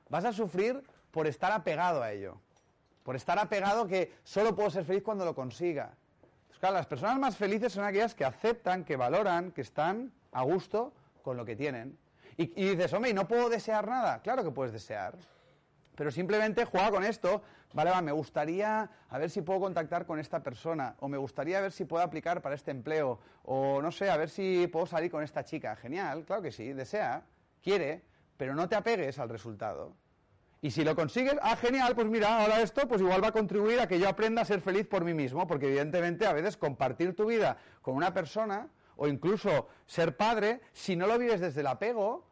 vas 0.10 0.26
a 0.26 0.34
sufrir 0.34 0.84
por 1.12 1.28
estar 1.28 1.52
apegado 1.52 2.04
a 2.04 2.12
ello, 2.12 2.38
por 3.04 3.16
estar 3.16 3.40
apegado 3.40 3.88
que 3.88 4.14
solo 4.24 4.56
puedo 4.56 4.70
ser 4.70 4.84
feliz 4.84 5.04
cuando 5.04 5.24
lo 5.24 5.34
consiga. 5.34 5.94
claro, 6.60 6.76
las 6.76 6.88
personas 6.88 7.18
más 7.20 7.38
felices 7.38 7.72
son 7.72 7.86
aquellas 7.86 8.14
que 8.14 8.26
aceptan, 8.26 8.84
que 8.84 8.98
valoran, 8.98 9.52
que 9.52 9.62
están 9.62 10.12
a 10.34 10.44
gusto 10.44 10.94
con 11.24 11.38
lo 11.38 11.46
que 11.46 11.56
tienen. 11.56 11.98
Y, 12.38 12.44
y 12.62 12.70
dices, 12.76 12.92
hombre, 12.94 13.12
¿y 13.12 13.14
no 13.14 13.28
puedo 13.28 13.50
desear 13.50 13.88
nada? 13.88 14.22
Claro 14.22 14.44
que 14.44 14.52
puedes 14.52 14.74
desear. 14.74 15.16
Pero 15.96 16.12
simplemente 16.12 16.66
juega 16.66 16.90
con 16.92 17.04
esto, 17.04 17.42
vale, 17.74 17.92
va, 17.92 18.02
me 18.02 18.12
gustaría 18.12 18.90
a 19.10 19.18
ver 19.18 19.30
si 19.30 19.42
puedo 19.42 19.60
contactar 19.60 20.06
con 20.06 20.20
esta 20.20 20.42
persona, 20.42 20.96
o 21.00 21.08
me 21.08 21.18
gustaría 21.18 21.60
ver 21.62 21.72
si 21.72 21.86
puedo 21.86 22.04
aplicar 22.04 22.42
para 22.42 22.56
este 22.56 22.72
empleo, 22.72 23.20
o 23.44 23.82
no 23.82 23.92
sé, 23.92 24.10
a 24.10 24.18
ver 24.18 24.30
si 24.30 24.68
puedo 24.68 24.86
salir 24.86 25.12
con 25.12 25.24
esta 25.24 25.44
chica. 25.44 25.76
Genial, 25.76 26.26
claro 26.26 26.42
que 26.42 26.52
sí, 26.52 26.74
desea, 26.74 27.24
quiere, 27.62 28.04
pero 28.38 28.56
no 28.56 28.68
te 28.68 28.76
apegues 28.76 29.20
al 29.20 29.30
resultado. 29.30 29.94
Y 30.64 30.72
si 30.72 30.84
lo 30.84 30.96
consigues, 30.96 31.36
ah, 31.42 31.56
genial, 31.56 31.96
pues 31.96 32.08
mira, 32.08 32.42
ahora 32.42 32.62
esto 32.62 32.88
pues 32.88 33.02
igual 33.02 33.24
va 33.24 33.30
a 33.30 33.32
contribuir 33.32 33.80
a 33.80 33.88
que 33.88 34.00
yo 34.00 34.08
aprenda 34.08 34.44
a 34.44 34.46
ser 34.46 34.62
feliz 34.62 34.88
por 34.88 35.04
mí 35.04 35.14
mismo, 35.14 35.48
porque 35.48 35.68
evidentemente 35.68 36.28
a 36.28 36.34
veces 36.34 36.56
compartir 36.56 37.16
tu 37.16 37.26
vida 37.26 37.58
con 37.82 37.96
una 37.96 38.14
persona, 38.14 38.70
o 38.96 39.08
incluso 39.08 39.68
ser 39.88 40.16
padre, 40.16 40.62
si 40.72 40.96
no 40.96 41.08
lo 41.08 41.18
vives 41.18 41.42
desde 41.42 41.62
el 41.62 41.68
apego, 41.68 42.28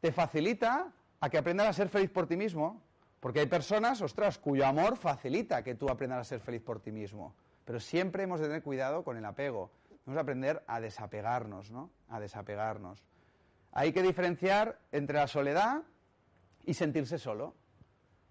te 0.00 0.12
facilita 0.12 0.92
a 1.20 1.28
que 1.28 1.36
aprendas 1.36 1.68
a 1.68 1.72
ser 1.74 1.90
feliz 1.90 2.10
por 2.10 2.26
ti 2.26 2.36
mismo. 2.36 2.82
Porque 3.24 3.40
hay 3.40 3.46
personas, 3.46 4.02
ostras, 4.02 4.36
cuyo 4.36 4.66
amor 4.66 4.98
facilita 4.98 5.64
que 5.64 5.74
tú 5.74 5.88
aprendas 5.88 6.18
a 6.20 6.24
ser 6.24 6.40
feliz 6.40 6.60
por 6.60 6.80
ti 6.80 6.92
mismo. 6.92 7.34
Pero 7.64 7.80
siempre 7.80 8.24
hemos 8.24 8.38
de 8.38 8.48
tener 8.48 8.62
cuidado 8.62 9.02
con 9.02 9.16
el 9.16 9.24
apego. 9.24 9.70
Hemos 10.04 10.16
de 10.16 10.20
aprender 10.20 10.62
a 10.66 10.78
desapegarnos, 10.78 11.70
¿no? 11.70 11.90
A 12.10 12.20
desapegarnos. 12.20 13.02
Hay 13.72 13.94
que 13.94 14.02
diferenciar 14.02 14.78
entre 14.92 15.16
la 15.16 15.26
soledad 15.26 15.84
y 16.66 16.74
sentirse 16.74 17.18
solo. 17.18 17.54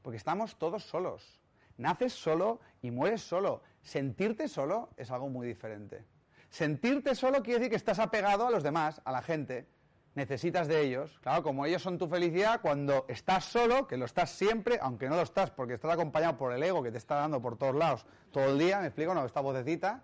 Porque 0.03 0.17
estamos 0.17 0.59
todos 0.59 0.83
solos. 0.83 1.41
Naces 1.77 2.13
solo 2.13 2.59
y 2.83 2.91
mueres 2.91 3.23
solo. 3.23 3.63
Sentirte 3.81 4.47
solo 4.47 4.89
es 4.95 5.09
algo 5.09 5.27
muy 5.27 5.47
diferente. 5.47 6.05
Sentirte 6.51 7.15
solo 7.15 7.41
quiere 7.41 7.61
decir 7.61 7.71
que 7.71 7.77
estás 7.77 7.97
apegado 7.97 8.45
a 8.45 8.51
los 8.51 8.61
demás, 8.61 9.01
a 9.05 9.11
la 9.11 9.23
gente. 9.23 9.67
Necesitas 10.15 10.67
de 10.67 10.81
ellos. 10.81 11.19
Claro, 11.21 11.43
como 11.43 11.65
ellos 11.65 11.81
son 11.81 11.97
tu 11.97 12.07
felicidad, 12.07 12.61
cuando 12.61 13.05
estás 13.07 13.45
solo, 13.45 13.87
que 13.87 13.97
lo 13.97 14.05
estás 14.05 14.29
siempre, 14.31 14.79
aunque 14.81 15.09
no 15.09 15.15
lo 15.15 15.21
estás 15.21 15.51
porque 15.51 15.73
estás 15.73 15.91
acompañado 15.91 16.37
por 16.37 16.53
el 16.53 16.63
ego 16.63 16.83
que 16.83 16.91
te 16.91 16.97
está 16.97 17.15
dando 17.15 17.41
por 17.41 17.57
todos 17.57 17.75
lados 17.75 18.05
todo 18.31 18.45
el 18.45 18.59
día, 18.59 18.79
¿me 18.79 18.87
explico? 18.87 19.13
No, 19.13 19.25
esta 19.25 19.41
vocecita. 19.41 20.03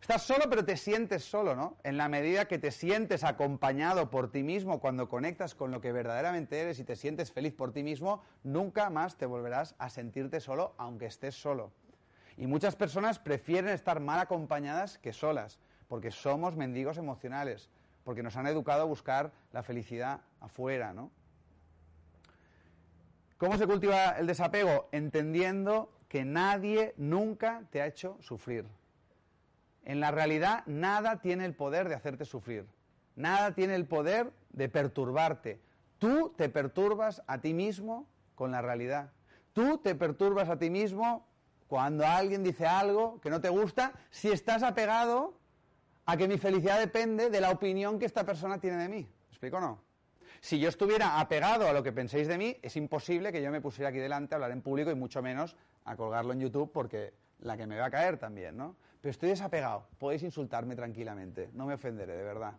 Estás 0.00 0.22
solo, 0.22 0.46
pero 0.48 0.64
te 0.64 0.76
sientes 0.76 1.24
solo, 1.24 1.54
¿no? 1.54 1.76
En 1.84 1.98
la 1.98 2.08
medida 2.08 2.46
que 2.46 2.58
te 2.58 2.70
sientes 2.70 3.22
acompañado 3.22 4.08
por 4.08 4.32
ti 4.32 4.42
mismo, 4.42 4.80
cuando 4.80 5.08
conectas 5.08 5.54
con 5.54 5.70
lo 5.70 5.82
que 5.82 5.92
verdaderamente 5.92 6.58
eres 6.58 6.78
y 6.78 6.84
te 6.84 6.96
sientes 6.96 7.30
feliz 7.30 7.52
por 7.52 7.72
ti 7.72 7.82
mismo, 7.82 8.22
nunca 8.42 8.88
más 8.88 9.16
te 9.16 9.26
volverás 9.26 9.74
a 9.78 9.90
sentirte 9.90 10.40
solo, 10.40 10.74
aunque 10.78 11.06
estés 11.06 11.34
solo. 11.34 11.70
Y 12.38 12.46
muchas 12.46 12.76
personas 12.76 13.18
prefieren 13.18 13.74
estar 13.74 14.00
mal 14.00 14.18
acompañadas 14.18 14.96
que 14.98 15.12
solas, 15.12 15.60
porque 15.86 16.10
somos 16.10 16.56
mendigos 16.56 16.96
emocionales, 16.96 17.68
porque 18.10 18.24
nos 18.24 18.36
han 18.36 18.48
educado 18.48 18.82
a 18.82 18.86
buscar 18.86 19.30
la 19.52 19.62
felicidad 19.62 20.22
afuera, 20.40 20.92
¿no? 20.92 21.12
¿Cómo 23.38 23.56
se 23.56 23.68
cultiva 23.68 24.18
el 24.18 24.26
desapego? 24.26 24.88
Entendiendo 24.90 25.92
que 26.08 26.24
nadie 26.24 26.92
nunca 26.96 27.62
te 27.70 27.80
ha 27.80 27.86
hecho 27.86 28.16
sufrir. 28.18 28.66
En 29.84 30.00
la 30.00 30.10
realidad, 30.10 30.64
nada 30.66 31.20
tiene 31.20 31.44
el 31.44 31.54
poder 31.54 31.88
de 31.88 31.94
hacerte 31.94 32.24
sufrir. 32.24 32.66
Nada 33.14 33.54
tiene 33.54 33.76
el 33.76 33.86
poder 33.86 34.32
de 34.48 34.68
perturbarte. 34.68 35.60
Tú 36.00 36.34
te 36.36 36.48
perturbas 36.48 37.22
a 37.28 37.38
ti 37.38 37.54
mismo 37.54 38.08
con 38.34 38.50
la 38.50 38.60
realidad. 38.60 39.12
Tú 39.52 39.78
te 39.78 39.94
perturbas 39.94 40.48
a 40.48 40.58
ti 40.58 40.68
mismo 40.68 41.28
cuando 41.68 42.04
alguien 42.04 42.42
dice 42.42 42.66
algo 42.66 43.20
que 43.20 43.30
no 43.30 43.40
te 43.40 43.50
gusta, 43.50 43.92
si 44.10 44.32
estás 44.32 44.64
apegado 44.64 45.39
a 46.10 46.16
que 46.16 46.26
mi 46.26 46.38
felicidad 46.38 46.80
depende 46.80 47.30
de 47.30 47.40
la 47.40 47.50
opinión 47.50 47.98
que 47.98 48.06
esta 48.06 48.24
persona 48.24 48.58
tiene 48.58 48.78
de 48.78 48.88
mí. 48.88 49.02
¿Me 49.02 49.28
explico 49.28 49.58
o 49.58 49.60
no? 49.60 49.80
Si 50.40 50.58
yo 50.58 50.68
estuviera 50.68 51.20
apegado 51.20 51.68
a 51.68 51.72
lo 51.72 51.84
que 51.84 51.92
penséis 51.92 52.26
de 52.26 52.36
mí, 52.36 52.56
es 52.62 52.74
imposible 52.76 53.30
que 53.30 53.40
yo 53.40 53.50
me 53.52 53.60
pusiera 53.60 53.90
aquí 53.90 53.98
delante 53.98 54.34
a 54.34 54.36
hablar 54.36 54.50
en 54.50 54.60
público 54.60 54.90
y 54.90 54.96
mucho 54.96 55.22
menos 55.22 55.56
a 55.84 55.94
colgarlo 55.94 56.32
en 56.32 56.40
YouTube 56.40 56.72
porque 56.72 57.14
la 57.40 57.56
que 57.56 57.66
me 57.66 57.78
va 57.78 57.86
a 57.86 57.90
caer 57.90 58.18
también, 58.18 58.56
¿no? 58.56 58.74
Pero 59.00 59.10
estoy 59.10 59.28
desapegado, 59.28 59.86
podéis 59.98 60.24
insultarme 60.24 60.74
tranquilamente, 60.74 61.50
no 61.52 61.66
me 61.66 61.74
ofenderé, 61.74 62.16
de 62.16 62.24
verdad. 62.24 62.54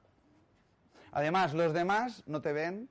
Además, 1.11 1.53
los 1.53 1.73
demás 1.73 2.23
no 2.27 2.41
te 2.41 2.53
ven 2.53 2.87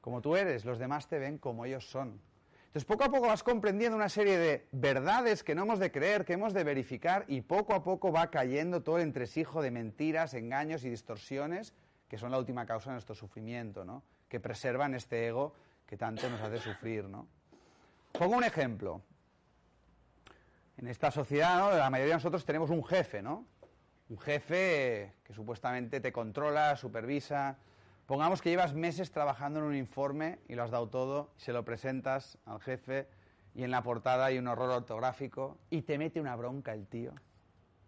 como 0.00 0.20
tú 0.22 0.34
eres, 0.34 0.64
los 0.64 0.78
demás 0.78 1.08
te 1.08 1.20
ven 1.20 1.38
como 1.38 1.64
ellos 1.64 1.88
son. 1.88 2.20
Entonces, 2.76 2.94
poco 2.94 3.04
a 3.04 3.10
poco 3.10 3.28
vas 3.28 3.42
comprendiendo 3.42 3.96
una 3.96 4.10
serie 4.10 4.36
de 4.36 4.68
verdades 4.70 5.42
que 5.42 5.54
no 5.54 5.62
hemos 5.62 5.78
de 5.78 5.90
creer, 5.90 6.26
que 6.26 6.34
hemos 6.34 6.52
de 6.52 6.62
verificar, 6.62 7.24
y 7.26 7.40
poco 7.40 7.72
a 7.72 7.82
poco 7.82 8.12
va 8.12 8.30
cayendo 8.30 8.82
todo 8.82 8.98
el 8.98 9.04
entresijo 9.04 9.62
de 9.62 9.70
mentiras, 9.70 10.34
engaños 10.34 10.84
y 10.84 10.90
distorsiones 10.90 11.72
que 12.06 12.18
son 12.18 12.32
la 12.32 12.38
última 12.38 12.66
causa 12.66 12.90
de 12.90 12.96
nuestro 12.96 13.14
sufrimiento, 13.14 13.86
¿no? 13.86 14.02
Que 14.28 14.40
preservan 14.40 14.94
este 14.94 15.26
ego 15.26 15.54
que 15.86 15.96
tanto 15.96 16.28
nos 16.28 16.38
hace 16.42 16.58
sufrir, 16.58 17.04
¿no? 17.04 17.26
Pongo 18.12 18.36
un 18.36 18.44
ejemplo. 18.44 19.00
En 20.76 20.86
esta 20.86 21.10
sociedad, 21.10 21.78
la 21.78 21.88
mayoría 21.88 22.12
de 22.12 22.16
nosotros 22.18 22.44
tenemos 22.44 22.68
un 22.68 22.84
jefe, 22.84 23.22
¿no? 23.22 23.46
Un 24.10 24.18
jefe 24.18 25.14
que 25.24 25.32
supuestamente 25.32 26.00
te 26.00 26.12
controla, 26.12 26.76
supervisa. 26.76 27.56
Pongamos 28.06 28.40
que 28.40 28.50
llevas 28.50 28.72
meses 28.72 29.10
trabajando 29.10 29.58
en 29.58 29.64
un 29.64 29.74
informe 29.74 30.38
y 30.46 30.54
lo 30.54 30.62
has 30.62 30.70
dado 30.70 30.88
todo, 30.88 31.32
se 31.36 31.52
lo 31.52 31.64
presentas 31.64 32.38
al 32.44 32.60
jefe 32.60 33.08
y 33.52 33.64
en 33.64 33.72
la 33.72 33.82
portada 33.82 34.26
hay 34.26 34.38
un 34.38 34.46
horror 34.46 34.70
ortográfico 34.70 35.58
y 35.70 35.82
te 35.82 35.98
mete 35.98 36.20
una 36.20 36.36
bronca 36.36 36.72
el 36.72 36.86
tío. 36.86 37.12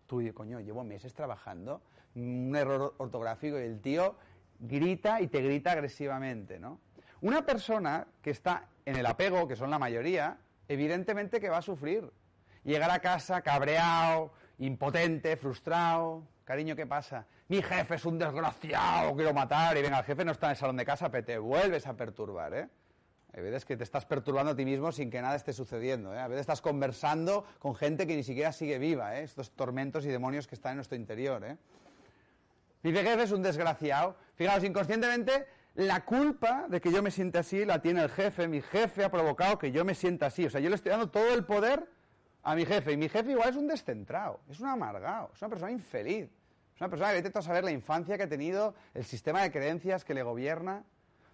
Tú, 0.09 0.21
coño, 0.35 0.59
llevo 0.59 0.83
meses 0.83 1.15
trabajando, 1.15 1.83
un 2.17 2.53
error 2.57 2.95
ortográfico 2.99 3.61
y 3.61 3.63
el 3.63 3.81
tío 3.81 4.17
grita 4.59 5.21
y 5.21 5.29
te 5.29 5.41
grita 5.41 5.71
agresivamente, 5.71 6.59
¿no? 6.59 6.81
Una 7.21 7.47
persona 7.47 8.09
que 8.21 8.31
está 8.31 8.67
en 8.87 8.97
el 8.97 9.07
apego, 9.07 9.47
que 9.47 9.55
son 9.55 9.71
la 9.71 9.79
mayoría, 9.79 10.39
evidentemente 10.67 11.41
que 11.41 11.49
va 11.49 11.59
a 11.59 11.63
sufrir. 11.63 12.11
Llegar 12.65 12.91
a 12.91 12.99
casa 12.99 13.43
cabreado, 13.43 14.33
impotente, 14.59 15.37
frustrado. 15.37 16.25
Cariño, 16.49 16.75
¿qué 16.75 16.87
pasa? 16.87 17.27
Mi 17.49 17.61
jefe 17.61 17.97
es 17.97 18.07
un 18.07 18.19
desgraciado, 18.19 19.15
quiero 19.15 19.35
matar. 19.35 19.77
Y 19.77 19.83
venga, 19.83 19.99
el 19.99 20.05
jefe 20.07 20.25
no 20.25 20.33
está 20.33 20.47
en 20.47 20.53
el 20.53 20.57
salón 20.57 20.79
de 20.79 20.87
casa, 20.87 21.11
pero 21.11 21.23
te 21.23 21.37
vuelves 21.37 21.87
a 21.87 21.95
perturbar, 21.95 22.55
¿eh? 22.55 22.69
Hay 23.35 23.43
veces 23.43 23.67
que 23.67 23.77
te 23.77 23.85
estás 23.85 24.07
perturbando 24.07 24.53
a 24.53 24.57
ti 24.57 24.65
mismo 24.65 24.91
sin 24.91 25.11
que 25.11 25.21
nada 25.21 25.37
esté 25.37 25.53
sucediendo. 25.53 26.15
¿eh? 26.15 26.19
A 26.19 26.27
veces 26.27 26.41
estás 26.41 26.63
conversando 26.63 27.45
con 27.59 27.75
gente 27.75 28.07
que 28.07 28.17
ni 28.17 28.23
siquiera 28.23 28.51
sigue 28.53 28.79
viva. 28.79 29.19
¿eh? 29.19 29.25
Estos 29.25 29.51
tormentos 29.51 30.07
y 30.07 30.09
demonios 30.09 30.47
que 30.47 30.55
están 30.55 30.73
en 30.73 30.77
nuestro 30.77 30.97
interior. 30.97 31.45
¿eh? 31.45 31.59
Mi 32.83 32.93
jefe 32.93 33.25
es 33.25 33.33
un 33.33 33.43
desgraciado. 33.43 34.17
Fijaos, 34.35 34.65
inconscientemente, 34.65 35.49
la 35.75 36.03
culpa 36.07 36.65
de 36.67 36.81
que 36.81 36.91
yo 36.91 37.03
me 37.03 37.11
sienta 37.11 37.41
así 37.41 37.67
la 37.67 37.83
tiene 37.83 38.03
el 38.03 38.09
jefe. 38.09 38.49
Mi 38.49 38.63
jefe 38.63 39.05
ha 39.05 39.11
provocado 39.11 39.59
que 39.59 39.71
yo 39.71 39.85
me 39.85 39.95
sienta 39.95 40.25
así. 40.25 40.47
O 40.47 40.51
sea, 40.51 40.63
yo 40.63 40.71
le 40.71 40.77
estoy 40.77 40.93
dando 40.93 41.11
todo 41.11 41.35
el 41.35 41.45
poder 41.45 41.87
a 42.43 42.55
mi 42.55 42.65
jefe. 42.65 42.93
Y 42.93 42.97
mi 42.97 43.11
jefe 43.11 43.33
igual 43.33 43.51
es 43.51 43.57
un 43.57 43.67
descentrado, 43.67 44.41
es 44.49 44.59
un 44.61 44.69
amargado, 44.69 45.31
es 45.35 45.43
una 45.43 45.51
persona 45.51 45.71
infeliz. 45.71 46.31
Es 46.79 46.83
una 46.83 46.91
persona 46.91 47.11
que 47.11 47.17
intenta 47.17 47.43
saber 47.43 47.65
la 47.65 47.73
infancia 47.73 48.17
que 48.17 48.23
ha 48.23 48.29
tenido, 48.29 48.73
el 48.95 49.05
sistema 49.05 49.43
de 49.43 49.51
creencias 49.51 50.05
que 50.05 50.15
le 50.15 50.23
gobierna. 50.23 50.85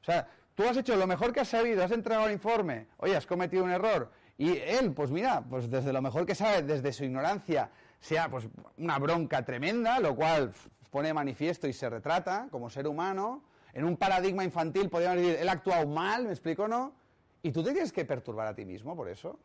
O 0.01 0.03
sea, 0.03 0.27
tú 0.55 0.63
has 0.63 0.75
hecho 0.75 0.97
lo 0.97 1.07
mejor 1.07 1.35
que 1.35 1.41
has 1.41 1.49
sabido, 1.49 1.85
has 1.85 1.91
entregado 1.91 2.29
el 2.29 2.33
informe, 2.33 2.87
oye, 2.97 3.15
has 3.15 3.27
cometido 3.27 3.63
un 3.63 3.71
error. 3.71 4.11
Y 4.39 4.57
él, 4.57 4.93
pues 4.93 5.11
mira, 5.11 5.45
pues 5.45 5.69
desde 5.69 5.93
lo 5.93 6.01
mejor 6.01 6.25
que 6.25 6.35
sabe, 6.35 6.63
desde 6.63 6.95
su 6.95 7.05
ignorancia, 7.05 7.69
sea 8.01 8.31
pues 8.31 8.49
una 8.79 8.99
bronca 8.99 9.45
tremenda, 9.45 10.01
lo 10.01 10.17
cual 10.17 10.51
pone 10.91 11.13
manifiesto 11.13 11.69
y 11.69 11.75
se 11.75 11.91
retrata 11.91 12.49
como 12.51 12.71
ser 12.71 12.89
humano. 12.89 13.45
En 13.75 13.85
un 13.85 13.99
paradigma 13.99 14.45
infantil 14.45 14.89
podríamos 14.89 15.19
decir, 15.19 15.37
él 15.39 15.49
ha 15.51 15.53
actuado 15.53 15.87
mal, 15.87 16.25
¿me 16.25 16.31
explico 16.31 16.67
no? 16.67 16.95
Y 17.43 17.53
tú 17.53 17.63
te 17.63 17.73
tienes 17.73 17.93
que 17.93 18.07
perturbar 18.07 18.47
a 18.47 18.55
ti 18.55 18.65
mismo 18.65 18.97
por 18.97 19.11
eso. 19.11 19.39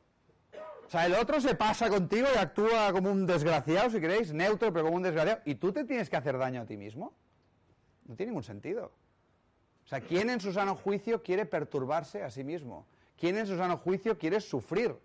O 0.89 0.91
sea, 0.91 1.05
el 1.05 1.13
otro 1.13 1.39
se 1.39 1.53
pasa 1.53 1.87
contigo 1.87 2.27
y 2.33 2.37
actúa 2.39 2.91
como 2.91 3.11
un 3.11 3.27
desgraciado, 3.27 3.91
si 3.91 4.01
queréis, 4.01 4.33
neutro, 4.33 4.73
pero 4.73 4.85
como 4.85 4.97
un 4.97 5.03
desgraciado. 5.03 5.39
Y 5.45 5.53
tú 5.53 5.71
te 5.71 5.83
tienes 5.83 6.09
que 6.09 6.17
hacer 6.17 6.35
daño 6.35 6.61
a 6.61 6.65
ti 6.65 6.77
mismo. 6.77 7.13
No 8.07 8.15
tiene 8.15 8.31
ningún 8.31 8.43
sentido. 8.43 8.91
O 9.85 9.87
sea, 9.87 10.01
¿quién 10.01 10.31
en 10.31 10.41
su 10.41 10.51
sano 10.51 10.75
juicio 10.75 11.21
quiere 11.21 11.45
perturbarse 11.45 12.23
a 12.23 12.31
sí 12.31 12.43
mismo? 12.43 12.87
¿Quién 13.19 13.37
en 13.37 13.45
su 13.45 13.55
sano 13.55 13.77
juicio 13.77 14.17
quiere 14.17 14.41
sufrir? 14.41 14.95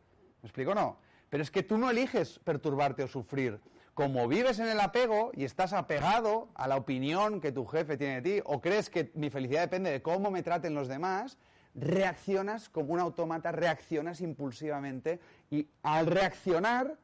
¿Me 0.41 0.49
explico 0.49 0.74
no? 0.74 0.97
Pero 1.28 1.43
es 1.43 1.51
que 1.51 1.62
tú 1.62 1.76
no 1.76 1.91
eliges 1.91 2.39
perturbarte 2.39 3.03
o 3.03 3.07
sufrir. 3.07 3.61
Como 3.93 4.26
vives 4.26 4.61
en 4.61 4.68
el 4.68 4.80
apego 4.80 5.32
y 5.35 5.45
estás 5.45 5.74
apegado 5.74 6.49
a 6.55 6.66
la 6.66 6.76
opinión 6.76 7.43
que 7.43 7.53
tu 7.53 7.66
jefe 7.66 7.99
tiene 7.99 8.22
de 8.22 8.37
ti, 8.37 8.43
o 8.47 8.62
crees 8.62 8.89
que 8.89 9.11
mi 9.16 9.28
felicidad 9.28 9.61
depende 9.61 9.91
de 9.91 10.01
cómo 10.01 10.30
me 10.30 10.43
traten 10.43 10.74
los 10.74 10.89
demás, 10.89 11.37
reaccionas 11.75 12.68
como 12.68 12.93
un 12.93 13.01
autómata, 13.01 13.53
reaccionas 13.53 14.20
impulsivamente 14.20 15.20
y 15.51 15.68
al 15.83 16.07
reaccionar 16.07 16.97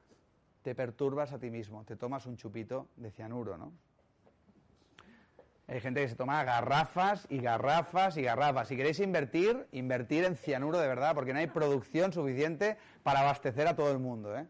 te 0.62 0.74
perturbas 0.74 1.32
a 1.32 1.38
ti 1.38 1.50
mismo, 1.50 1.84
te 1.84 1.96
tomas 1.96 2.26
un 2.26 2.36
chupito 2.36 2.88
de 2.96 3.10
cianuro, 3.10 3.56
¿no? 3.56 3.72
Hay 5.66 5.80
gente 5.80 6.00
que 6.00 6.08
se 6.08 6.16
toma 6.16 6.42
garrafas 6.42 7.26
y 7.30 7.38
garrafas 7.38 8.16
y 8.16 8.22
garrafas. 8.22 8.66
Si 8.66 8.76
queréis 8.76 8.98
invertir, 8.98 9.68
invertir 9.70 10.24
en 10.24 10.34
cianuro 10.34 10.80
de 10.80 10.88
verdad, 10.88 11.14
porque 11.14 11.32
no 11.32 11.38
hay 11.38 11.46
producción 11.46 12.12
suficiente 12.12 12.76
para 13.04 13.20
abastecer 13.20 13.68
a 13.68 13.76
todo 13.76 13.92
el 13.92 14.00
mundo. 14.00 14.36
¿eh? 14.36 14.48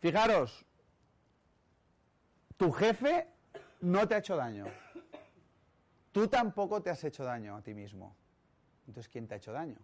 Fijaros, 0.00 0.64
tu 2.56 2.72
jefe 2.72 3.28
no 3.82 4.08
te 4.08 4.14
ha 4.14 4.18
hecho 4.18 4.36
daño. 4.36 4.64
Tú 6.16 6.28
tampoco 6.28 6.80
te 6.80 6.88
has 6.88 7.04
hecho 7.04 7.24
daño 7.24 7.56
a 7.56 7.60
ti 7.60 7.74
mismo. 7.74 8.16
Entonces, 8.86 9.06
¿quién 9.06 9.28
te 9.28 9.34
ha 9.34 9.36
hecho 9.36 9.52
daño? 9.52 9.76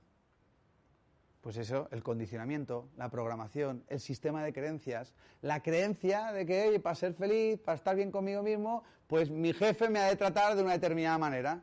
Pues 1.42 1.58
eso, 1.58 1.88
el 1.90 2.02
condicionamiento, 2.02 2.88
la 2.96 3.10
programación, 3.10 3.84
el 3.88 4.00
sistema 4.00 4.42
de 4.42 4.54
creencias, 4.54 5.12
la 5.42 5.62
creencia 5.62 6.32
de 6.32 6.46
que, 6.46 6.68
oye, 6.68 6.80
para 6.80 6.94
ser 6.94 7.12
feliz, 7.12 7.60
para 7.60 7.76
estar 7.76 7.94
bien 7.94 8.10
conmigo 8.10 8.42
mismo, 8.42 8.82
pues 9.08 9.28
mi 9.28 9.52
jefe 9.52 9.90
me 9.90 9.98
ha 9.98 10.06
de 10.06 10.16
tratar 10.16 10.56
de 10.56 10.62
una 10.62 10.72
determinada 10.72 11.18
manera. 11.18 11.60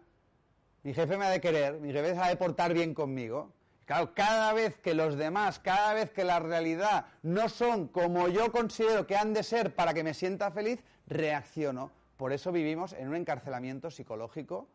Mi 0.84 0.93
jefe 0.93 1.17
me 1.17 1.26
ha 1.26 1.32
de 1.32 1.41
querer, 1.41 1.80
mi 1.80 1.91
jefe 1.91 2.13
se 2.13 2.20
ha 2.20 2.28
de 2.28 2.36
portar 2.36 2.72
bien 2.72 2.93
conmigo. 2.93 3.51
Claro, 3.86 4.13
cada 4.13 4.53
vez 4.53 4.78
que 4.78 4.93
los 4.93 5.17
demás, 5.17 5.57
cada 5.57 5.95
vez 5.95 6.11
que 6.11 6.24
la 6.24 6.39
realidad 6.39 7.07
no 7.24 7.49
son 7.49 7.88
como 7.88 8.28
yo 8.28 8.51
considero 8.51 9.07
que 9.07 9.15
han 9.15 9.34
de 9.34 9.41
ser 9.41 9.74
para 9.74 9.95
que 9.95 10.03
me 10.03 10.13
sienta 10.13 10.51
feliz, 10.51 10.84
reacciono. 11.07 11.89
Por 12.20 12.34
eso 12.34 12.51
vivimos 12.51 12.91
en 12.91 13.07
un 13.07 13.15
encarcelamiento 13.15 13.89
psicológico 13.89 14.67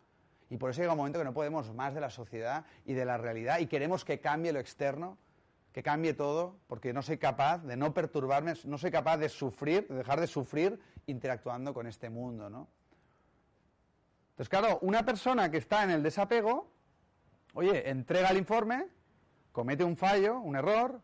y 0.49 0.57
por 0.57 0.71
eso 0.71 0.81
llega 0.81 0.95
un 0.95 0.97
momento 0.97 1.19
que 1.19 1.27
no 1.27 1.35
podemos 1.35 1.75
más 1.75 1.93
de 1.93 2.01
la 2.01 2.09
sociedad 2.09 2.65
y 2.87 2.95
de 2.95 3.05
la 3.05 3.19
realidad 3.19 3.59
y 3.59 3.67
queremos 3.67 4.03
que 4.03 4.19
cambie 4.19 4.51
lo 4.51 4.61
externo, 4.61 5.19
que 5.71 5.83
cambie 5.83 6.15
todo, 6.15 6.57
porque 6.69 6.95
no 6.95 7.03
soy 7.03 7.19
capaz 7.19 7.59
de 7.59 7.77
no 7.77 7.93
perturbarme, 7.93 8.55
no 8.65 8.79
soy 8.79 8.91
capaz 8.91 9.19
de 9.19 9.29
sufrir, 9.29 9.87
de 9.89 9.97
dejar 9.97 10.21
de 10.21 10.27
sufrir 10.27 10.81
interactuando 11.05 11.75
con 11.75 11.87
este 11.87 12.09
mundo, 12.09 12.49
¿no? 12.49 12.67
Entonces, 14.31 14.49
claro, 14.49 14.79
una 14.81 15.05
persona 15.05 15.51
que 15.51 15.59
está 15.59 15.85
en 15.85 15.91
el 15.91 16.03
desapego, 16.03 16.73
oye, 17.53 17.91
entrega 17.91 18.31
el 18.31 18.39
informe, 18.39 18.87
comete 19.53 19.85
un 19.85 19.97
fallo, 19.97 20.41
un 20.41 20.57
error, 20.57 20.99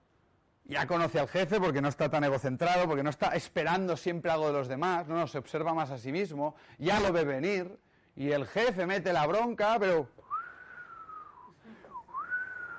Ya 0.71 0.87
conoce 0.87 1.19
al 1.19 1.27
jefe 1.27 1.59
porque 1.61 1.83
no 1.83 1.89
está 1.89 2.09
tan 2.09 2.23
egocentrado, 2.23 2.87
porque 2.87 3.03
no 3.03 3.11
está 3.11 3.31
esperando 3.35 3.97
siempre 3.97 4.31
algo 4.31 4.47
de 4.47 4.53
los 4.53 4.69
demás, 4.69 5.09
no, 5.09 5.17
no, 5.17 5.27
se 5.27 5.37
observa 5.37 5.75
más 5.75 5.91
a 5.91 5.99
sí 5.99 6.13
mismo, 6.13 6.55
ya 6.79 7.01
lo 7.01 7.13
ve 7.13 7.25
venir, 7.25 7.77
y 8.15 8.31
el 8.31 8.47
jefe 8.47 8.87
mete 8.87 9.13
la 9.13 9.27
bronca, 9.27 9.77
pero 9.81 10.09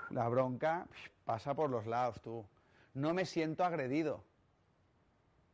la 0.09 0.29
bronca 0.29 0.87
pasa 1.25 1.53
por 1.53 1.69
los 1.69 1.85
lados, 1.85 2.21
tú. 2.21 2.45
No 2.93 3.13
me 3.13 3.25
siento 3.25 3.65
agredido. 3.65 4.23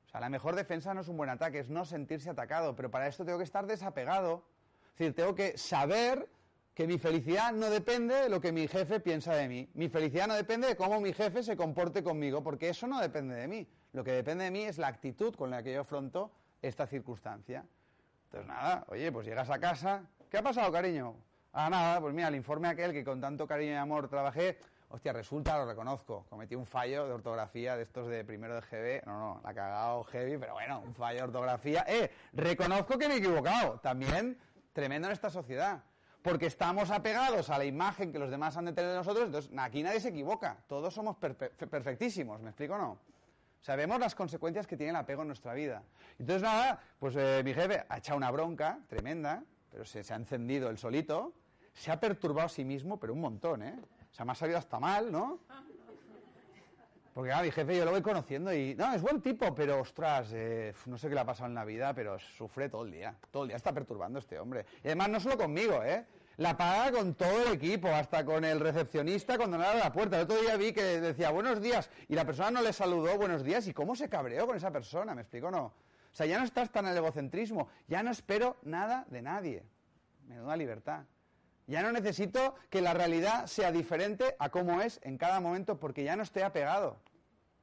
O 0.05 0.09
sea, 0.11 0.19
la 0.19 0.29
mejor 0.29 0.55
defensa 0.55 0.93
no 0.93 1.01
es 1.01 1.07
un 1.07 1.17
buen 1.17 1.31
ataque, 1.31 1.57
es 1.57 1.69
no 1.69 1.85
sentirse 1.85 2.29
atacado, 2.29 2.75
pero 2.75 2.91
para 2.91 3.07
esto 3.07 3.25
tengo 3.25 3.39
que 3.39 3.45
estar 3.45 3.65
desapegado. 3.65 4.43
Es 4.91 4.99
decir, 4.99 5.15
tengo 5.15 5.33
que 5.33 5.57
saber 5.57 6.29
que 6.78 6.86
mi 6.86 6.99
felicidad 6.99 7.53
no 7.53 7.71
depende 7.71 8.13
de 8.13 8.30
lo 8.30 8.39
que 8.39 8.51
mi 8.51 8.67
jefe 8.67 8.99
piensa 8.99 9.34
de 9.34 9.47
mí. 9.47 9.67
Mi 9.73 9.89
felicidad 9.89 10.28
no 10.28 10.36
depende 10.36 10.67
de 10.67 10.75
cómo 10.75 11.01
mi 11.01 11.11
jefe 11.11 11.41
se 11.41 11.57
comporte 11.57 12.03
conmigo, 12.03 12.43
porque 12.43 12.69
eso 12.69 12.86
no 12.86 13.01
depende 13.01 13.34
de 13.34 13.47
mí. 13.47 13.67
Lo 13.93 14.03
que 14.03 14.11
depende 14.11 14.43
de 14.43 14.51
mí 14.51 14.61
es 14.61 14.78
la 14.78 14.86
actitud 14.86 15.34
con 15.34 15.49
la 15.49 15.63
que 15.63 15.73
yo 15.73 15.82
afronto 15.82 16.32
esta 16.61 16.86
circunstancia. 16.86 17.65
Entonces, 18.25 18.47
nada, 18.47 18.86
oye, 18.89 19.11
pues 19.11 19.25
llegas 19.25 19.49
a 19.49 19.57
casa. 19.57 20.03
¿Qué 20.30 20.38
ha 20.38 20.43
pasado, 20.43 20.71
cariño? 20.71 21.15
Ah, 21.51 21.67
nada, 21.67 21.99
pues 21.99 22.13
mira, 22.13 22.28
el 22.28 22.36
informe 22.36 22.67
aquel 22.67 22.93
que 22.93 23.03
con 23.03 23.19
tanto 23.19 23.47
cariño 23.47 23.71
y 23.71 23.75
amor 23.75 24.07
trabajé, 24.07 24.59
hostia, 24.89 25.13
resulta, 25.13 25.57
lo 25.57 25.65
reconozco, 25.65 26.28
cometí 26.30 26.53
un 26.53 26.67
fallo 26.67 27.07
de 27.07 27.13
ortografía 27.13 27.75
de 27.75 27.82
estos 27.82 28.07
de 28.07 28.23
primero 28.23 28.53
de 28.53 28.61
GB, 28.61 29.03
no, 29.07 29.17
no, 29.17 29.41
la 29.43 29.49
ha 29.49 29.53
cagado 29.55 30.03
heavy, 30.03 30.38
pero 30.38 30.53
bueno, 30.53 30.82
un 30.82 30.93
fallo 30.93 31.17
de 31.17 31.23
ortografía. 31.23 31.84
Eh, 31.88 32.11
reconozco 32.34 32.99
que 32.99 33.07
me 33.07 33.15
he 33.15 33.17
equivocado, 33.17 33.80
también 33.80 34.38
tremendo 34.73 35.07
en 35.07 35.13
esta 35.13 35.32
sociedad, 35.32 35.82
porque 36.22 36.47
estamos 36.47 36.91
apegados 36.91 37.49
a 37.49 37.57
la 37.57 37.65
imagen 37.65 38.11
que 38.11 38.20
los 38.20 38.30
demás 38.30 38.57
han 38.57 38.65
de 38.65 38.74
tener 38.74 38.91
de 38.91 38.97
nosotros, 38.97 39.26
entonces 39.26 39.51
aquí 39.57 39.84
nadie 39.84 39.99
se 39.99 40.09
equivoca, 40.09 40.57
todos 40.68 40.93
somos 40.93 41.15
perfe- 41.18 41.49
perfectísimos, 41.51 42.41
¿me 42.41 42.49
explico 42.49 42.74
o 42.74 42.78
no? 42.78 42.97
Sabemos 43.61 43.99
las 43.99 44.15
consecuencias 44.15 44.68
que 44.68 44.78
tiene 44.78 44.91
el 44.91 44.95
apego 44.95 45.24
en 45.24 45.28
nuestra 45.30 45.53
vida. 45.53 45.84
Entonces, 46.20 46.41
nada, 46.43 46.80
pues 46.99 47.15
eh, 47.18 47.41
mi 47.43 47.53
jefe 47.53 47.84
ha 47.89 47.97
echado 47.97 48.18
una 48.18 48.32
bronca 48.32 48.80
tremenda, 48.88 49.43
pero 49.72 49.84
se, 49.84 50.03
se 50.03 50.13
ha 50.13 50.15
encendido 50.15 50.70
el 50.70 50.78
solito, 50.78 51.34
se 51.74 51.91
ha 51.91 51.99
perturbado 51.99 52.45
a 52.45 52.49
sí 52.49 52.63
mismo, 52.63 52.97
pero 52.99 53.13
un 53.13 53.22
montón, 53.22 53.63
¿eh? 53.63 53.76
O 54.11 54.13
sea, 54.13 54.26
me 54.26 54.32
ha 54.32 54.36
salido 54.36 54.57
hasta 54.57 54.80
mal, 54.80 55.11
¿no? 55.11 55.39
Porque, 57.18 57.32
claro, 57.32 57.45
mi 57.45 57.51
jefe 57.51 57.76
yo 57.76 57.84
lo 57.84 57.89
voy 57.89 58.03
conociendo 58.03 58.53
y, 58.53 58.76
no, 58.76 58.93
es 58.93 59.01
buen 59.01 59.24
tipo, 59.24 59.55
pero, 59.55 59.80
ostras, 59.80 60.30
eh, 60.34 60.72
no 60.86 60.99
sé 60.99 61.09
qué 61.09 61.15
le 61.15 61.22
ha 61.22 61.26
pasado 61.26 61.49
en 61.49 61.55
la 61.55 61.65
vida, 61.65 61.91
pero 61.95 62.20
sufre 62.20 62.70
todo 62.70 62.86
el 62.86 62.91
día. 62.91 63.15
Todo 63.32 63.41
el 63.41 63.49
día 63.49 63.57
está 63.57 63.74
perturbando 63.74 64.20
este 64.20 64.38
hombre. 64.38 64.68
Y 64.84 64.88
además, 64.89 65.09
no 65.09 65.20
solo 65.20 65.36
conmigo, 65.36 65.82
¿eh? 65.84 66.05
La 66.36 66.55
paga 66.55 66.91
con 66.91 67.15
todo 67.15 67.47
el 67.47 67.53
equipo, 67.53 67.88
hasta 67.88 68.24
con 68.24 68.45
el 68.45 68.59
recepcionista 68.59 69.36
cuando 69.36 69.57
le 69.57 69.65
abre 69.65 69.80
la 69.80 69.91
puerta. 69.91 70.18
El 70.18 70.26
otro 70.26 70.39
día 70.39 70.57
vi 70.57 70.74
que 70.74 70.84
decía 71.01 71.32
buenos 71.32 71.59
días 71.59 71.89
y 72.07 72.13
la 72.13 72.24
persona 72.24 72.51
no 72.51 72.61
le 72.61 72.72
saludó 72.72 73.18
buenos 73.18 73.43
días 73.43 73.68
y 73.68 73.74
cómo 73.74 73.95
se 73.95 74.09
cabreó 74.09 74.45
con 74.45 74.55
esa 74.55 74.70
persona, 74.70 75.15
¿me 75.15 75.22
explico 75.22 75.49
no? 75.49 75.63
O 75.63 75.74
sea, 76.11 76.28
ya 76.28 76.38
no 76.38 76.45
estás 76.45 76.70
tan 76.70 76.86
en 76.86 76.91
el 76.91 76.97
egocentrismo, 76.97 77.68
ya 77.88 78.03
no 78.03 78.11
espero 78.11 78.57
nada 78.61 79.07
de 79.09 79.24
nadie. 79.24 79.63
Menuda 80.28 80.55
libertad. 80.55 81.05
Ya 81.65 81.82
no 81.82 81.91
necesito 81.91 82.55
que 82.70 82.80
la 82.80 82.93
realidad 82.93 83.47
sea 83.47 83.72
diferente 83.72 84.36
a 84.38 84.49
cómo 84.49 84.82
es 84.82 84.99
en 85.03 85.18
cada 85.18 85.41
momento 85.41 85.80
porque 85.80 86.03
ya 86.03 86.15
no 86.15 86.22
estoy 86.22 86.43
apegado. 86.43 86.97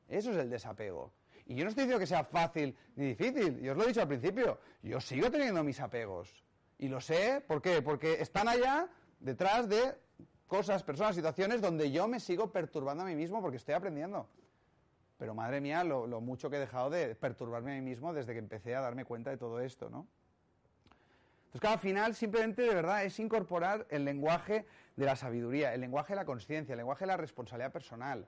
Eso 0.08 0.30
es 0.30 0.36
el 0.36 0.50
desapego. 0.50 1.12
Y 1.46 1.54
yo 1.54 1.64
no 1.64 1.70
estoy 1.70 1.84
diciendo 1.84 2.00
que 2.00 2.06
sea 2.06 2.24
fácil 2.24 2.76
ni 2.96 3.08
difícil, 3.08 3.60
yo 3.60 3.72
os 3.72 3.78
lo 3.78 3.84
he 3.84 3.88
dicho 3.88 4.00
al 4.00 4.08
principio, 4.08 4.58
yo 4.82 5.00
sigo 5.00 5.30
teniendo 5.30 5.62
mis 5.62 5.80
apegos. 5.80 6.42
Y 6.78 6.88
lo 6.88 7.00
sé, 7.00 7.42
¿por 7.46 7.60
qué? 7.60 7.82
Porque 7.82 8.20
están 8.20 8.48
allá 8.48 8.88
detrás 9.20 9.68
de 9.68 9.94
cosas, 10.46 10.82
personas, 10.82 11.14
situaciones 11.14 11.60
donde 11.60 11.90
yo 11.90 12.08
me 12.08 12.20
sigo 12.20 12.50
perturbando 12.50 13.02
a 13.02 13.06
mí 13.06 13.14
mismo 13.14 13.40
porque 13.42 13.58
estoy 13.58 13.74
aprendiendo. 13.74 14.28
Pero 15.18 15.34
madre 15.34 15.60
mía, 15.60 15.84
lo, 15.84 16.20
mucho 16.20 16.50
que 16.50 16.56
he 16.56 16.60
dejado 16.60 16.90
de 16.90 17.14
perturbarme 17.14 17.72
a 17.72 17.74
mí 17.76 17.82
mismo 17.82 18.12
desde 18.12 18.32
que 18.32 18.38
empecé 18.38 18.74
a 18.74 18.80
darme 18.80 19.04
cuenta 19.04 19.30
de 19.30 19.36
todo 19.36 19.60
esto, 19.60 19.88
¿no? 19.88 20.06
Entonces, 21.46 21.70
al 21.70 21.78
final 21.78 22.14
simplemente 22.16 22.62
de 22.62 22.74
verdad 22.74 23.04
es 23.04 23.20
incorporar 23.20 23.86
el 23.88 24.04
lenguaje 24.04 24.66
de 24.96 25.04
la 25.04 25.14
sabiduría, 25.14 25.72
el 25.72 25.80
lenguaje 25.80 26.14
de 26.14 26.16
la 26.16 26.24
conciencia, 26.24 26.72
el 26.72 26.78
lenguaje 26.78 27.04
de 27.04 27.08
la 27.08 27.16
responsabilidad 27.16 27.70
personal. 27.70 28.26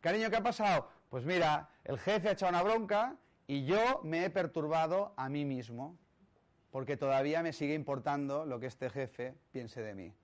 Cariño, 0.00 0.30
¿qué 0.30 0.36
ha 0.36 0.42
pasado? 0.42 0.88
Pues 1.12 1.26
mira, 1.26 1.68
el 1.84 1.98
jefe 1.98 2.30
ha 2.30 2.32
echado 2.32 2.48
una 2.48 2.62
bronca 2.62 3.18
y 3.46 3.66
yo 3.66 4.00
me 4.02 4.24
he 4.24 4.30
perturbado 4.30 5.12
a 5.18 5.28
mí 5.28 5.44
mismo 5.44 5.98
porque 6.70 6.96
todavía 6.96 7.42
me 7.42 7.52
sigue 7.52 7.74
importando 7.74 8.46
lo 8.46 8.58
que 8.58 8.64
este 8.64 8.88
jefe 8.88 9.34
piense 9.50 9.82
de 9.82 9.94
mí. 9.94 10.14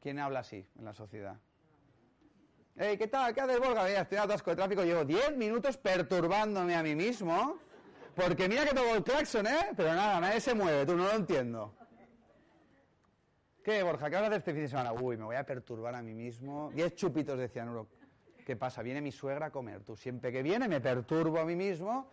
¿Quién 0.00 0.18
habla 0.18 0.40
así 0.40 0.66
en 0.76 0.86
la 0.86 0.92
sociedad? 0.92 1.36
Hey, 2.74 2.98
¿qué 2.98 3.06
tal? 3.06 3.32
¿Qué 3.32 3.42
haces, 3.42 3.60
Borja? 3.60 3.84
Mira, 3.84 4.00
estoy 4.00 4.18
en 4.18 4.24
atasco 4.24 4.50
de 4.50 4.56
tráfico, 4.56 4.82
llevo 4.82 5.04
10 5.04 5.36
minutos 5.36 5.76
perturbándome 5.76 6.74
a 6.74 6.82
mí 6.82 6.96
mismo 6.96 7.60
porque 8.16 8.48
mira 8.48 8.64
que 8.64 8.74
toco 8.74 8.96
el 8.96 9.04
claxon, 9.04 9.46
¿eh? 9.46 9.68
Pero 9.76 9.94
nada, 9.94 10.18
nadie 10.18 10.40
se 10.40 10.52
mueve, 10.52 10.84
tú 10.84 10.96
no 10.96 11.04
lo 11.04 11.12
entiendo. 11.12 11.76
¿Qué, 13.62 13.84
Borja? 13.84 14.10
¿Qué 14.10 14.16
hablas 14.16 14.32
de 14.32 14.38
este 14.38 14.52
fin 14.52 14.62
de 14.62 14.68
semana? 14.68 14.92
Uy, 14.94 15.16
me 15.16 15.26
voy 15.26 15.36
a 15.36 15.46
perturbar 15.46 15.94
a 15.94 16.02
mí 16.02 16.12
mismo. 16.12 16.72
Diez 16.74 16.96
chupitos 16.96 17.38
de 17.38 17.46
cianuro. 17.46 18.01
¿Qué 18.44 18.56
pasa? 18.56 18.82
Viene 18.82 19.00
mi 19.00 19.12
suegra 19.12 19.46
a 19.46 19.50
comer. 19.50 19.82
Tú 19.82 19.96
siempre 19.96 20.32
que 20.32 20.42
viene 20.42 20.68
me 20.68 20.80
perturbo 20.80 21.38
a 21.38 21.44
mí 21.44 21.56
mismo. 21.56 22.10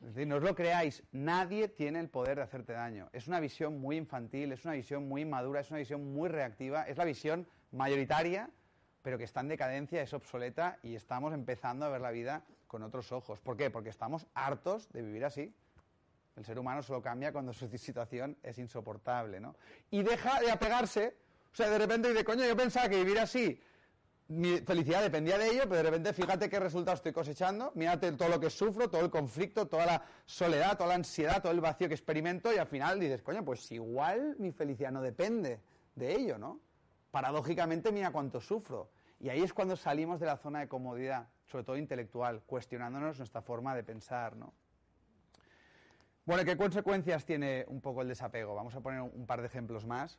Es 0.00 0.14
decir, 0.14 0.28
no 0.28 0.36
os 0.36 0.42
lo 0.42 0.54
creáis, 0.54 1.02
nadie 1.10 1.66
tiene 1.68 1.98
el 1.98 2.08
poder 2.08 2.36
de 2.36 2.42
hacerte 2.42 2.72
daño. 2.72 3.08
Es 3.12 3.26
una 3.26 3.40
visión 3.40 3.80
muy 3.80 3.96
infantil, 3.96 4.52
es 4.52 4.64
una 4.64 4.74
visión 4.74 5.08
muy 5.08 5.22
inmadura, 5.22 5.60
es 5.60 5.70
una 5.70 5.80
visión 5.80 6.12
muy 6.12 6.28
reactiva, 6.28 6.84
es 6.84 6.96
la 6.96 7.04
visión 7.04 7.48
mayoritaria, 7.72 8.48
pero 9.02 9.18
que 9.18 9.24
está 9.24 9.40
en 9.40 9.48
decadencia, 9.48 10.02
es 10.02 10.12
obsoleta 10.12 10.78
y 10.82 10.94
estamos 10.94 11.34
empezando 11.34 11.86
a 11.86 11.88
ver 11.88 12.00
la 12.00 12.12
vida 12.12 12.44
con 12.68 12.84
otros 12.84 13.10
ojos. 13.10 13.40
¿Por 13.40 13.56
qué? 13.56 13.70
Porque 13.70 13.88
estamos 13.88 14.26
hartos 14.34 14.88
de 14.92 15.02
vivir 15.02 15.24
así. 15.24 15.52
El 16.36 16.44
ser 16.44 16.58
humano 16.58 16.82
solo 16.82 17.02
cambia 17.02 17.32
cuando 17.32 17.52
su 17.52 17.66
situación 17.78 18.36
es 18.42 18.58
insoportable, 18.58 19.40
¿no? 19.40 19.56
Y 19.90 20.02
deja 20.02 20.40
de 20.40 20.52
apegarse, 20.52 21.16
o 21.52 21.56
sea, 21.56 21.68
de 21.68 21.78
repente 21.78 22.10
dice, 22.10 22.24
coño, 22.24 22.44
yo 22.44 22.56
pensaba 22.56 22.88
que 22.88 22.96
vivir 22.96 23.18
así, 23.18 23.60
mi 24.28 24.58
felicidad 24.58 25.02
dependía 25.02 25.38
de 25.38 25.48
ello, 25.48 25.62
pero 25.64 25.76
de 25.76 25.82
repente 25.84 26.12
fíjate 26.12 26.50
qué 26.50 26.58
resultado 26.58 26.96
estoy 26.96 27.12
cosechando, 27.12 27.70
mírate 27.74 28.10
todo 28.12 28.28
lo 28.28 28.40
que 28.40 28.50
sufro, 28.50 28.90
todo 28.90 29.02
el 29.02 29.10
conflicto, 29.10 29.66
toda 29.68 29.86
la 29.86 30.02
soledad, 30.24 30.76
toda 30.76 30.88
la 30.88 30.94
ansiedad, 30.96 31.40
todo 31.40 31.52
el 31.52 31.60
vacío 31.60 31.86
que 31.86 31.94
experimento 31.94 32.52
y 32.52 32.58
al 32.58 32.66
final 32.66 32.98
dices, 32.98 33.22
coño, 33.22 33.44
pues 33.44 33.70
igual 33.70 34.34
mi 34.38 34.50
felicidad 34.50 34.90
no 34.90 35.00
depende 35.00 35.60
de 35.94 36.14
ello, 36.14 36.38
¿no? 36.38 36.60
Paradójicamente 37.12 37.92
mira 37.92 38.10
cuánto 38.10 38.40
sufro. 38.40 38.90
Y 39.20 39.28
ahí 39.28 39.42
es 39.42 39.54
cuando 39.54 39.76
salimos 39.76 40.20
de 40.20 40.26
la 40.26 40.36
zona 40.36 40.60
de 40.60 40.68
comodidad, 40.68 41.28
sobre 41.46 41.64
todo 41.64 41.76
intelectual, 41.76 42.42
cuestionándonos 42.42 43.18
nuestra 43.18 43.42
forma 43.42 43.74
de 43.74 43.84
pensar, 43.84 44.36
¿no? 44.36 44.52
Bueno, 46.26 46.44
¿qué 46.44 46.56
consecuencias 46.56 47.24
tiene 47.24 47.64
un 47.68 47.80
poco 47.80 48.02
el 48.02 48.08
desapego? 48.08 48.56
Vamos 48.56 48.74
a 48.74 48.80
poner 48.80 49.00
un 49.00 49.26
par 49.26 49.40
de 49.40 49.46
ejemplos 49.46 49.86
más. 49.86 50.18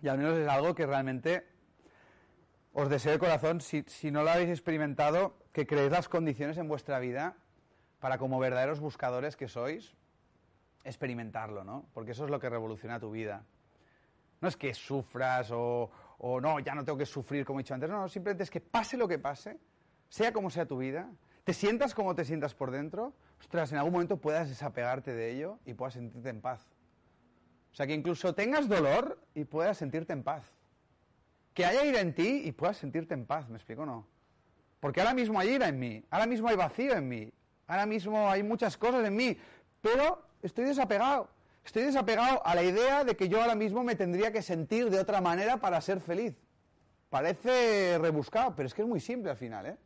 Y 0.00 0.08
al 0.08 0.16
menos 0.16 0.38
es 0.38 0.48
algo 0.48 0.74
que 0.74 0.86
realmente 0.86 1.49
os 2.72 2.88
deseo 2.88 3.12
de 3.12 3.18
corazón, 3.18 3.60
si, 3.60 4.10
no 4.10 4.22
lo 4.22 4.30
habéis 4.30 4.50
experimentado, 4.50 5.36
que 5.52 5.66
creéis 5.66 5.90
las 5.90 6.08
condiciones 6.08 6.56
en 6.58 6.68
vuestra 6.68 6.98
vida 6.98 7.36
para, 7.98 8.18
como 8.18 8.38
verdaderos 8.38 8.80
buscadores 8.80 9.36
que 9.36 9.48
sois, 9.48 9.96
experimentarlo, 10.84 11.64
¿no? 11.64 11.86
Porque 11.92 12.12
eso 12.12 12.24
es 12.24 12.30
lo 12.30 12.38
que 12.40 12.48
revoluciona 12.48 13.00
tu 13.00 13.10
vida. 13.10 13.44
No 14.40 14.48
es 14.48 14.56
que 14.56 14.72
sufras 14.72 15.50
o, 15.50 15.90
o 16.18 16.40
no, 16.40 16.60
ya 16.60 16.74
no 16.74 16.84
tengo 16.84 16.96
que 16.96 17.06
sufrir 17.06 17.44
como 17.44 17.60
he 17.60 17.62
dicho 17.62 17.74
antes, 17.74 17.90
no, 17.90 18.00
no, 18.00 18.08
simplemente 18.08 18.44
es 18.44 18.50
que 18.50 18.60
pase 18.60 18.96
lo 18.96 19.08
que 19.08 19.18
pase, 19.18 19.58
sea 20.08 20.32
como 20.32 20.48
sea 20.48 20.66
tu 20.66 20.78
vida, 20.78 21.10
te 21.44 21.52
sientas 21.52 21.94
como 21.94 22.14
te 22.14 22.24
sientas 22.24 22.54
por 22.54 22.70
dentro, 22.70 23.14
ostras, 23.40 23.72
en 23.72 23.78
algún 23.78 23.92
momento 23.92 24.18
puedas 24.18 24.48
desapegarte 24.48 25.12
de 25.12 25.32
ello 25.32 25.58
y 25.64 25.74
puedas 25.74 25.94
sentirte 25.94 26.28
en 26.28 26.40
paz. 26.40 26.66
O 27.72 27.74
sea, 27.74 27.86
que 27.86 27.94
incluso 27.94 28.34
tengas 28.34 28.68
dolor 28.68 29.20
y 29.34 29.44
puedas 29.44 29.78
sentirte 29.78 30.12
en 30.12 30.22
paz. 30.22 30.44
Que 31.54 31.64
haya 31.64 31.84
ira 31.84 32.00
en 32.00 32.14
ti 32.14 32.42
y 32.44 32.52
puedas 32.52 32.76
sentirte 32.76 33.14
en 33.14 33.26
paz, 33.26 33.48
¿me 33.48 33.56
explico 33.56 33.84
no? 33.84 34.06
Porque 34.80 35.00
ahora 35.00 35.14
mismo 35.14 35.38
hay 35.38 35.50
ira 35.50 35.68
en 35.68 35.78
mí, 35.78 36.04
ahora 36.10 36.26
mismo 36.26 36.48
hay 36.48 36.56
vacío 36.56 36.94
en 36.94 37.08
mí, 37.08 37.32
ahora 37.66 37.86
mismo 37.86 38.30
hay 38.30 38.42
muchas 38.42 38.76
cosas 38.76 39.04
en 39.04 39.14
mí, 39.14 39.36
pero 39.80 40.22
estoy 40.42 40.64
desapegado. 40.64 41.28
Estoy 41.64 41.82
desapegado 41.82 42.44
a 42.46 42.54
la 42.54 42.62
idea 42.62 43.04
de 43.04 43.16
que 43.16 43.28
yo 43.28 43.40
ahora 43.40 43.54
mismo 43.54 43.84
me 43.84 43.94
tendría 43.94 44.32
que 44.32 44.40
sentir 44.40 44.88
de 44.88 44.98
otra 44.98 45.20
manera 45.20 45.58
para 45.58 45.80
ser 45.82 46.00
feliz. 46.00 46.34
Parece 47.10 47.98
rebuscado, 47.98 48.56
pero 48.56 48.66
es 48.66 48.74
que 48.74 48.82
es 48.82 48.88
muy 48.88 49.00
simple 49.00 49.30
al 49.30 49.36
final, 49.36 49.66
¿eh? 49.66 49.76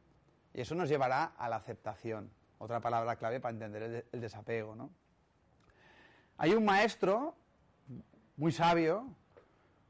Y 0.54 0.60
eso 0.60 0.76
nos 0.76 0.88
llevará 0.88 1.32
a 1.36 1.48
la 1.48 1.56
aceptación, 1.56 2.30
otra 2.58 2.80
palabra 2.80 3.16
clave 3.16 3.40
para 3.40 3.52
entender 3.52 3.82
el, 3.82 4.04
el 4.12 4.20
desapego, 4.20 4.76
¿no? 4.76 4.90
Hay 6.38 6.52
un 6.52 6.64
maestro 6.64 7.34
muy 8.36 8.52
sabio 8.52 9.08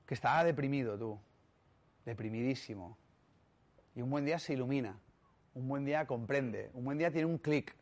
que 0.07 0.15
estaba 0.15 0.43
deprimido, 0.45 0.99
tú, 0.99 1.19
deprimidísimo. 2.05 2.97
Y 3.95 4.03
un 4.03 4.11
buen 4.11 4.25
día 4.25 4.39
se 4.39 4.55
ilumina, 4.55 4.99
un 5.55 5.69
buen 5.69 5.85
día 5.85 6.07
comprende, 6.07 6.71
un 6.75 6.85
buen 6.85 6.99
día 6.99 7.11
tiene 7.11 7.27
un 7.27 7.39
clic, 7.39 7.75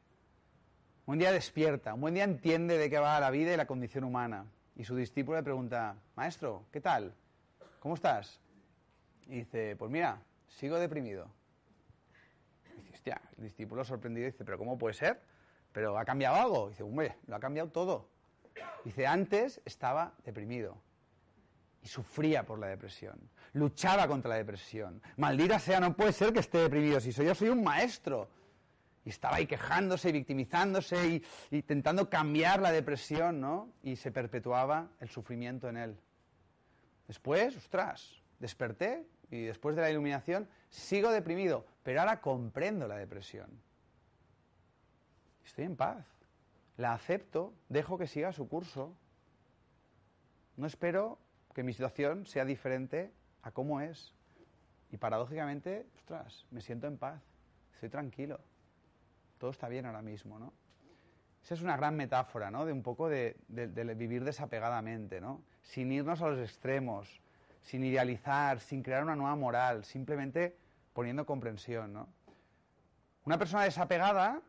un 1.01 1.07
buen 1.07 1.19
día 1.19 1.33
despierta, 1.33 1.95
un 1.95 2.01
buen 2.01 2.15
día 2.15 2.25
entiende 2.25 2.79
de 2.79 2.91
qué 2.91 2.99
va 2.99 3.19
la 3.19 3.31
vida 3.31 3.53
y 3.53 3.57
la 3.57 3.67
condición 3.67 4.05
humana. 4.05 4.47
Y 4.77 4.85
su 4.85 4.97
discípulo 4.97 5.39
le 5.39 5.43
pregunta, 5.43 5.97
maestro, 6.17 6.67
¿qué 6.71 6.81
tal? 6.81 7.15
¿Cómo 7.81 7.95
estás? 7.95 8.41
Y 9.27 9.37
dice, 9.41 9.77
pues 9.77 9.91
mira, 9.91 10.23
sigo 10.49 10.79
deprimido. 10.79 11.29
dice, 12.77 12.93
hostia, 12.93 13.21
el 13.37 13.45
discípulo 13.45 13.85
sorprendido 13.85 14.27
dice, 14.27 14.45
pero 14.45 14.59
¿cómo 14.59 14.79
puede 14.79 14.95
ser? 14.95 15.21
¿Pero 15.73 15.99
ha 15.99 16.05
cambiado 16.05 16.37
algo? 16.37 16.69
dice, 16.69 16.83
hombre, 16.83 17.17
lo 17.27 17.37
ha 17.37 17.41
cambiado 17.41 17.71
todo. 17.71 18.09
Dice, 18.85 19.07
antes 19.07 19.61
estaba 19.65 20.15
deprimido 20.25 20.77
y 21.83 21.89
sufría 21.89 22.45
por 22.45 22.59
la 22.59 22.69
depresión. 22.69 23.19
Luchaba 23.55 24.09
contra 24.09 24.31
la 24.31 24.37
depresión. 24.37 25.03
Maldita 25.17 25.59
sea, 25.59 25.79
no 25.81 25.95
puede 25.95 26.13
ser 26.13 26.33
que 26.33 26.41
esté 26.41 26.59
deprimido. 26.59 27.01
Si 27.01 27.13
soy 27.13 27.27
yo, 27.27 27.35
soy 27.35 27.49
un 27.51 27.63
maestro. 27.63 28.29
Y 29.05 29.11
estaba 29.11 29.37
ahí 29.37 29.47
quejándose 29.47 30.09
y 30.09 30.13
victimizándose 30.13 31.07
y, 31.07 31.25
y 31.51 31.57
intentando 31.57 32.09
cambiar 32.09 32.61
la 32.61 32.73
depresión, 32.73 33.41
¿no? 33.41 33.73
Y 33.83 33.97
se 33.97 34.13
perpetuaba 34.13 34.89
el 35.01 35.09
sufrimiento 35.09 35.69
en 35.69 35.77
él. 35.77 35.97
Después, 37.09 37.57
ostras, 37.57 38.23
desperté 38.39 39.07
y 39.31 39.43
después 39.43 39.75
de 39.77 39.83
la 39.83 39.91
iluminación 39.91 40.49
sigo 40.71 41.11
deprimido, 41.11 41.67
pero 41.83 42.01
ahora 42.01 42.21
comprendo 42.21 42.87
la 42.87 42.97
depresión. 42.97 43.51
Estoy 45.45 45.65
en 45.65 45.77
paz. 45.77 46.07
La 46.77 46.95
acepto, 46.95 47.53
dejo 47.69 47.99
que 47.99 48.07
siga 48.07 48.33
su 48.33 48.49
curso. 48.49 48.95
No 50.57 50.67
espero 50.67 51.19
que 51.55 51.63
mi 51.63 51.73
situación 51.73 52.27
sea 52.27 52.45
diferente 52.45 53.13
a 53.43 53.51
cómo 53.51 53.81
es. 53.81 54.13
Y 54.91 54.97
paradójicamente, 54.97 55.87
ostras, 55.97 56.47
me 56.51 56.61
siento 56.61 56.87
en 56.87 56.99
paz, 56.99 57.21
estoy 57.75 57.89
tranquilo. 57.89 58.39
Todo 59.39 59.51
está 59.51 59.69
bien 59.69 59.87
ahora 59.87 60.03
mismo, 60.03 60.39
¿no? 60.39 60.53
Esa 61.43 61.55
es 61.55 61.63
una 61.63 61.77
gran 61.77 61.97
metáfora, 61.97 62.51
¿no? 62.51 62.65
De 62.65 62.73
un 62.73 62.83
poco 62.83 63.09
de, 63.09 63.37
de- 63.49 63.95
vivir 63.95 64.23
desapegadamente, 64.23 65.21
¿no? 65.21 65.43
Sin 65.63 65.91
irnos 65.91 66.21
a 66.23 66.29
los 66.29 66.39
extremos, 66.39 67.21
sin 67.63 67.83
idealizar, 67.85 68.61
sin 68.61 68.83
crear 68.83 69.03
una 69.03 69.17
nueva 69.17 69.35
moral, 69.35 69.85
simplemente 69.85 70.57
poniendo 70.93 71.27
comprensión, 71.27 71.93
¿no? 71.93 72.09
Una 73.25 73.39
persona 73.39 73.65
desapegada 73.65 74.41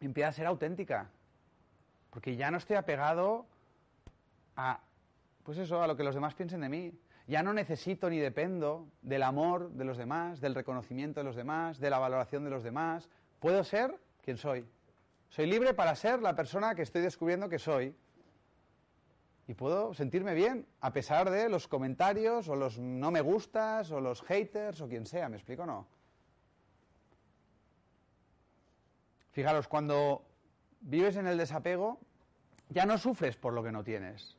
empieza 0.00 0.28
a 0.28 0.32
ser 0.32 0.46
auténtica, 0.46 1.10
porque 2.10 2.36
ya 2.36 2.50
no 2.50 2.58
estoy 2.58 2.76
apegado 2.76 3.46
a, 4.56 4.80
pues 5.42 5.58
eso, 5.58 5.82
a 5.82 5.86
lo 5.86 5.96
que 5.96 6.04
los 6.04 6.14
demás 6.14 6.34
piensen 6.34 6.60
de 6.60 6.68
mí. 6.68 6.92
Ya 7.26 7.42
no 7.42 7.54
necesito 7.54 8.10
ni 8.10 8.18
dependo 8.18 8.86
del 9.00 9.22
amor 9.22 9.70
de 9.70 9.84
los 9.84 9.96
demás, 9.96 10.40
del 10.40 10.54
reconocimiento 10.54 11.20
de 11.20 11.24
los 11.24 11.36
demás, 11.36 11.78
de 11.78 11.88
la 11.90 11.98
valoración 11.98 12.44
de 12.44 12.50
los 12.50 12.62
demás. 12.62 13.08
Puedo 13.40 13.64
ser 13.64 13.98
quien 14.22 14.36
soy. 14.36 14.66
Soy 15.30 15.46
libre 15.46 15.74
para 15.74 15.96
ser 15.96 16.20
la 16.20 16.36
persona 16.36 16.74
que 16.74 16.82
estoy 16.82 17.02
descubriendo 17.02 17.48
que 17.48 17.58
soy. 17.58 17.94
Y 19.46 19.54
puedo 19.54 19.92
sentirme 19.94 20.34
bien, 20.34 20.66
a 20.80 20.92
pesar 20.92 21.30
de 21.30 21.48
los 21.48 21.68
comentarios, 21.68 22.48
o 22.48 22.56
los 22.56 22.78
no 22.78 23.10
me 23.10 23.20
gustas, 23.20 23.90
o 23.90 24.00
los 24.00 24.22
haters, 24.22 24.80
o 24.80 24.88
quien 24.88 25.06
sea, 25.06 25.28
¿me 25.28 25.36
explico 25.36 25.64
o 25.64 25.66
no? 25.66 25.86
Fijaros, 29.32 29.66
cuando 29.66 30.24
vives 30.80 31.16
en 31.16 31.26
el 31.26 31.36
desapego, 31.36 31.98
ya 32.68 32.86
no 32.86 32.96
sufres 32.96 33.36
por 33.36 33.52
lo 33.52 33.62
que 33.62 33.72
no 33.72 33.82
tienes. 33.82 34.36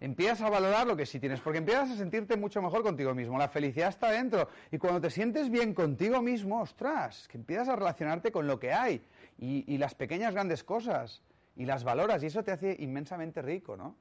Empiezas 0.00 0.40
a 0.40 0.48
valorar 0.48 0.86
lo 0.86 0.96
que 0.96 1.04
sí 1.04 1.20
tienes, 1.20 1.40
porque 1.40 1.58
empiezas 1.58 1.90
a 1.90 1.96
sentirte 1.96 2.34
mucho 2.36 2.62
mejor 2.62 2.82
contigo 2.82 3.14
mismo. 3.14 3.38
La 3.38 3.48
felicidad 3.48 3.90
está 3.90 4.10
dentro. 4.10 4.48
Y 4.70 4.78
cuando 4.78 4.98
te 4.98 5.10
sientes 5.10 5.50
bien 5.50 5.74
contigo 5.74 6.22
mismo, 6.22 6.62
ostras, 6.62 7.28
que 7.28 7.36
empiezas 7.36 7.68
a 7.68 7.76
relacionarte 7.76 8.32
con 8.32 8.46
lo 8.46 8.58
que 8.58 8.72
hay 8.72 9.02
y, 9.38 9.70
y 9.72 9.76
las 9.76 9.94
pequeñas 9.94 10.32
grandes 10.32 10.64
cosas 10.64 11.22
y 11.54 11.66
las 11.66 11.84
valoras 11.84 12.22
y 12.22 12.26
eso 12.26 12.42
te 12.42 12.52
hace 12.52 12.74
inmensamente 12.78 13.42
rico, 13.42 13.76
¿no? 13.76 13.94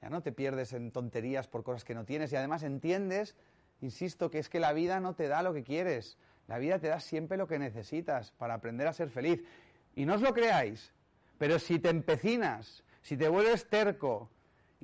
Ya 0.00 0.10
no 0.10 0.22
te 0.22 0.30
pierdes 0.30 0.72
en 0.72 0.92
tonterías 0.92 1.48
por 1.48 1.64
cosas 1.64 1.84
que 1.84 1.94
no 1.94 2.04
tienes 2.04 2.32
y 2.32 2.36
además 2.36 2.62
entiendes, 2.62 3.34
insisto, 3.80 4.30
que 4.30 4.38
es 4.38 4.48
que 4.48 4.60
la 4.60 4.72
vida 4.72 5.00
no 5.00 5.14
te 5.16 5.26
da 5.26 5.42
lo 5.42 5.52
que 5.52 5.64
quieres. 5.64 6.18
La 6.46 6.58
vida 6.58 6.78
te 6.78 6.86
da 6.86 7.00
siempre 7.00 7.36
lo 7.36 7.48
que 7.48 7.58
necesitas 7.58 8.30
para 8.30 8.54
aprender 8.54 8.86
a 8.86 8.92
ser 8.92 9.10
feliz. 9.10 9.42
Y 9.96 10.04
no 10.04 10.14
os 10.14 10.20
lo 10.20 10.32
creáis, 10.32 10.92
pero 11.38 11.58
si 11.58 11.80
te 11.80 11.88
empecinas, 11.88 12.84
si 13.02 13.16
te 13.16 13.28
vuelves 13.28 13.68
terco 13.68 14.30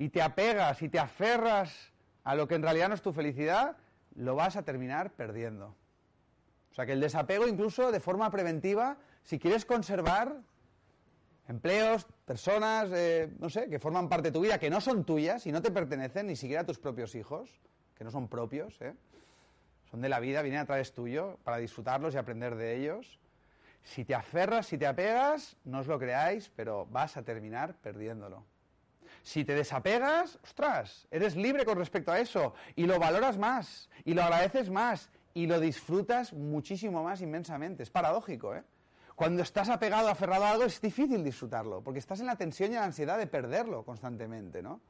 y 0.03 0.09
te 0.09 0.21
apegas 0.21 0.81
y 0.81 0.89
te 0.89 0.99
aferras 0.99 1.93
a 2.25 2.35
lo 2.35 2.45
que 2.45 2.55
en 2.55 2.61
realidad 2.61 2.89
no 2.89 2.95
es 2.95 3.01
tu 3.01 3.13
felicidad, 3.13 3.77
lo 4.15 4.35
vas 4.35 4.57
a 4.57 4.63
terminar 4.63 5.11
perdiendo. 5.13 5.77
O 6.71 6.75
sea 6.75 6.85
que 6.85 6.91
el 6.91 6.99
desapego 6.99 7.47
incluso 7.47 7.89
de 7.89 8.01
forma 8.01 8.29
preventiva, 8.29 8.97
si 9.23 9.39
quieres 9.39 9.63
conservar 9.63 10.41
empleos, 11.47 12.05
personas, 12.25 12.89
eh, 12.91 13.31
no 13.39 13.49
sé, 13.49 13.69
que 13.69 13.79
forman 13.79 14.09
parte 14.09 14.27
de 14.27 14.33
tu 14.33 14.41
vida, 14.41 14.57
que 14.57 14.69
no 14.69 14.81
son 14.81 15.05
tuyas 15.05 15.47
y 15.47 15.53
no 15.53 15.61
te 15.61 15.71
pertenecen 15.71 16.27
ni 16.27 16.35
siquiera 16.35 16.63
a 16.63 16.65
tus 16.65 16.79
propios 16.79 17.15
hijos, 17.15 17.49
que 17.95 18.03
no 18.03 18.11
son 18.11 18.27
propios, 18.27 18.81
¿eh? 18.81 18.93
son 19.89 20.01
de 20.01 20.09
la 20.09 20.19
vida, 20.19 20.41
vienen 20.41 20.59
a 20.59 20.65
través 20.65 20.91
tuyo 20.91 21.39
para 21.45 21.57
disfrutarlos 21.57 22.13
y 22.13 22.17
aprender 22.17 22.55
de 22.55 22.75
ellos. 22.75 23.21
Si 23.83 24.03
te 24.03 24.15
aferras, 24.15 24.65
si 24.65 24.77
te 24.77 24.85
apegas, 24.85 25.55
no 25.63 25.79
os 25.79 25.87
lo 25.87 25.97
creáis, 25.97 26.51
pero 26.53 26.87
vas 26.87 27.15
a 27.15 27.23
terminar 27.23 27.75
perdiéndolo. 27.75 28.43
Si 29.23 29.45
te 29.45 29.55
desapegas, 29.55 30.37
ostras, 30.43 31.07
eres 31.09 31.35
libre 31.37 31.63
con 31.63 31.77
respecto 31.77 32.11
a 32.11 32.19
eso 32.19 32.53
y 32.75 32.85
lo 32.85 32.99
valoras 32.99 33.37
más 33.37 33.89
y 34.03 34.13
lo 34.13 34.21
agradeces 34.21 34.69
más 34.69 35.09
y 35.33 35.47
lo 35.47 35.61
disfrutas 35.61 36.33
muchísimo 36.33 37.03
más 37.03 37.21
inmensamente. 37.21 37.83
Es 37.83 37.89
paradójico, 37.89 38.53
¿eh? 38.53 38.63
Cuando 39.15 39.43
estás 39.43 39.69
apegado, 39.69 40.09
aferrado 40.09 40.43
a 40.43 40.51
algo, 40.51 40.63
es 40.65 40.81
difícil 40.81 41.23
disfrutarlo, 41.23 41.81
porque 41.81 41.99
estás 41.99 42.19
en 42.19 42.25
la 42.25 42.35
tensión 42.35 42.71
y 42.71 42.75
la 42.75 42.83
ansiedad 42.83 43.17
de 43.17 43.27
perderlo 43.27 43.83
constantemente, 43.85 44.61
¿no? 44.61 44.81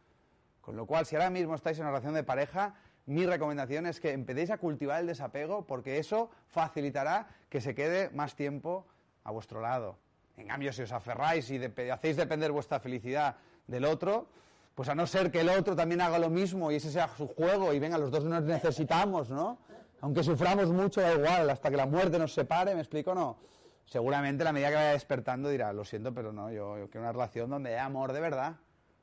Con 0.62 0.78
lo 0.78 0.86
cual, 0.86 1.06
si 1.06 1.16
ahora 1.16 1.30
mismo 1.30 1.54
estáis 1.54 1.78
en 1.78 1.84
una 1.84 1.92
relación 1.92 2.14
de 2.14 2.24
pareja, 2.24 2.74
mi 3.06 3.26
recomendación 3.26 3.86
es 3.86 4.00
que 4.00 4.14
empecéis 4.14 4.50
a 4.50 4.58
cultivar 4.58 5.02
el 5.02 5.08
desapego, 5.08 5.68
porque 5.68 6.00
eso 6.00 6.32
facilitará 6.48 7.28
que 7.50 7.60
se 7.60 7.76
quede 7.76 8.10
más 8.12 8.36
tiempo 8.36 8.88
a 9.26 9.32
vuestro 9.32 9.60
lado. 9.62 10.00
En 10.38 10.48
cambio, 10.48 10.72
si 10.72 10.82
os 10.82 10.92
aferráis 10.92 11.52
y 11.52 11.62
hacéis 11.92 12.16
depender 12.16 12.52
vuestra 12.52 12.80
felicidad 12.80 13.36
del 13.68 13.86
otro, 13.86 14.28
pues 14.76 14.89
a 14.89 14.95
no 14.95 15.05
ser 15.05 15.32
que 15.32 15.41
el 15.41 15.49
otro 15.49 15.76
también 15.76 16.01
haga 16.01 16.20
lo 16.20 16.30
mismo 16.30 16.72
y 16.72 16.76
ese 16.76 16.91
sea 16.91 17.07
su 17.16 17.28
juego 17.28 17.74
y 17.74 17.80
venga, 17.80 17.97
los 17.97 18.11
dos 18.11 18.24
nos 18.24 18.43
necesitamos, 18.43 19.30
¿no? 19.30 19.59
Aunque 20.01 20.24
suframos 20.24 20.70
mucho, 20.70 20.99
da 20.99 21.14
igual, 21.14 21.49
hasta 21.49 21.70
que 21.70 21.78
la 21.78 21.86
muerte 21.86 22.20
nos 22.20 22.34
separe, 22.34 22.74
¿me 22.76 22.82
explico 22.82 23.16
no? 23.16 23.38
Seguramente 23.86 24.43
la 24.43 24.51
medida 24.51 24.70
que 24.70 24.76
vaya 24.76 24.91
despertando 24.91 25.49
dirá, 25.49 25.72
lo 25.74 25.86
siento, 25.86 26.14
pero 26.14 26.34
no, 26.34 26.51
yo, 26.51 26.78
yo 26.78 26.89
quiero 26.89 27.01
una 27.01 27.11
relación 27.11 27.49
donde 27.49 27.70
haya 27.70 27.86
amor 27.86 28.14
de 28.14 28.20
verdad, 28.20 28.55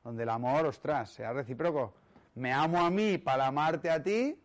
donde 0.02 0.24
el 0.24 0.28
amor, 0.28 0.66
ostras, 0.66 1.10
sea 1.10 1.32
recíproco. 1.32 1.94
Me 2.34 2.52
amo 2.52 2.80
a 2.80 2.90
mí 2.90 3.18
para 3.18 3.46
amarte 3.46 3.90
a 3.90 4.02
ti 4.02 4.40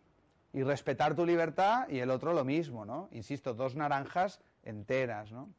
y 0.53 0.63
respetar 0.63 1.15
tu 1.15 1.25
libertad 1.25 1.87
y 1.89 1.99
el 1.99 2.09
otro 2.09 2.33
lo 2.33 2.45
mismo, 2.45 2.85
¿no? 2.85 3.09
Insisto, 3.11 3.53
dos 3.53 3.75
naranjas 3.75 4.41
enteras, 4.63 5.31
¿no? 5.31 5.49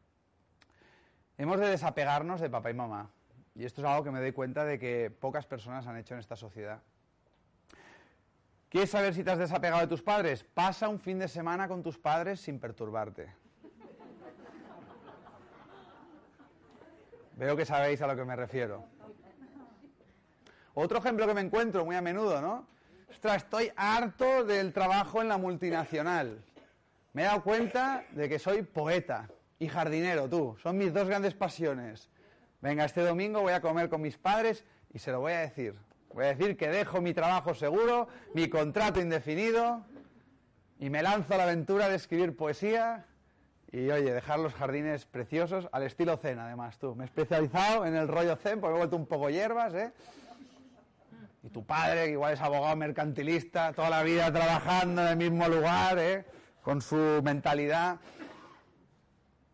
Hemos 1.38 1.60
de 1.60 1.68
desapegarnos 1.68 2.40
de 2.40 2.48
papá 2.48 2.70
y 2.70 2.74
mamá. 2.74 3.10
Y 3.56 3.64
esto 3.64 3.80
es 3.80 3.86
algo 3.86 4.04
que 4.04 4.10
me 4.10 4.20
doy 4.20 4.32
cuenta 4.32 4.64
de 4.66 4.78
que 4.78 5.10
pocas 5.10 5.46
personas 5.46 5.86
han 5.86 5.96
hecho 5.96 6.12
en 6.12 6.20
esta 6.20 6.36
sociedad. 6.36 6.82
¿Quieres 8.68 8.90
saber 8.90 9.14
si 9.14 9.24
te 9.24 9.30
has 9.30 9.38
desapegado 9.38 9.80
de 9.80 9.86
tus 9.86 10.02
padres? 10.02 10.44
Pasa 10.44 10.90
un 10.90 11.00
fin 11.00 11.18
de 11.18 11.26
semana 11.26 11.66
con 11.66 11.82
tus 11.82 11.96
padres 11.96 12.40
sin 12.40 12.60
perturbarte. 12.60 13.32
Veo 17.36 17.56
que 17.56 17.64
sabéis 17.64 18.02
a 18.02 18.06
lo 18.06 18.14
que 18.14 18.24
me 18.26 18.36
refiero. 18.36 18.84
Otro 20.74 20.98
ejemplo 20.98 21.26
que 21.26 21.32
me 21.32 21.40
encuentro 21.40 21.84
muy 21.86 21.96
a 21.96 22.02
menudo, 22.02 22.42
¿no? 22.42 22.66
Ostras, 23.08 23.44
estoy 23.44 23.72
harto 23.76 24.44
del 24.44 24.74
trabajo 24.74 25.22
en 25.22 25.28
la 25.28 25.38
multinacional. 25.38 26.44
Me 27.14 27.22
he 27.22 27.24
dado 27.24 27.42
cuenta 27.42 28.04
de 28.10 28.28
que 28.28 28.38
soy 28.38 28.60
poeta 28.62 29.30
y 29.58 29.68
jardinero, 29.68 30.28
tú. 30.28 30.56
Son 30.62 30.76
mis 30.76 30.92
dos 30.92 31.08
grandes 31.08 31.32
pasiones. 31.32 32.10
Venga, 32.66 32.84
este 32.84 33.02
domingo 33.02 33.42
voy 33.42 33.52
a 33.52 33.60
comer 33.60 33.88
con 33.88 34.02
mis 34.02 34.18
padres 34.18 34.64
y 34.92 34.98
se 34.98 35.12
lo 35.12 35.20
voy 35.20 35.34
a 35.34 35.38
decir. 35.38 35.76
Voy 36.12 36.24
a 36.24 36.34
decir 36.34 36.56
que 36.56 36.66
dejo 36.68 37.00
mi 37.00 37.14
trabajo 37.14 37.54
seguro, 37.54 38.08
mi 38.34 38.48
contrato 38.48 39.00
indefinido 39.00 39.86
y 40.80 40.90
me 40.90 41.00
lanzo 41.00 41.34
a 41.34 41.36
la 41.36 41.44
aventura 41.44 41.88
de 41.88 41.94
escribir 41.94 42.36
poesía 42.36 43.06
y, 43.70 43.88
oye, 43.88 44.12
dejar 44.12 44.40
los 44.40 44.52
jardines 44.52 45.06
preciosos 45.06 45.68
al 45.70 45.84
estilo 45.84 46.16
zen, 46.16 46.40
además, 46.40 46.76
tú. 46.78 46.96
Me 46.96 47.04
he 47.04 47.06
especializado 47.06 47.86
en 47.86 47.94
el 47.94 48.08
rollo 48.08 48.34
zen 48.34 48.60
porque 48.60 48.72
me 48.72 48.78
he 48.78 48.78
vuelto 48.78 48.96
un 48.96 49.06
poco 49.06 49.30
hierbas, 49.30 49.72
¿eh? 49.72 49.92
Y 51.44 51.50
tu 51.50 51.64
padre, 51.64 52.06
que 52.06 52.10
igual 52.10 52.34
es 52.34 52.40
abogado 52.40 52.74
mercantilista, 52.74 53.72
toda 53.74 53.90
la 53.90 54.02
vida 54.02 54.32
trabajando 54.32 55.02
en 55.02 55.08
el 55.08 55.16
mismo 55.16 55.46
lugar, 55.46 56.00
¿eh? 56.00 56.24
Con 56.62 56.82
su 56.82 57.20
mentalidad. 57.22 58.00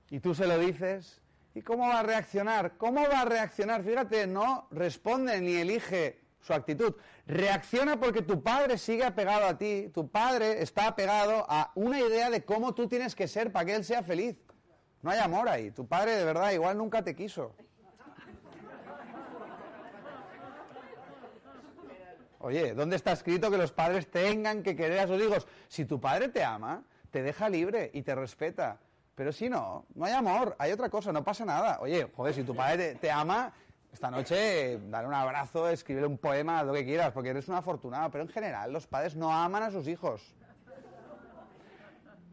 Y 0.08 0.20
tú 0.20 0.34
se 0.34 0.46
lo 0.46 0.58
dices. 0.58 1.21
¿Y 1.54 1.62
cómo 1.62 1.86
va 1.86 2.00
a 2.00 2.02
reaccionar? 2.02 2.76
¿Cómo 2.78 3.02
va 3.02 3.20
a 3.20 3.24
reaccionar? 3.24 3.84
Fíjate, 3.84 4.26
no 4.26 4.68
responde 4.70 5.40
ni 5.40 5.54
elige 5.54 6.20
su 6.40 6.54
actitud. 6.54 6.94
Reacciona 7.26 8.00
porque 8.00 8.22
tu 8.22 8.42
padre 8.42 8.78
sigue 8.78 9.04
apegado 9.04 9.46
a 9.46 9.58
ti. 9.58 9.90
Tu 9.92 10.08
padre 10.08 10.62
está 10.62 10.88
apegado 10.88 11.44
a 11.48 11.70
una 11.74 12.00
idea 12.00 12.30
de 12.30 12.44
cómo 12.44 12.74
tú 12.74 12.88
tienes 12.88 13.14
que 13.14 13.28
ser 13.28 13.52
para 13.52 13.66
que 13.66 13.74
él 13.74 13.84
sea 13.84 14.02
feliz. 14.02 14.36
No 15.02 15.10
hay 15.10 15.18
amor 15.18 15.48
ahí. 15.48 15.70
Tu 15.70 15.86
padre 15.86 16.16
de 16.16 16.24
verdad 16.24 16.52
igual 16.52 16.78
nunca 16.78 17.02
te 17.02 17.14
quiso. 17.14 17.54
Oye, 22.38 22.74
¿dónde 22.74 22.96
está 22.96 23.12
escrito 23.12 23.50
que 23.52 23.58
los 23.58 23.70
padres 23.70 24.10
tengan 24.10 24.64
que 24.64 24.74
querer 24.74 24.98
a 24.98 25.06
sus 25.06 25.22
hijos? 25.22 25.46
Si 25.68 25.84
tu 25.84 26.00
padre 26.00 26.28
te 26.28 26.42
ama, 26.42 26.82
te 27.10 27.22
deja 27.22 27.48
libre 27.48 27.90
y 27.94 28.02
te 28.02 28.16
respeta. 28.16 28.80
Pero 29.22 29.30
si 29.30 29.48
no, 29.48 29.86
no 29.94 30.04
hay 30.04 30.14
amor, 30.14 30.56
hay 30.58 30.72
otra 30.72 30.88
cosa, 30.88 31.12
no 31.12 31.22
pasa 31.22 31.44
nada. 31.44 31.78
Oye, 31.78 32.10
joder, 32.12 32.34
si 32.34 32.42
tu 32.42 32.56
padre 32.56 32.96
te, 32.96 33.08
ama, 33.08 33.52
esta 33.92 34.10
noche 34.10 34.80
dale 34.88 35.06
un 35.06 35.14
abrazo, 35.14 35.68
escribe 35.68 36.04
un 36.04 36.18
poema, 36.18 36.64
lo 36.64 36.72
que 36.72 36.84
quieras, 36.84 37.12
porque 37.12 37.28
eres 37.28 37.46
un 37.46 37.54
afortunado. 37.54 38.10
Pero 38.10 38.24
en 38.24 38.30
general, 38.30 38.72
los 38.72 38.88
padres 38.88 39.14
no 39.14 39.32
aman 39.32 39.62
a 39.62 39.70
sus 39.70 39.86
hijos. 39.86 40.34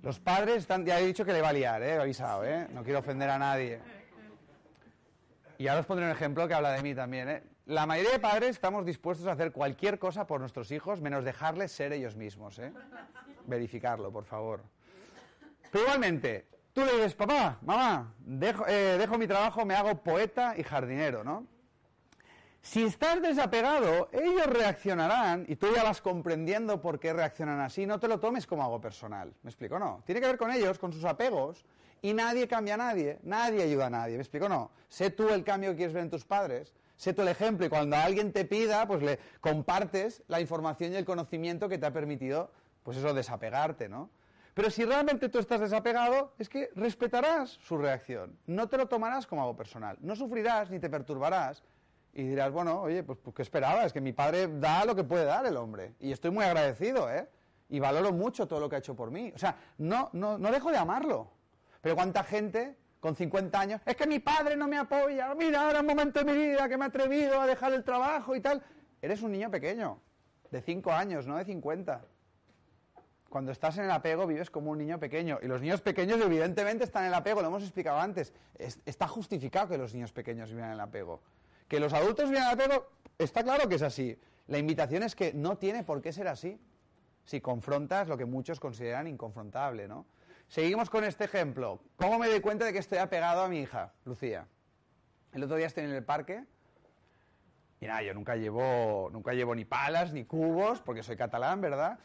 Los 0.01 0.19
padres 0.19 0.55
están, 0.55 0.83
ya 0.83 0.99
he 0.99 1.05
dicho 1.05 1.23
que 1.23 1.31
le 1.31 1.43
va 1.43 1.49
a 1.49 1.53
liar, 1.53 1.83
¿eh? 1.83 1.93
he 1.93 1.99
avisado, 1.99 2.43
¿eh? 2.43 2.67
no 2.73 2.83
quiero 2.83 2.97
ofender 2.97 3.29
a 3.29 3.37
nadie. 3.37 3.79
Y 5.59 5.67
ahora 5.67 5.81
os 5.81 5.85
pondré 5.85 6.07
un 6.07 6.11
ejemplo 6.11 6.47
que 6.47 6.55
habla 6.55 6.71
de 6.71 6.81
mí 6.81 6.95
también. 6.95 7.29
¿eh? 7.29 7.43
La 7.67 7.85
mayoría 7.85 8.13
de 8.13 8.19
padres 8.19 8.49
estamos 8.49 8.83
dispuestos 8.83 9.27
a 9.27 9.33
hacer 9.33 9.51
cualquier 9.51 9.99
cosa 9.99 10.25
por 10.25 10.39
nuestros 10.39 10.71
hijos, 10.71 11.01
menos 11.01 11.23
dejarles 11.23 11.71
ser 11.71 11.93
ellos 11.93 12.15
mismos. 12.15 12.57
¿eh? 12.57 12.73
Verificarlo, 13.45 14.11
por 14.11 14.25
favor. 14.25 14.63
Pero 15.71 15.83
igualmente, 15.83 16.47
tú 16.73 16.85
le 16.85 16.93
dices, 16.93 17.15
papá, 17.15 17.57
mamá, 17.61 18.13
dejo, 18.19 18.65
eh, 18.67 18.97
dejo 18.97 19.17
mi 19.17 19.27
trabajo, 19.27 19.65
me 19.65 19.75
hago 19.75 20.01
poeta 20.03 20.55
y 20.57 20.63
jardinero, 20.63 21.23
¿no? 21.23 21.45
Si 22.61 22.83
estás 22.83 23.21
desapegado, 23.21 24.09
ellos 24.11 24.45
reaccionarán 24.45 25.45
y 25.47 25.55
tú 25.55 25.67
ya 25.73 25.83
vas 25.83 26.01
comprendiendo 26.01 26.81
por 26.81 26.99
qué 26.99 27.13
reaccionan 27.13 27.61
así. 27.61 27.85
No 27.85 27.99
te 27.99 28.07
lo 28.07 28.19
tomes 28.19 28.45
como 28.45 28.63
algo 28.63 28.81
personal. 28.81 29.33
¿Me 29.43 29.49
explico? 29.49 29.79
No. 29.79 30.03
Tiene 30.05 30.19
que 30.19 30.27
ver 30.27 30.37
con 30.37 30.51
ellos, 30.51 30.77
con 30.77 30.91
sus 30.91 31.05
apegos. 31.05 31.65
Y 32.01 32.13
nadie 32.13 32.47
cambia 32.47 32.73
a 32.73 32.77
nadie. 32.77 33.19
Nadie 33.23 33.63
ayuda 33.63 33.87
a 33.87 33.89
nadie. 33.89 34.15
¿Me 34.15 34.21
explico? 34.21 34.49
No. 34.49 34.71
Sé 34.89 35.09
tú 35.09 35.29
el 35.29 35.43
cambio 35.43 35.71
que 35.71 35.77
quieres 35.77 35.93
ver 35.93 36.03
en 36.03 36.09
tus 36.09 36.25
padres. 36.25 36.73
Sé 36.97 37.13
tú 37.13 37.21
el 37.21 37.29
ejemplo. 37.29 37.65
Y 37.65 37.69
cuando 37.69 37.95
alguien 37.95 38.33
te 38.33 38.43
pida, 38.43 38.85
pues 38.87 39.01
le 39.01 39.19
compartes 39.39 40.21
la 40.27 40.41
información 40.41 40.91
y 40.91 40.97
el 40.97 41.05
conocimiento 41.05 41.69
que 41.69 41.77
te 41.77 41.85
ha 41.85 41.93
permitido, 41.93 42.51
pues 42.83 42.97
eso, 42.97 43.13
desapegarte, 43.13 43.87
¿no? 43.87 44.09
Pero 44.59 44.71
si 44.71 44.83
realmente 44.83 45.29
tú 45.29 45.39
estás 45.39 45.61
desapegado, 45.61 46.33
es 46.37 46.49
que 46.49 46.69
respetarás 46.75 47.51
su 47.63 47.77
reacción. 47.77 48.37
No 48.45 48.67
te 48.67 48.75
lo 48.75 48.89
tomarás 48.89 49.25
como 49.25 49.41
algo 49.41 49.55
personal. 49.55 49.97
No 50.01 50.17
sufrirás 50.17 50.69
ni 50.69 50.79
te 50.79 50.89
perturbarás 50.89 51.63
y 52.11 52.23
dirás, 52.23 52.51
bueno, 52.51 52.81
oye, 52.81 53.01
pues, 53.03 53.19
pues 53.23 53.33
¿qué 53.37 53.41
esperaba? 53.41 53.85
Es 53.85 53.93
que 53.93 54.01
mi 54.01 54.11
padre 54.11 54.49
da 54.59 54.83
lo 54.83 54.97
que 54.97 55.05
puede 55.05 55.23
dar 55.23 55.45
el 55.45 55.55
hombre. 55.55 55.93
Y 56.01 56.11
estoy 56.11 56.31
muy 56.31 56.43
agradecido, 56.43 57.09
¿eh? 57.09 57.29
Y 57.69 57.79
valoro 57.79 58.11
mucho 58.11 58.49
todo 58.49 58.59
lo 58.59 58.67
que 58.67 58.75
ha 58.75 58.79
hecho 58.79 58.97
por 58.97 59.11
mí. 59.11 59.31
O 59.33 59.37
sea, 59.37 59.55
no, 59.77 60.09
no, 60.11 60.37
no 60.37 60.51
dejo 60.51 60.71
de 60.71 60.77
amarlo. 60.77 61.31
Pero 61.79 61.95
cuánta 61.95 62.25
gente 62.25 62.75
con 62.99 63.15
50 63.15 63.57
años, 63.57 63.81
es 63.85 63.95
que 63.95 64.07
mi 64.07 64.19
padre 64.19 64.57
no 64.57 64.67
me 64.67 64.77
apoya, 64.77 65.33
mira, 65.35 65.67
ahora 65.67 65.79
un 65.79 65.85
momento 65.85 66.21
de 66.21 66.33
mi 66.33 66.37
vida 66.37 66.67
que 66.67 66.77
me 66.77 66.83
he 66.83 66.87
atrevido 66.89 67.39
a 67.39 67.47
dejar 67.47 67.71
el 67.71 67.85
trabajo 67.85 68.35
y 68.35 68.41
tal. 68.41 68.61
Eres 69.01 69.21
un 69.21 69.31
niño 69.31 69.49
pequeño, 69.49 70.01
de 70.51 70.61
5 70.61 70.91
años, 70.91 71.27
no 71.27 71.37
de 71.37 71.45
50. 71.45 72.01
Cuando 73.29 73.51
estás 73.51 73.77
en 73.77 73.85
el 73.85 73.91
apego 73.91 74.25
vives 74.25 74.49
como 74.49 74.71
un 74.71 74.77
niño 74.77 74.99
pequeño. 74.99 75.39
Y 75.41 75.47
los 75.47 75.61
niños 75.61 75.81
pequeños 75.81 76.19
evidentemente 76.19 76.83
están 76.83 77.03
en 77.03 77.09
el 77.09 77.13
apego, 77.13 77.41
lo 77.41 77.47
hemos 77.47 77.63
explicado 77.63 77.99
antes. 77.99 78.33
Es, 78.57 78.79
está 78.85 79.07
justificado 79.07 79.69
que 79.69 79.77
los 79.77 79.93
niños 79.93 80.11
pequeños 80.11 80.51
vivan 80.51 80.67
en 80.67 80.73
el 80.73 80.79
apego. 80.79 81.21
Que 81.67 81.79
los 81.79 81.93
adultos 81.93 82.29
vivan 82.29 82.43
en 82.43 82.49
el 82.49 82.53
apego, 82.55 82.89
está 83.17 83.43
claro 83.43 83.69
que 83.69 83.75
es 83.75 83.83
así. 83.83 84.19
La 84.47 84.57
invitación 84.57 85.03
es 85.03 85.15
que 85.15 85.33
no 85.33 85.57
tiene 85.57 85.83
por 85.83 86.01
qué 86.01 86.11
ser 86.11 86.27
así. 86.27 86.59
Si 87.23 87.39
confrontas 87.41 88.07
lo 88.07 88.17
que 88.17 88.25
muchos 88.25 88.59
consideran 88.59 89.07
inconfrontable, 89.07 89.87
¿no? 89.87 90.07
Seguimos 90.47 90.89
con 90.89 91.03
este 91.03 91.25
ejemplo. 91.25 91.79
¿Cómo 91.95 92.17
me 92.17 92.27
doy 92.27 92.41
cuenta 92.41 92.65
de 92.65 92.73
que 92.73 92.79
estoy 92.79 92.97
apegado 92.97 93.43
a 93.43 93.47
mi 93.47 93.59
hija, 93.59 93.93
Lucía? 94.05 94.47
El 95.31 95.43
otro 95.43 95.57
día 95.57 95.67
estoy 95.67 95.83
en 95.83 95.91
el 95.91 96.03
parque 96.03 96.43
y 97.81 97.87
nada, 97.87 98.01
yo 98.01 98.13
nunca 98.13 98.35
llevo, 98.35 99.09
nunca 99.11 99.33
llevo 99.33 99.55
ni 99.55 99.63
palas 99.63 100.11
ni 100.11 100.25
cubos, 100.25 100.81
porque 100.81 101.01
soy 101.01 101.15
catalán, 101.15 101.61
¿verdad? 101.61 101.97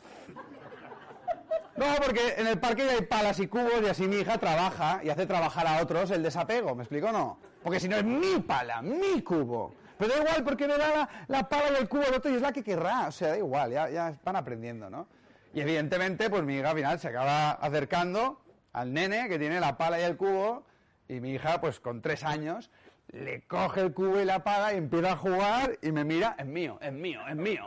No, 1.77 1.87
porque 2.05 2.35
en 2.37 2.47
el 2.47 2.59
parque 2.59 2.87
ya 2.87 2.93
hay 2.93 3.03
palas 3.03 3.41
y 3.41 3.49
cubos 3.49 3.83
y 3.83 3.87
así 3.87 4.07
mi 4.07 4.16
hija 4.16 4.39
trabaja 4.39 5.01
y 5.03 5.09
hace 5.11 5.27
trabajar 5.27 5.66
a 5.66 5.83
otros 5.83 6.11
el 6.12 6.22
desapego, 6.22 6.75
¿me 6.75 6.85
explico 6.85 7.11
no? 7.11 7.39
Porque 7.62 7.81
si 7.81 7.89
no 7.89 7.97
es 7.97 8.05
mi 8.05 8.39
pala, 8.41 8.81
mi 8.81 9.22
cubo. 9.22 9.75
Pero 9.99 10.14
da 10.14 10.20
igual 10.20 10.45
porque 10.45 10.68
me 10.68 10.77
da 10.79 10.89
la, 10.95 11.09
la 11.29 11.49
pala 11.49 11.72
y 11.72 11.83
el 11.83 11.89
cubo 11.89 12.03
al 12.07 12.14
otro 12.14 12.31
y 12.31 12.35
es 12.35 12.43
la 12.43 12.53
que 12.53 12.62
querrá, 12.62 13.09
o 13.09 13.12
sea, 13.12 13.29
da 13.29 13.39
igual, 13.39 13.72
ya, 13.72 13.91
ya 13.91 14.14
van 14.25 14.37
aprendiendo, 14.37 14.89
¿no? 14.89 15.09
Y 15.53 15.61
evidentemente, 15.61 16.31
pues 16.31 16.43
mi 16.43 16.57
hija 16.57 16.70
al 16.70 16.77
final 16.77 16.99
se 17.01 17.09
acaba 17.09 17.53
acercando 17.53 18.41
al 18.72 18.93
nene 18.93 19.29
que 19.29 19.39
tiene 19.39 19.61
la 19.61 19.77
pala 19.77 20.01
y 20.01 20.03
el 20.03 20.16
cubo 20.16 20.64
y 21.09 21.20
mi 21.20 21.33
hija, 21.33 21.61
pues 21.61 21.81
con 21.81 22.03
tres 22.03 22.25
años, 22.25 22.70
le 23.09 23.43
coge 23.47 23.81
el 23.81 23.95
cubo 23.95 24.20
y 24.20 24.25
la 24.25 24.43
pala 24.43 24.75
y 24.75 24.77
empieza 24.79 25.12
a 25.12 25.16
jugar 25.16 25.79
y 25.83 25.93
me 25.93 26.05
mira, 26.05 26.37
es 26.39 26.47
mío, 26.47 26.79
es 26.81 26.93
mío, 26.93 27.20
es 27.29 27.37
mío. 27.37 27.66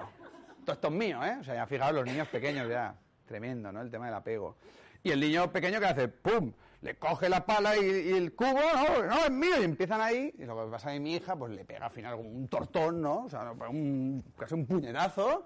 Todo 0.65 0.73
esto 0.73 0.87
es 0.87 0.93
mío, 0.93 1.23
¿eh? 1.23 1.37
O 1.39 1.43
sea, 1.43 1.55
ya 1.55 1.65
fijaos 1.65 1.93
los 1.93 2.05
niños 2.05 2.27
pequeños 2.27 2.69
ya. 2.69 2.93
Tremendo, 3.27 3.71
¿no? 3.71 3.81
El 3.81 3.91
tema 3.91 4.05
del 4.05 4.15
apego. 4.15 4.55
Y 5.03 5.11
el 5.11 5.19
niño 5.19 5.51
pequeño 5.51 5.79
que 5.79 5.85
hace, 5.85 6.07
¡pum! 6.07 6.51
Le 6.81 6.95
coge 6.95 7.27
la 7.27 7.45
pala 7.45 7.75
y, 7.75 8.11
el 8.11 8.33
cubo, 8.33 8.53
no, 8.53 9.03
no, 9.03 9.25
es 9.25 9.31
mío. 9.31 9.61
Y 9.61 9.63
empiezan 9.65 9.99
ahí, 9.99 10.33
y 10.37 10.45
lo 10.45 10.65
que 10.65 10.71
pasa 10.71 10.93
es 10.93 11.01
mi 11.01 11.15
hija, 11.15 11.35
pues 11.35 11.51
le 11.51 11.65
pega 11.65 11.85
al 11.85 11.91
final 11.91 12.15
un 12.15 12.47
tortón, 12.47 13.01
¿no? 13.01 13.25
O 13.25 13.29
sea, 13.29 13.51
un, 13.69 14.23
casi 14.37 14.53
un 14.53 14.65
puñetazo. 14.65 15.45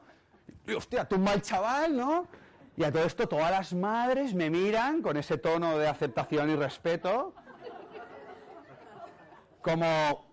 Y 0.67 0.73
hostia, 0.73 1.05
tumba 1.05 1.33
el 1.33 1.41
chaval, 1.41 1.95
¿no? 1.95 2.27
Y 2.77 2.83
a 2.83 2.91
todo 2.91 3.03
esto 3.03 3.27
todas 3.27 3.51
las 3.51 3.73
madres 3.73 4.33
me 4.33 4.49
miran 4.49 5.01
con 5.01 5.17
ese 5.17 5.37
tono 5.37 5.77
de 5.77 5.87
aceptación 5.87 6.49
y 6.49 6.55
respeto, 6.55 7.33
como 9.61 10.25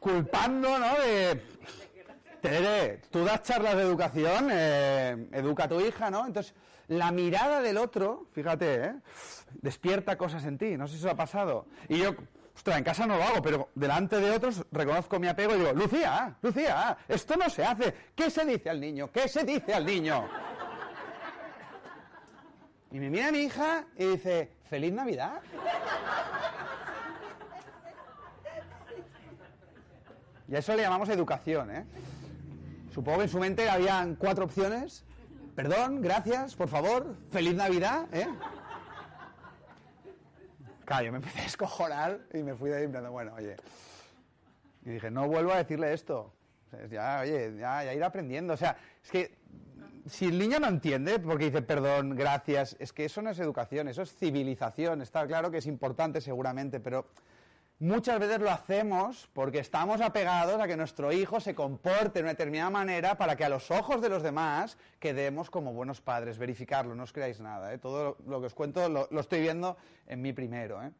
culpando, 0.00 0.78
¿no? 0.78 0.94
De, 1.00 1.51
Tere, 2.42 3.00
tú 3.08 3.24
das 3.24 3.44
charlas 3.44 3.76
de 3.76 3.82
educación, 3.82 4.48
eh, 4.50 5.28
educa 5.30 5.64
a 5.64 5.68
tu 5.68 5.80
hija, 5.80 6.10
¿no? 6.10 6.26
Entonces, 6.26 6.54
la 6.88 7.12
mirada 7.12 7.62
del 7.62 7.78
otro, 7.78 8.26
fíjate, 8.32 8.84
¿eh? 8.84 8.94
despierta 9.60 10.18
cosas 10.18 10.44
en 10.44 10.58
ti, 10.58 10.76
no 10.76 10.88
sé 10.88 10.94
si 10.94 10.98
eso 10.98 11.10
ha 11.10 11.14
pasado. 11.14 11.66
Y 11.88 11.98
yo, 11.98 12.16
ostras, 12.54 12.78
en 12.78 12.84
casa 12.84 13.06
no 13.06 13.16
lo 13.16 13.22
hago, 13.22 13.42
pero 13.42 13.68
delante 13.76 14.18
de 14.18 14.32
otros 14.32 14.66
reconozco 14.72 15.20
mi 15.20 15.28
apego 15.28 15.54
y 15.54 15.58
digo, 15.58 15.72
Lucía, 15.72 16.34
Lucía, 16.42 16.98
esto 17.06 17.36
no 17.36 17.48
se 17.48 17.64
hace. 17.64 17.94
¿Qué 18.12 18.28
se 18.28 18.44
dice 18.44 18.70
al 18.70 18.80
niño? 18.80 19.08
¿Qué 19.12 19.28
se 19.28 19.44
dice 19.44 19.72
al 19.72 19.86
niño? 19.86 20.28
Y 22.90 22.98
me 22.98 23.08
mira 23.08 23.30
mi 23.30 23.38
hija 23.38 23.84
y 23.96 24.04
dice, 24.04 24.50
¡Feliz 24.68 24.92
Navidad! 24.92 25.40
Y 30.48 30.56
a 30.56 30.58
eso 30.58 30.74
le 30.74 30.82
llamamos 30.82 31.08
educación, 31.08 31.70
¿eh? 31.70 31.86
Supongo 32.92 33.18
que 33.18 33.24
en 33.24 33.30
su 33.30 33.38
mente 33.38 33.70
habían 33.70 34.16
cuatro 34.16 34.44
opciones. 34.44 35.04
Perdón, 35.56 36.02
gracias, 36.02 36.54
por 36.54 36.68
favor, 36.68 37.16
feliz 37.30 37.54
Navidad, 37.54 38.06
¿eh? 38.12 38.26
Claro, 40.84 41.06
yo 41.06 41.12
me 41.12 41.18
empecé 41.18 41.40
a 41.40 41.46
escojonar 41.46 42.20
y 42.34 42.42
me 42.42 42.54
fui 42.54 42.70
de 42.70 42.76
ahí 42.76 42.82
pensando, 42.84 43.12
bueno, 43.12 43.32
oye. 43.34 43.56
Y 44.84 44.90
dije, 44.90 45.10
no 45.10 45.26
vuelvo 45.26 45.52
a 45.52 45.56
decirle 45.56 45.92
esto. 45.92 46.34
Ya, 46.90 47.20
oye, 47.22 47.54
ya, 47.58 47.84
ya 47.84 47.94
ir 47.94 48.04
aprendiendo. 48.04 48.54
O 48.54 48.56
sea, 48.56 48.76
es 49.02 49.10
que 49.10 49.38
si 50.06 50.26
el 50.26 50.38
niño 50.38 50.58
no 50.58 50.68
entiende 50.68 51.18
porque 51.18 51.46
dice 51.46 51.62
perdón, 51.62 52.16
gracias, 52.16 52.76
es 52.78 52.92
que 52.92 53.04
eso 53.04 53.22
no 53.22 53.30
es 53.30 53.38
educación, 53.38 53.88
eso 53.88 54.02
es 54.02 54.14
civilización. 54.14 55.00
Está 55.00 55.26
claro 55.26 55.50
que 55.50 55.58
es 55.58 55.66
importante 55.66 56.20
seguramente, 56.20 56.80
pero 56.80 57.06
muchas 57.82 58.20
veces 58.20 58.40
lo 58.40 58.50
hacemos 58.50 59.28
porque 59.32 59.58
estamos 59.58 60.00
apegados 60.00 60.60
a 60.60 60.68
que 60.68 60.76
nuestro 60.76 61.10
hijo 61.10 61.40
se 61.40 61.54
comporte 61.54 62.20
de 62.20 62.20
una 62.20 62.30
determinada 62.30 62.70
manera 62.70 63.18
para 63.18 63.34
que 63.34 63.44
a 63.44 63.48
los 63.48 63.70
ojos 63.72 64.00
de 64.00 64.08
los 64.08 64.22
demás 64.22 64.78
quedemos 65.00 65.50
como 65.50 65.72
buenos 65.72 66.00
padres. 66.00 66.38
Verificarlo, 66.38 66.94
no 66.94 67.02
os 67.02 67.12
creáis 67.12 67.40
nada. 67.40 67.74
¿eh? 67.74 67.78
Todo 67.78 68.16
lo 68.26 68.40
que 68.40 68.46
os 68.46 68.54
cuento 68.54 68.88
lo, 68.88 69.08
estoy 69.18 69.40
viendo 69.40 69.76
en 70.06 70.22
mí 70.22 70.32
primero. 70.32 70.80
¿eh? 70.80 70.92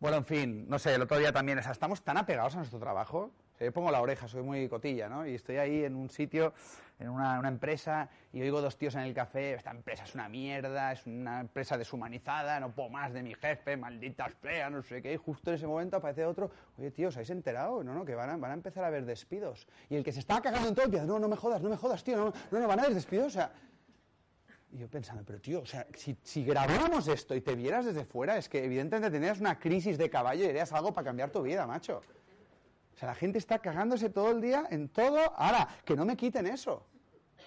Bueno, 0.00 0.16
en 0.16 0.24
fin, 0.24 0.68
no 0.68 0.78
sé, 0.78 0.94
el 0.94 1.02
otro 1.02 1.18
día 1.18 1.32
también, 1.32 1.58
o 1.58 1.62
sea, 1.62 1.72
estamos 1.72 2.02
tan 2.02 2.16
apegados 2.16 2.54
a 2.54 2.58
nuestro 2.58 2.80
trabajo. 2.80 3.30
Yo 3.60 3.72
pongo 3.72 3.90
la 3.90 4.00
oreja, 4.00 4.28
soy 4.28 4.42
muy 4.42 4.68
cotilla, 4.68 5.08
¿no? 5.08 5.26
Y 5.26 5.34
estoy 5.34 5.56
ahí 5.56 5.84
en 5.84 5.96
un 5.96 6.08
sitio, 6.10 6.52
en 7.00 7.08
una, 7.08 7.38
una, 7.40 7.48
empresa, 7.48 8.08
y 8.32 8.40
oigo 8.40 8.60
dos 8.60 8.76
tíos 8.76 8.94
en 8.94 9.00
el 9.00 9.12
café, 9.12 9.54
esta 9.54 9.72
empresa 9.72 10.04
es 10.04 10.14
una 10.14 10.28
mierda, 10.28 10.92
es 10.92 11.04
una 11.06 11.40
empresa 11.40 11.76
deshumanizada, 11.76 12.60
no 12.60 12.70
puedo 12.70 12.88
más 12.88 13.12
de 13.12 13.22
mi 13.22 13.34
jefe, 13.34 13.76
maldita 13.76 14.28
sea, 14.42 14.70
no 14.70 14.82
sé 14.82 15.02
qué. 15.02 15.12
Y 15.12 15.16
justo 15.16 15.50
en 15.50 15.56
ese 15.56 15.66
momento 15.66 15.96
aparece 15.96 16.24
otro, 16.24 16.50
oye, 16.78 16.92
tío, 16.92 17.08
¿os 17.08 17.16
habéis 17.16 17.30
enterado? 17.30 17.82
No, 17.82 17.94
no, 17.94 18.04
que 18.04 18.14
van 18.14 18.30
a, 18.30 18.36
van 18.36 18.52
a 18.52 18.54
empezar 18.54 18.84
a 18.84 18.88
haber 18.88 19.04
despidos. 19.04 19.66
Y 19.90 19.96
el 19.96 20.04
que 20.04 20.12
se 20.12 20.20
estaba 20.20 20.40
cagando 20.40 20.68
en 20.68 20.74
todo, 20.76 20.84
empieza, 20.84 21.06
no, 21.06 21.18
no 21.18 21.28
me 21.28 21.36
jodas, 21.36 21.60
no 21.60 21.68
me 21.68 21.76
jodas, 21.76 22.04
tío, 22.04 22.16
no, 22.16 22.32
no, 22.50 22.60
no 22.60 22.68
van 22.68 22.78
a 22.78 22.82
haber 22.82 22.94
despidos, 22.94 23.26
o 23.26 23.30
sea... 23.30 23.52
Y 24.70 24.76
yo 24.76 24.88
pensando, 24.88 25.24
pero 25.24 25.40
tío, 25.40 25.62
o 25.62 25.66
sea, 25.66 25.86
si, 25.96 26.14
si, 26.22 26.44
grabáramos 26.44 27.08
esto 27.08 27.34
y 27.34 27.40
te 27.40 27.54
vieras 27.54 27.86
desde 27.86 28.04
fuera, 28.04 28.36
es 28.36 28.50
que 28.50 28.62
evidentemente 28.62 29.10
tendrías 29.10 29.40
una 29.40 29.58
crisis 29.58 29.96
de 29.96 30.10
caballo 30.10 30.44
y 30.44 30.48
harías 30.48 30.70
algo 30.74 30.92
para 30.92 31.06
cambiar 31.06 31.30
tu 31.30 31.40
vida, 31.40 31.66
macho. 31.66 32.02
O 32.98 33.00
sea, 33.00 33.10
la 33.10 33.14
gente 33.14 33.38
está 33.38 33.60
cagándose 33.60 34.10
todo 34.10 34.32
el 34.32 34.40
día 34.40 34.64
en 34.70 34.88
todo. 34.88 35.20
Ahora, 35.36 35.68
que 35.84 35.94
no 35.94 36.04
me 36.04 36.16
quiten 36.16 36.48
eso. 36.48 36.84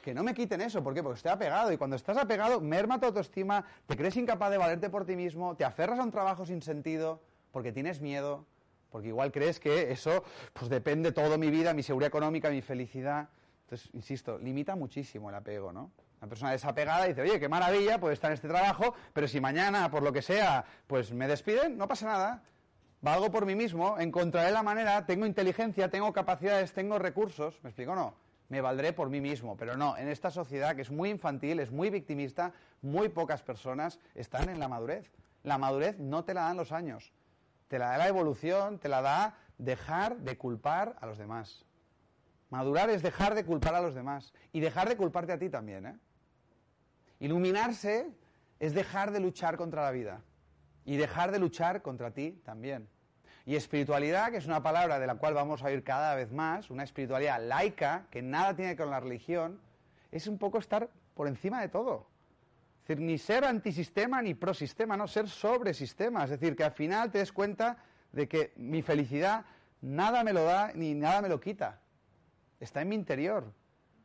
Que 0.02 0.14
no 0.14 0.24
me 0.24 0.34
quiten 0.34 0.62
eso. 0.62 0.82
¿Por 0.82 0.94
qué? 0.94 1.04
Porque 1.04 1.18
estoy 1.18 1.34
apegado. 1.34 1.74
Y 1.74 1.78
cuando 1.78 1.98
estás 1.98 2.16
apegado, 2.16 2.62
merma 2.62 3.02
tu 3.02 3.08
autoestima, 3.08 3.66
te 3.86 3.98
crees 3.98 4.16
incapaz 4.16 4.50
de 4.50 4.58
valerte 4.58 4.90
por 4.90 5.06
ti 5.06 5.18
mismo, 5.18 5.58
te 5.58 5.66
aferras 5.66 6.00
a 6.00 6.04
un 6.04 6.12
trabajo 6.12 6.46
sin 6.46 6.62
sentido, 6.62 7.22
porque 7.52 7.74
tienes 7.74 8.00
miedo, 8.00 8.46
porque 8.92 9.10
igual 9.10 9.34
crees 9.34 9.60
que 9.60 9.92
eso, 9.92 10.24
pues 10.54 10.70
depende 10.70 11.12
todo 11.12 11.38
mi 11.38 11.50
vida, 11.50 11.74
mi 11.74 11.84
seguridad 11.84 12.08
económica, 12.08 12.50
mi 12.50 12.62
felicidad. 12.62 13.28
Entonces, 13.64 13.90
insisto, 13.94 14.38
limita 14.38 14.78
muchísimo 14.78 15.32
el 15.32 15.36
apego, 15.36 15.74
¿no? 15.74 15.92
Una 16.22 16.30
persona 16.30 16.52
desapegada 16.52 17.04
dice, 17.08 17.24
oye, 17.24 17.42
qué 17.42 17.50
maravilla, 17.50 18.00
puedo 18.00 18.14
estar 18.14 18.32
en 18.32 18.36
este 18.36 18.48
trabajo, 18.48 18.96
pero 19.12 19.28
si 19.28 19.42
mañana, 19.42 19.92
por 19.92 20.02
lo 20.02 20.14
que 20.14 20.22
sea, 20.22 20.64
pues 20.88 21.12
me 21.12 21.28
despiden, 21.28 21.78
no 21.78 21.90
pasa 21.90 22.06
nada. 22.06 22.44
Valgo 23.02 23.32
por 23.32 23.48
mí 23.48 23.56
mismo, 23.56 23.98
encontraré 23.98 24.52
la 24.52 24.62
manera, 24.62 25.08
tengo 25.08 25.26
inteligencia, 25.26 25.90
tengo 25.90 26.14
capacidades, 26.14 26.72
tengo 26.72 27.00
recursos. 27.00 27.60
¿Me 27.64 27.70
explico 27.70 27.96
no? 27.96 28.14
Me 28.48 28.62
valdré 28.62 28.94
por 28.94 29.10
mí 29.10 29.20
mismo. 29.20 29.58
Pero 29.58 29.76
no, 29.76 29.98
en 29.98 30.08
esta 30.08 30.30
sociedad 30.30 30.76
que 30.76 30.84
es 30.84 30.92
muy 30.92 31.10
infantil, 31.10 31.60
es 31.60 31.72
muy 31.72 31.90
victimista, 31.90 32.54
muy 32.84 33.10
pocas 33.10 33.42
personas 33.42 34.00
están 34.14 34.50
en 34.50 34.60
la 34.60 34.68
madurez. 34.68 35.12
La 35.42 35.58
madurez 35.58 35.98
no 35.98 36.24
te 36.24 36.36
la 36.36 36.44
dan 36.44 36.58
los 36.58 36.72
años. 36.72 37.12
Te 37.70 37.80
la 37.80 37.90
da 37.90 37.98
la 37.98 38.08
evolución, 38.08 38.78
te 38.78 38.88
la 38.88 39.02
da 39.02 39.36
dejar 39.58 40.18
de 40.18 40.38
culpar 40.38 40.96
a 41.02 41.08
los 41.08 41.18
demás. 41.18 41.66
Madurar 42.52 42.92
es 42.92 43.02
dejar 43.02 43.34
de 43.34 43.46
culpar 43.46 43.74
a 43.74 43.82
los 43.82 43.96
demás 43.96 44.32
y 44.52 44.60
dejar 44.60 44.88
de 44.88 44.98
culparte 44.98 45.32
a 45.32 45.40
ti 45.40 45.50
también. 45.50 45.88
¿eh? 45.88 46.00
Iluminarse 47.20 48.12
es 48.60 48.76
dejar 48.76 49.10
de 49.10 49.22
luchar 49.22 49.58
contra 49.58 49.82
la 49.82 49.92
vida 49.92 50.22
y 50.86 50.98
dejar 50.98 51.32
de 51.32 51.40
luchar 51.40 51.82
contra 51.82 52.12
ti 52.12 52.42
también. 52.44 52.88
Y 53.46 53.56
espiritualidad, 53.56 54.32
que 54.32 54.38
es 54.38 54.46
una 54.46 54.62
palabra 54.62 55.00
de 55.00 55.08
la 55.08 55.16
cual 55.16 55.34
vamos 55.34 55.64
a 55.64 55.68
oír 55.68 55.84
cada 55.84 56.16
vez 56.16 56.32
más, 56.32 56.70
una 56.70 56.84
espiritualidad 56.84 57.42
laica, 57.42 58.06
que 58.12 58.22
nada 58.22 58.56
tiene 58.56 58.76
que 58.76 58.84
ver 58.84 58.88
con 58.88 58.92
la 58.92 59.00
religión, 59.00 59.60
es 60.12 60.28
un 60.28 60.38
poco 60.38 60.60
estar 60.60 60.90
por 61.16 61.28
encima 61.28 61.62
de 61.62 61.70
todo. 61.70 62.08
Es 62.82 62.88
decir, 62.88 63.04
ni 63.04 63.18
ser 63.18 63.46
antisistema 63.46 64.22
ni 64.22 64.34
prosistema, 64.34 64.98
no 64.98 65.08
ser 65.08 65.28
sobre 65.30 65.74
sistema. 65.74 66.24
Es 66.24 66.32
decir, 66.32 66.56
que 66.56 66.64
al 66.64 66.72
final 66.72 67.12
te 67.12 67.20
des 67.20 67.32
cuenta 67.32 67.78
de 68.12 68.28
que 68.28 68.54
mi 68.58 68.82
felicidad 68.82 69.46
nada 69.82 70.24
me 70.24 70.34
lo 70.34 70.44
da 70.44 70.72
ni 70.74 70.94
nada 70.94 71.22
me 71.22 71.30
lo 71.30 71.40
quita. 71.40 71.80
Está 72.60 72.82
en 72.82 72.90
mi 72.90 72.96
interior 72.96 73.52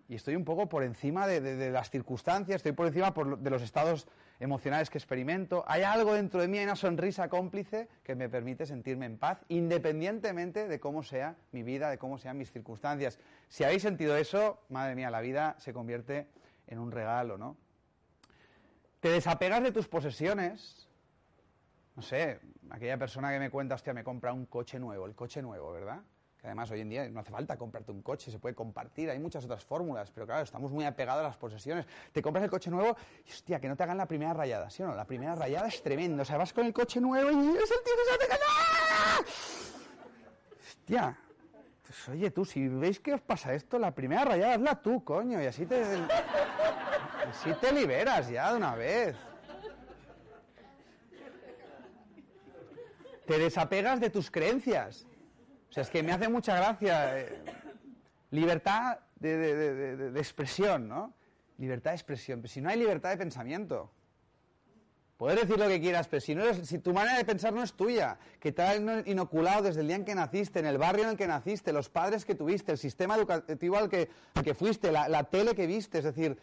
y 0.08 0.14
estoy 0.14 0.36
un 0.36 0.44
poco 0.44 0.68
por 0.68 0.82
encima 0.82 1.26
de, 1.26 1.70
las 1.70 1.90
circunstancias, 1.90 2.56
estoy 2.56 2.72
por 2.72 2.86
encima 2.86 3.12
de 3.38 3.50
los 3.50 3.62
estados 3.62 4.06
emocionales 4.40 4.90
que 4.90 4.98
experimento. 4.98 5.64
Hay 5.66 5.82
algo 5.82 6.14
dentro 6.14 6.40
de 6.40 6.48
mí, 6.48 6.58
hay 6.58 6.64
una 6.64 6.76
sonrisa 6.76 7.28
cómplice 7.28 7.88
que 8.02 8.14
me 8.14 8.28
permite 8.28 8.66
sentirme 8.66 9.06
en 9.06 9.18
paz, 9.18 9.38
independientemente 9.48 10.68
de 10.68 10.80
cómo 10.80 11.02
sea 11.02 11.36
mi 11.52 11.62
vida, 11.62 11.90
de 11.90 11.98
cómo 11.98 12.18
sean 12.18 12.38
mis 12.38 12.52
circunstancias. 12.52 13.18
Si 13.48 13.64
habéis 13.64 13.82
sentido 13.82 14.16
eso, 14.16 14.60
madre 14.68 14.94
mía, 14.94 15.10
la 15.10 15.20
vida 15.20 15.56
se 15.58 15.72
convierte 15.72 16.26
en 16.66 16.78
un 16.78 16.92
regalo, 16.92 17.38
¿no? 17.38 17.56
Te 19.00 19.08
desapegas 19.10 19.62
de 19.62 19.72
tus 19.72 19.88
posesiones. 19.88 20.88
No 21.94 22.02
sé, 22.02 22.40
aquella 22.70 22.98
persona 22.98 23.30
que 23.32 23.38
me 23.38 23.50
cuenta, 23.50 23.74
hostia, 23.74 23.94
me 23.94 24.04
compra 24.04 24.32
un 24.32 24.46
coche 24.46 24.78
nuevo, 24.78 25.06
el 25.06 25.14
coche 25.14 25.40
nuevo, 25.40 25.72
¿verdad? 25.72 26.00
Además 26.46 26.70
hoy 26.70 26.80
en 26.80 26.88
día 26.88 27.08
no 27.08 27.20
hace 27.20 27.30
falta 27.30 27.56
comprarte 27.56 27.92
un 27.92 28.02
coche, 28.02 28.30
se 28.30 28.38
puede 28.38 28.54
compartir, 28.54 29.10
hay 29.10 29.18
muchas 29.18 29.44
otras 29.44 29.64
fórmulas, 29.64 30.10
pero 30.10 30.26
claro, 30.26 30.42
estamos 30.42 30.70
muy 30.70 30.84
apegados 30.84 31.24
a 31.24 31.28
las 31.28 31.36
posesiones. 31.36 31.86
Te 32.12 32.22
compras 32.22 32.44
el 32.44 32.50
coche 32.50 32.70
nuevo 32.70 32.96
y 33.26 33.30
hostia, 33.30 33.60
que 33.60 33.68
no 33.68 33.76
te 33.76 33.82
hagan 33.82 33.96
la 33.96 34.06
primera 34.06 34.32
rayada, 34.32 34.70
¿sí 34.70 34.82
o 34.82 34.86
no? 34.86 34.94
La 34.94 35.04
primera 35.04 35.34
rayada 35.34 35.68
es 35.68 35.82
tremendo, 35.82 36.22
o 36.22 36.24
sea, 36.24 36.38
vas 36.38 36.52
con 36.52 36.66
el 36.66 36.72
coche 36.72 37.00
nuevo 37.00 37.30
y 37.30 37.56
es 37.56 37.70
el 37.70 37.82
tío 37.84 37.94
que 37.96 38.24
se 38.24 38.28
te 38.28 38.34
¡Ah! 38.48 39.18
Hostia, 40.60 41.18
pues 41.82 42.08
oye 42.08 42.30
tú, 42.30 42.44
si 42.44 42.68
veis 42.68 43.00
que 43.00 43.14
os 43.14 43.20
pasa 43.20 43.54
esto, 43.54 43.78
la 43.78 43.92
primera 43.92 44.24
rayada 44.24 44.54
hazla 44.54 44.80
tú, 44.80 45.02
coño, 45.04 45.42
y 45.42 45.46
así 45.46 45.66
te... 45.66 45.82
Así 47.28 47.52
te 47.60 47.72
liberas 47.72 48.28
ya 48.28 48.52
de 48.52 48.56
una 48.56 48.76
vez. 48.76 49.16
Te 53.26 53.36
desapegas 53.36 53.98
de 53.98 54.10
tus 54.10 54.30
creencias 54.30 55.04
sea, 55.76 55.82
es 55.82 55.90
que 55.90 56.02
me 56.02 56.12
hace 56.12 56.28
mucha 56.28 56.56
gracia. 56.56 57.20
Eh, 57.20 57.38
libertad 58.30 58.98
de, 59.16 60.10
expresión, 60.16 60.88
¿no? 60.88 61.12
Libertad 61.58 61.90
de 61.90 61.96
expresión. 61.96 62.40
Pero 62.40 62.52
si 62.52 62.62
no 62.62 62.70
hay 62.70 62.78
libertad 62.78 63.10
de 63.10 63.18
pensamiento. 63.18 63.92
Puedes 65.18 65.40
decir 65.40 65.58
lo 65.58 65.68
que 65.68 65.80
quieras, 65.80 66.08
pero 66.08 66.20
si, 66.20 66.34
no 66.34 66.52
si 66.52 66.78
tu 66.78 66.92
manera 66.92 67.16
de 67.16 67.24
pensar 67.24 67.52
no 67.52 67.62
es 67.62 67.72
tuya, 67.72 68.18
que 68.38 68.52
te 68.52 68.62
han 68.62 69.02
inoculado 69.06 69.62
desde 69.62 69.80
el 69.80 69.86
día 69.86 69.96
en 69.96 70.04
que 70.04 70.14
naciste, 70.14 70.58
en 70.58 70.66
el 70.66 70.76
barrio 70.76 71.04
en 71.04 71.10
el 71.10 71.16
que 71.16 71.26
naciste, 71.26 71.72
los 71.72 71.88
padres 71.88 72.26
que 72.26 72.34
tuviste, 72.34 72.72
el 72.72 72.78
sistema 72.78 73.16
educativo 73.16 73.78
al 73.78 73.88
que, 73.88 74.10
que 74.44 74.54
fuiste, 74.54 74.92
la, 74.92 75.08
la 75.08 75.24
tele 75.24 75.54
que 75.54 75.66
viste, 75.66 75.98
es 75.98 76.04
decir, 76.04 76.38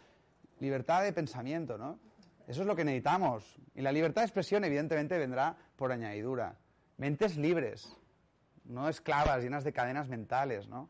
libertad 0.58 1.04
de 1.04 1.12
pensamiento, 1.12 1.78
¿no? 1.78 2.00
Eso 2.48 2.62
es 2.62 2.66
lo 2.66 2.74
que 2.74 2.84
necesitamos. 2.84 3.60
Y 3.76 3.82
la 3.82 3.92
libertad 3.92 4.22
de 4.22 4.26
expresión, 4.26 4.64
evidentemente, 4.64 5.18
vendrá 5.18 5.56
por 5.76 5.92
añadidura. 5.92 6.56
Mentes 6.96 7.36
libres 7.36 7.96
no 8.64 8.88
esclavas, 8.88 9.42
llenas 9.42 9.64
de 9.64 9.72
cadenas 9.72 10.08
mentales, 10.08 10.68
¿no? 10.68 10.88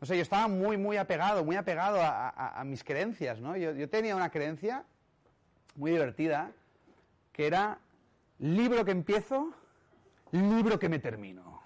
No 0.00 0.06
sé, 0.06 0.16
yo 0.16 0.22
estaba 0.22 0.48
muy, 0.48 0.78
muy 0.78 0.96
apegado, 0.96 1.44
muy 1.44 1.56
apegado 1.56 1.98
a, 2.02 2.62
mis 2.64 2.82
creencias, 2.82 3.38
¿no? 3.38 3.56
Yo, 3.56 3.88
tenía 3.90 4.16
una 4.16 4.30
creencia 4.30 4.84
muy 5.74 5.90
divertida, 5.90 6.52
que 7.32 7.46
era 7.46 7.78
libro 8.38 8.84
que 8.84 8.92
empiezo, 8.92 9.52
libro 10.32 10.78
que 10.78 10.88
me 10.88 10.98
termino. 10.98 11.62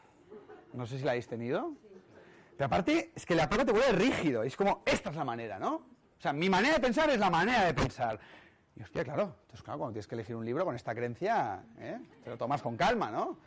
No 0.72 0.84
sé 0.84 0.98
si 0.98 1.04
la 1.04 1.12
habéis 1.12 1.28
tenido. 1.28 1.74
Pero 2.56 2.66
aparte, 2.66 3.12
es 3.14 3.24
que 3.24 3.36
la 3.36 3.48
parte 3.48 3.66
te 3.66 3.72
vuelve 3.72 3.92
rígido. 3.92 4.42
Es 4.42 4.56
como, 4.56 4.82
esta 4.84 5.10
es 5.10 5.16
la 5.16 5.24
manera, 5.24 5.60
¿no? 5.60 5.74
O 5.76 6.20
sea, 6.20 6.32
mi 6.32 6.50
manera 6.50 6.74
de 6.74 6.80
pensar 6.80 7.10
es 7.10 7.18
la 7.20 7.30
manera 7.30 7.64
de 7.64 7.74
pensar. 7.74 8.18
Y 8.74 8.82
hostia, 8.82 9.04
claro. 9.04 9.36
Entonces, 9.42 9.62
claro, 9.62 9.78
cuando 9.78 9.92
tienes 9.92 10.08
que 10.08 10.14
elegir 10.16 10.34
un 10.34 10.44
libro 10.44 10.64
con 10.64 10.74
esta 10.74 10.92
creencia, 10.92 11.62
¿eh? 11.78 12.00
te 12.24 12.30
lo 12.30 12.36
tomas 12.36 12.62
con 12.62 12.76
calma, 12.76 13.12
¿no? 13.12 13.38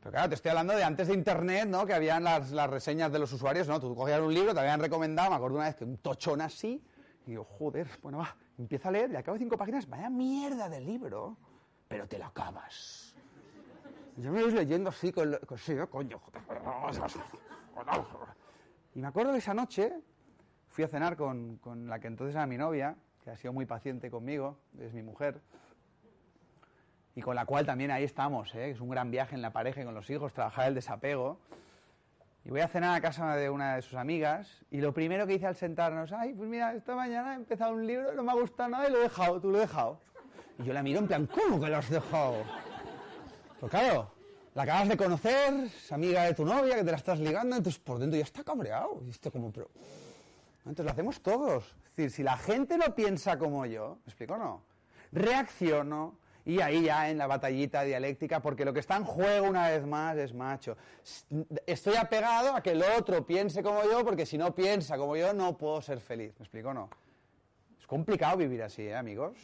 Pero 0.00 0.12
claro, 0.12 0.28
te 0.30 0.34
estoy 0.34 0.50
hablando 0.50 0.74
de 0.74 0.82
antes 0.82 1.08
de 1.08 1.14
Internet, 1.14 1.68
¿no? 1.68 1.84
Que 1.84 1.92
habían 1.92 2.24
las, 2.24 2.50
reseñas 2.70 3.12
de 3.12 3.18
los 3.18 3.32
usuarios, 3.32 3.68
¿no? 3.68 3.78
Tú 3.78 3.94
cogías 3.94 4.20
un 4.20 4.32
libro, 4.32 4.54
te 4.54 4.60
habían 4.60 4.80
recomendado, 4.80 5.30
me 5.30 5.36
acuerdo 5.36 5.56
una 5.56 5.66
vez 5.66 5.76
que 5.76 5.84
un 5.84 5.98
tochón 5.98 6.40
así, 6.40 6.82
y 7.26 7.30
digo, 7.30 7.44
joder, 7.44 7.86
bueno, 8.02 8.18
va, 8.18 8.34
empieza 8.58 8.88
a 8.88 8.92
leer, 8.92 9.10
y 9.10 9.16
acabo 9.16 9.36
cinco 9.36 9.58
páginas, 9.58 9.86
vaya 9.86 10.08
mierda 10.08 10.70
de 10.70 10.80
libro, 10.80 11.36
pero 11.86 12.08
te 12.08 12.18
lo 12.18 12.26
acabas. 12.26 13.14
yo 14.16 14.32
me 14.32 14.42
voy 14.42 14.52
leyendo 14.52 14.88
así, 14.88 15.12
con, 15.12 15.38
con 15.46 15.58
sí, 15.58 15.74
coño, 15.90 16.18
Y 18.94 19.00
me 19.00 19.06
acuerdo 19.06 19.32
que 19.32 19.38
esa 19.38 19.52
noche 19.52 19.92
fui 20.68 20.84
a 20.84 20.88
cenar 20.88 21.14
con, 21.16 21.58
con 21.58 21.88
la 21.88 22.00
que 22.00 22.06
entonces 22.06 22.34
era 22.34 22.46
mi 22.46 22.56
novia, 22.56 22.96
que 23.22 23.30
ha 23.30 23.36
sido 23.36 23.52
muy 23.52 23.66
paciente 23.66 24.10
conmigo, 24.10 24.56
es 24.78 24.94
mi 24.94 25.02
mujer, 25.02 25.42
y 27.14 27.22
con 27.22 27.34
la 27.34 27.44
cual 27.44 27.66
también 27.66 27.90
ahí 27.90 28.04
estamos, 28.04 28.54
¿eh? 28.54 28.70
es 28.70 28.80
un 28.80 28.88
gran 28.88 29.10
viaje 29.10 29.34
en 29.34 29.42
la 29.42 29.52
pareja 29.52 29.82
y 29.82 29.84
con 29.84 29.94
los 29.94 30.08
hijos, 30.10 30.32
trabajar 30.32 30.68
el 30.68 30.74
desapego. 30.74 31.38
Y 32.44 32.50
voy 32.50 32.60
a 32.60 32.68
cenar 32.68 32.96
a 32.96 33.00
casa 33.02 33.36
de 33.36 33.50
una 33.50 33.76
de 33.76 33.82
sus 33.82 33.94
amigas 33.94 34.64
y 34.70 34.80
lo 34.80 34.94
primero 34.94 35.26
que 35.26 35.34
hice 35.34 35.46
al 35.46 35.56
sentarnos, 35.56 36.12
ay, 36.12 36.32
pues 36.32 36.48
mira, 36.48 36.74
esta 36.74 36.94
mañana 36.94 37.34
he 37.34 37.36
empezado 37.36 37.74
un 37.74 37.86
libro, 37.86 38.14
no 38.14 38.22
me 38.22 38.32
ha 38.32 38.34
gustado 38.34 38.70
nada 38.70 38.88
y 38.88 38.92
lo 38.92 38.98
he 38.98 39.02
dejado, 39.02 39.40
tú 39.40 39.50
lo 39.50 39.58
he 39.58 39.62
dejado. 39.62 40.00
Y 40.58 40.64
yo 40.64 40.72
la 40.72 40.82
miro 40.82 41.00
en 41.00 41.06
plan, 41.06 41.26
¿cómo 41.26 41.60
que 41.60 41.68
lo 41.68 41.76
has 41.76 41.90
dejado? 41.90 42.44
Pues 43.58 43.70
claro, 43.70 44.10
la 44.54 44.62
acabas 44.62 44.88
de 44.88 44.96
conocer, 44.96 45.54
es 45.64 45.92
amiga 45.92 46.24
de 46.24 46.34
tu 46.34 46.44
novia, 46.44 46.76
que 46.76 46.84
te 46.84 46.90
la 46.90 46.96
estás 46.96 47.20
ligando, 47.20 47.56
entonces 47.56 47.80
por 47.80 47.98
dentro 47.98 48.16
ya 48.18 48.24
está 48.24 48.42
cabreado. 48.42 49.02
Y 49.06 49.10
esto 49.10 49.30
como, 49.30 49.52
pero... 49.52 49.68
Entonces 50.60 50.84
lo 50.84 50.90
hacemos 50.90 51.20
todos. 51.20 51.64
Es 51.64 51.96
decir, 51.96 52.10
si 52.10 52.22
la 52.22 52.36
gente 52.36 52.78
no 52.78 52.94
piensa 52.94 53.38
como 53.38 53.66
yo, 53.66 53.98
¿me 54.04 54.10
explico 54.10 54.34
o 54.34 54.38
no? 54.38 54.62
Reacciono, 55.12 56.18
y 56.44 56.60
ahí 56.60 56.82
ya 56.82 57.10
en 57.10 57.18
la 57.18 57.26
batallita 57.26 57.82
dialéctica, 57.82 58.40
porque 58.40 58.64
lo 58.64 58.72
que 58.72 58.80
está 58.80 58.96
en 58.96 59.04
juego 59.04 59.48
una 59.48 59.68
vez 59.68 59.86
más 59.86 60.16
es 60.16 60.34
macho. 60.34 60.76
Estoy 61.66 61.96
apegado 61.96 62.54
a 62.54 62.62
que 62.62 62.70
el 62.70 62.82
otro 62.82 63.24
piense 63.26 63.62
como 63.62 63.82
yo, 63.84 64.04
porque 64.04 64.26
si 64.26 64.38
no 64.38 64.54
piensa 64.54 64.96
como 64.96 65.16
yo 65.16 65.32
no 65.32 65.56
puedo 65.56 65.80
ser 65.82 66.00
feliz. 66.00 66.32
¿Me 66.38 66.44
explico 66.44 66.70
o 66.70 66.74
no? 66.74 66.90
Es 67.78 67.86
complicado 67.86 68.36
vivir 68.36 68.62
así, 68.62 68.82
¿eh, 68.82 68.94
amigos? 68.96 69.36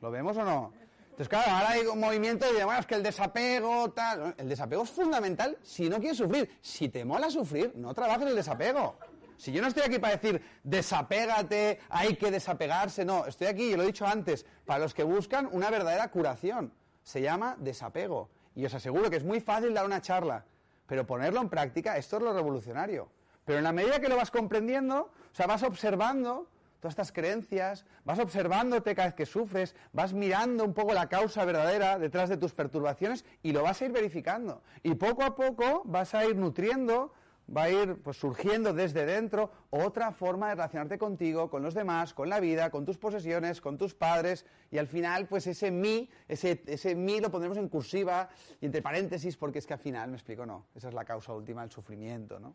¿Lo 0.00 0.10
vemos 0.10 0.36
o 0.36 0.44
no? 0.44 0.72
Entonces, 1.18 1.28
claro, 1.28 1.50
ahora 1.50 1.70
hay 1.70 1.84
un 1.84 1.98
movimiento 1.98 2.52
de, 2.52 2.64
bueno, 2.64 2.80
que 2.86 2.94
el 2.94 3.02
desapego, 3.02 3.90
tal. 3.90 4.36
El 4.38 4.48
desapego 4.48 4.84
es 4.84 4.90
fundamental 4.90 5.58
si 5.64 5.88
no 5.88 5.98
quieres 5.98 6.16
sufrir. 6.16 6.48
Si 6.60 6.88
te 6.90 7.04
mola 7.04 7.28
sufrir, 7.28 7.72
no 7.74 7.92
trabajes 7.92 8.28
el 8.28 8.36
desapego. 8.36 8.96
Si 9.38 9.52
yo 9.52 9.62
no 9.62 9.68
estoy 9.68 9.84
aquí 9.84 10.00
para 10.00 10.16
decir 10.16 10.42
desapégate, 10.64 11.78
hay 11.88 12.16
que 12.16 12.30
desapegarse, 12.32 13.04
no, 13.04 13.24
estoy 13.24 13.46
aquí, 13.46 13.70
yo 13.70 13.76
lo 13.76 13.84
he 13.84 13.86
dicho 13.86 14.04
antes, 14.04 14.44
para 14.66 14.80
los 14.80 14.94
que 14.94 15.04
buscan 15.04 15.48
una 15.52 15.70
verdadera 15.70 16.10
curación. 16.10 16.74
Se 17.04 17.22
llama 17.22 17.56
desapego. 17.60 18.30
Y 18.56 18.66
os 18.66 18.74
aseguro 18.74 19.08
que 19.08 19.16
es 19.16 19.24
muy 19.24 19.40
fácil 19.40 19.72
dar 19.72 19.86
una 19.86 20.02
charla, 20.02 20.44
pero 20.86 21.06
ponerlo 21.06 21.40
en 21.40 21.48
práctica, 21.48 21.96
esto 21.96 22.16
es 22.16 22.22
lo 22.24 22.32
revolucionario. 22.32 23.12
Pero 23.44 23.58
en 23.58 23.64
la 23.64 23.72
medida 23.72 24.00
que 24.00 24.08
lo 24.08 24.16
vas 24.16 24.32
comprendiendo, 24.32 25.02
o 25.02 25.34
sea, 25.34 25.46
vas 25.46 25.62
observando 25.62 26.50
todas 26.80 26.92
estas 26.92 27.12
creencias, 27.12 27.86
vas 28.04 28.18
observándote 28.18 28.96
cada 28.96 29.08
vez 29.08 29.14
que 29.14 29.26
sufres, 29.26 29.76
vas 29.92 30.12
mirando 30.12 30.64
un 30.64 30.74
poco 30.74 30.94
la 30.94 31.08
causa 31.08 31.44
verdadera 31.44 32.00
detrás 32.00 32.28
de 32.28 32.36
tus 32.36 32.54
perturbaciones 32.54 33.24
y 33.42 33.52
lo 33.52 33.62
vas 33.62 33.80
a 33.80 33.84
ir 33.84 33.92
verificando. 33.92 34.62
Y 34.82 34.94
poco 34.96 35.22
a 35.22 35.36
poco 35.36 35.82
vas 35.84 36.14
a 36.14 36.24
ir 36.24 36.36
nutriendo 36.36 37.12
va 37.54 37.64
a 37.64 37.70
ir 37.70 37.96
pues, 38.02 38.16
surgiendo 38.18 38.72
desde 38.72 39.06
dentro 39.06 39.50
otra 39.70 40.12
forma 40.12 40.48
de 40.48 40.54
relacionarte 40.54 40.98
contigo, 40.98 41.48
con 41.50 41.62
los 41.62 41.74
demás, 41.74 42.12
con 42.14 42.28
la 42.28 42.40
vida, 42.40 42.70
con 42.70 42.84
tus 42.84 42.98
posesiones, 42.98 43.60
con 43.60 43.78
tus 43.78 43.94
padres, 43.94 44.44
y 44.70 44.78
al 44.78 44.86
final, 44.86 45.26
pues 45.26 45.46
ese 45.46 45.70
mí, 45.70 46.10
ese, 46.28 46.62
ese 46.66 46.94
mí 46.94 47.20
lo 47.20 47.30
pondremos 47.30 47.58
en 47.58 47.68
cursiva 47.68 48.28
y 48.60 48.66
entre 48.66 48.82
paréntesis, 48.82 49.36
porque 49.36 49.58
es 49.58 49.66
que 49.66 49.74
al 49.74 49.80
final, 49.80 50.10
me 50.10 50.16
explico, 50.16 50.44
no, 50.44 50.66
esa 50.74 50.88
es 50.88 50.94
la 50.94 51.04
causa 51.04 51.32
última 51.32 51.62
del 51.62 51.70
sufrimiento, 51.70 52.38
¿no? 52.38 52.54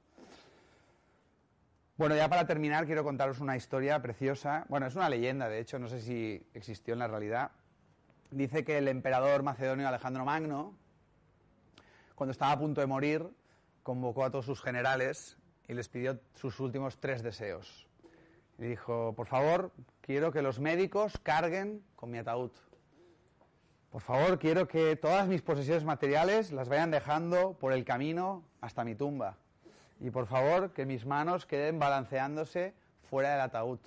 Bueno, 1.96 2.16
ya 2.16 2.28
para 2.28 2.48
terminar 2.48 2.88
quiero 2.88 3.04
contaros 3.04 3.40
una 3.40 3.56
historia 3.56 4.02
preciosa. 4.02 4.66
Bueno, 4.68 4.88
es 4.88 4.96
una 4.96 5.10
leyenda, 5.10 5.48
de 5.48 5.60
hecho, 5.60 5.78
no 5.78 5.88
sé 5.88 6.02
si 6.02 6.44
existió 6.56 6.94
en 6.94 7.00
la 7.00 7.08
realidad. 7.08 7.52
Dice 8.32 8.64
que 8.64 8.80
el 8.80 8.88
emperador 8.88 9.44
macedonio 9.44 9.88
Alejandro 9.88 10.26
Magno, 10.26 10.76
cuando 12.16 12.32
estaba 12.32 12.54
a 12.54 12.60
punto 12.60 12.82
de 12.82 12.88
morir, 12.88 13.30
convocó 13.84 14.24
a 14.24 14.32
todos 14.32 14.46
sus 14.46 14.62
generales 14.62 15.38
y 15.68 15.74
les 15.74 15.90
pidió 15.90 16.20
sus 16.36 16.60
últimos 16.60 16.98
tres 17.00 17.22
deseos. 17.22 17.88
Y 18.58 18.64
dijo, 18.64 19.14
por 19.16 19.28
favor, 19.28 19.72
quiero 20.02 20.32
que 20.32 20.42
los 20.42 20.60
médicos 20.60 21.20
carguen 21.22 21.84
con 21.96 22.10
mi 22.10 22.18
ataúd. 22.18 22.52
Por 23.92 24.02
favor, 24.02 24.40
quiero 24.40 24.68
que 24.68 24.96
todas 24.96 25.28
mis 25.28 25.42
posesiones 25.42 25.84
materiales 25.84 26.52
las 26.52 26.68
vayan 26.68 26.90
dejando 26.90 27.54
por 27.60 27.74
el 27.74 27.86
camino 27.86 28.44
hasta 28.62 28.84
mi 28.84 28.96
tumba. 28.96 29.38
Y 30.00 30.10
por 30.10 30.26
favor, 30.26 30.72
que 30.72 30.86
mis 30.86 31.06
manos 31.06 31.46
queden 31.46 31.78
balanceándose 31.78 32.74
fuera 33.10 33.32
del 33.32 33.42
ataúd. 33.42 33.80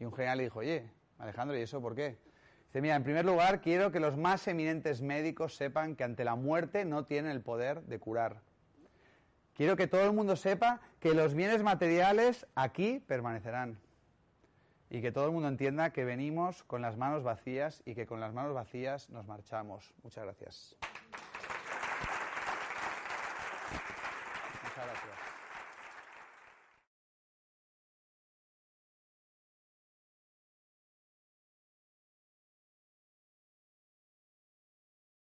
Y 0.00 0.04
un 0.04 0.12
general 0.12 0.38
le 0.38 0.44
dijo, 0.44 0.60
oye, 0.60 0.90
Alejandro, 1.18 1.56
¿y 1.58 1.60
eso 1.60 1.80
por 1.80 1.94
qué? 1.94 2.16
Dice, 2.66 2.80
mira, 2.80 2.96
en 2.96 3.04
primer 3.04 3.24
lugar, 3.24 3.60
quiero 3.60 3.92
que 3.92 4.00
los 4.00 4.16
más 4.16 4.48
eminentes 4.48 5.02
médicos 5.02 5.56
sepan 5.56 5.94
que 5.94 6.04
ante 6.04 6.24
la 6.24 6.34
muerte 6.34 6.84
no 6.84 7.04
tienen 7.04 7.30
el 7.30 7.42
poder 7.42 7.82
de 7.82 7.98
curar. 7.98 8.40
Quiero 9.54 9.76
que 9.76 9.86
todo 9.86 10.04
el 10.04 10.12
mundo 10.12 10.34
sepa 10.34 10.80
que 10.98 11.14
los 11.14 11.34
bienes 11.34 11.62
materiales 11.62 12.46
aquí 12.56 13.00
permanecerán. 13.06 13.78
Y 14.90 15.00
que 15.00 15.12
todo 15.12 15.26
el 15.26 15.32
mundo 15.32 15.48
entienda 15.48 15.90
que 15.90 16.04
venimos 16.04 16.64
con 16.64 16.82
las 16.82 16.96
manos 16.96 17.22
vacías 17.22 17.82
y 17.84 17.94
que 17.94 18.06
con 18.06 18.20
las 18.20 18.32
manos 18.32 18.52
vacías 18.52 19.08
nos 19.10 19.26
marchamos. 19.26 19.92
Muchas 20.02 20.24
gracias. 20.24 20.76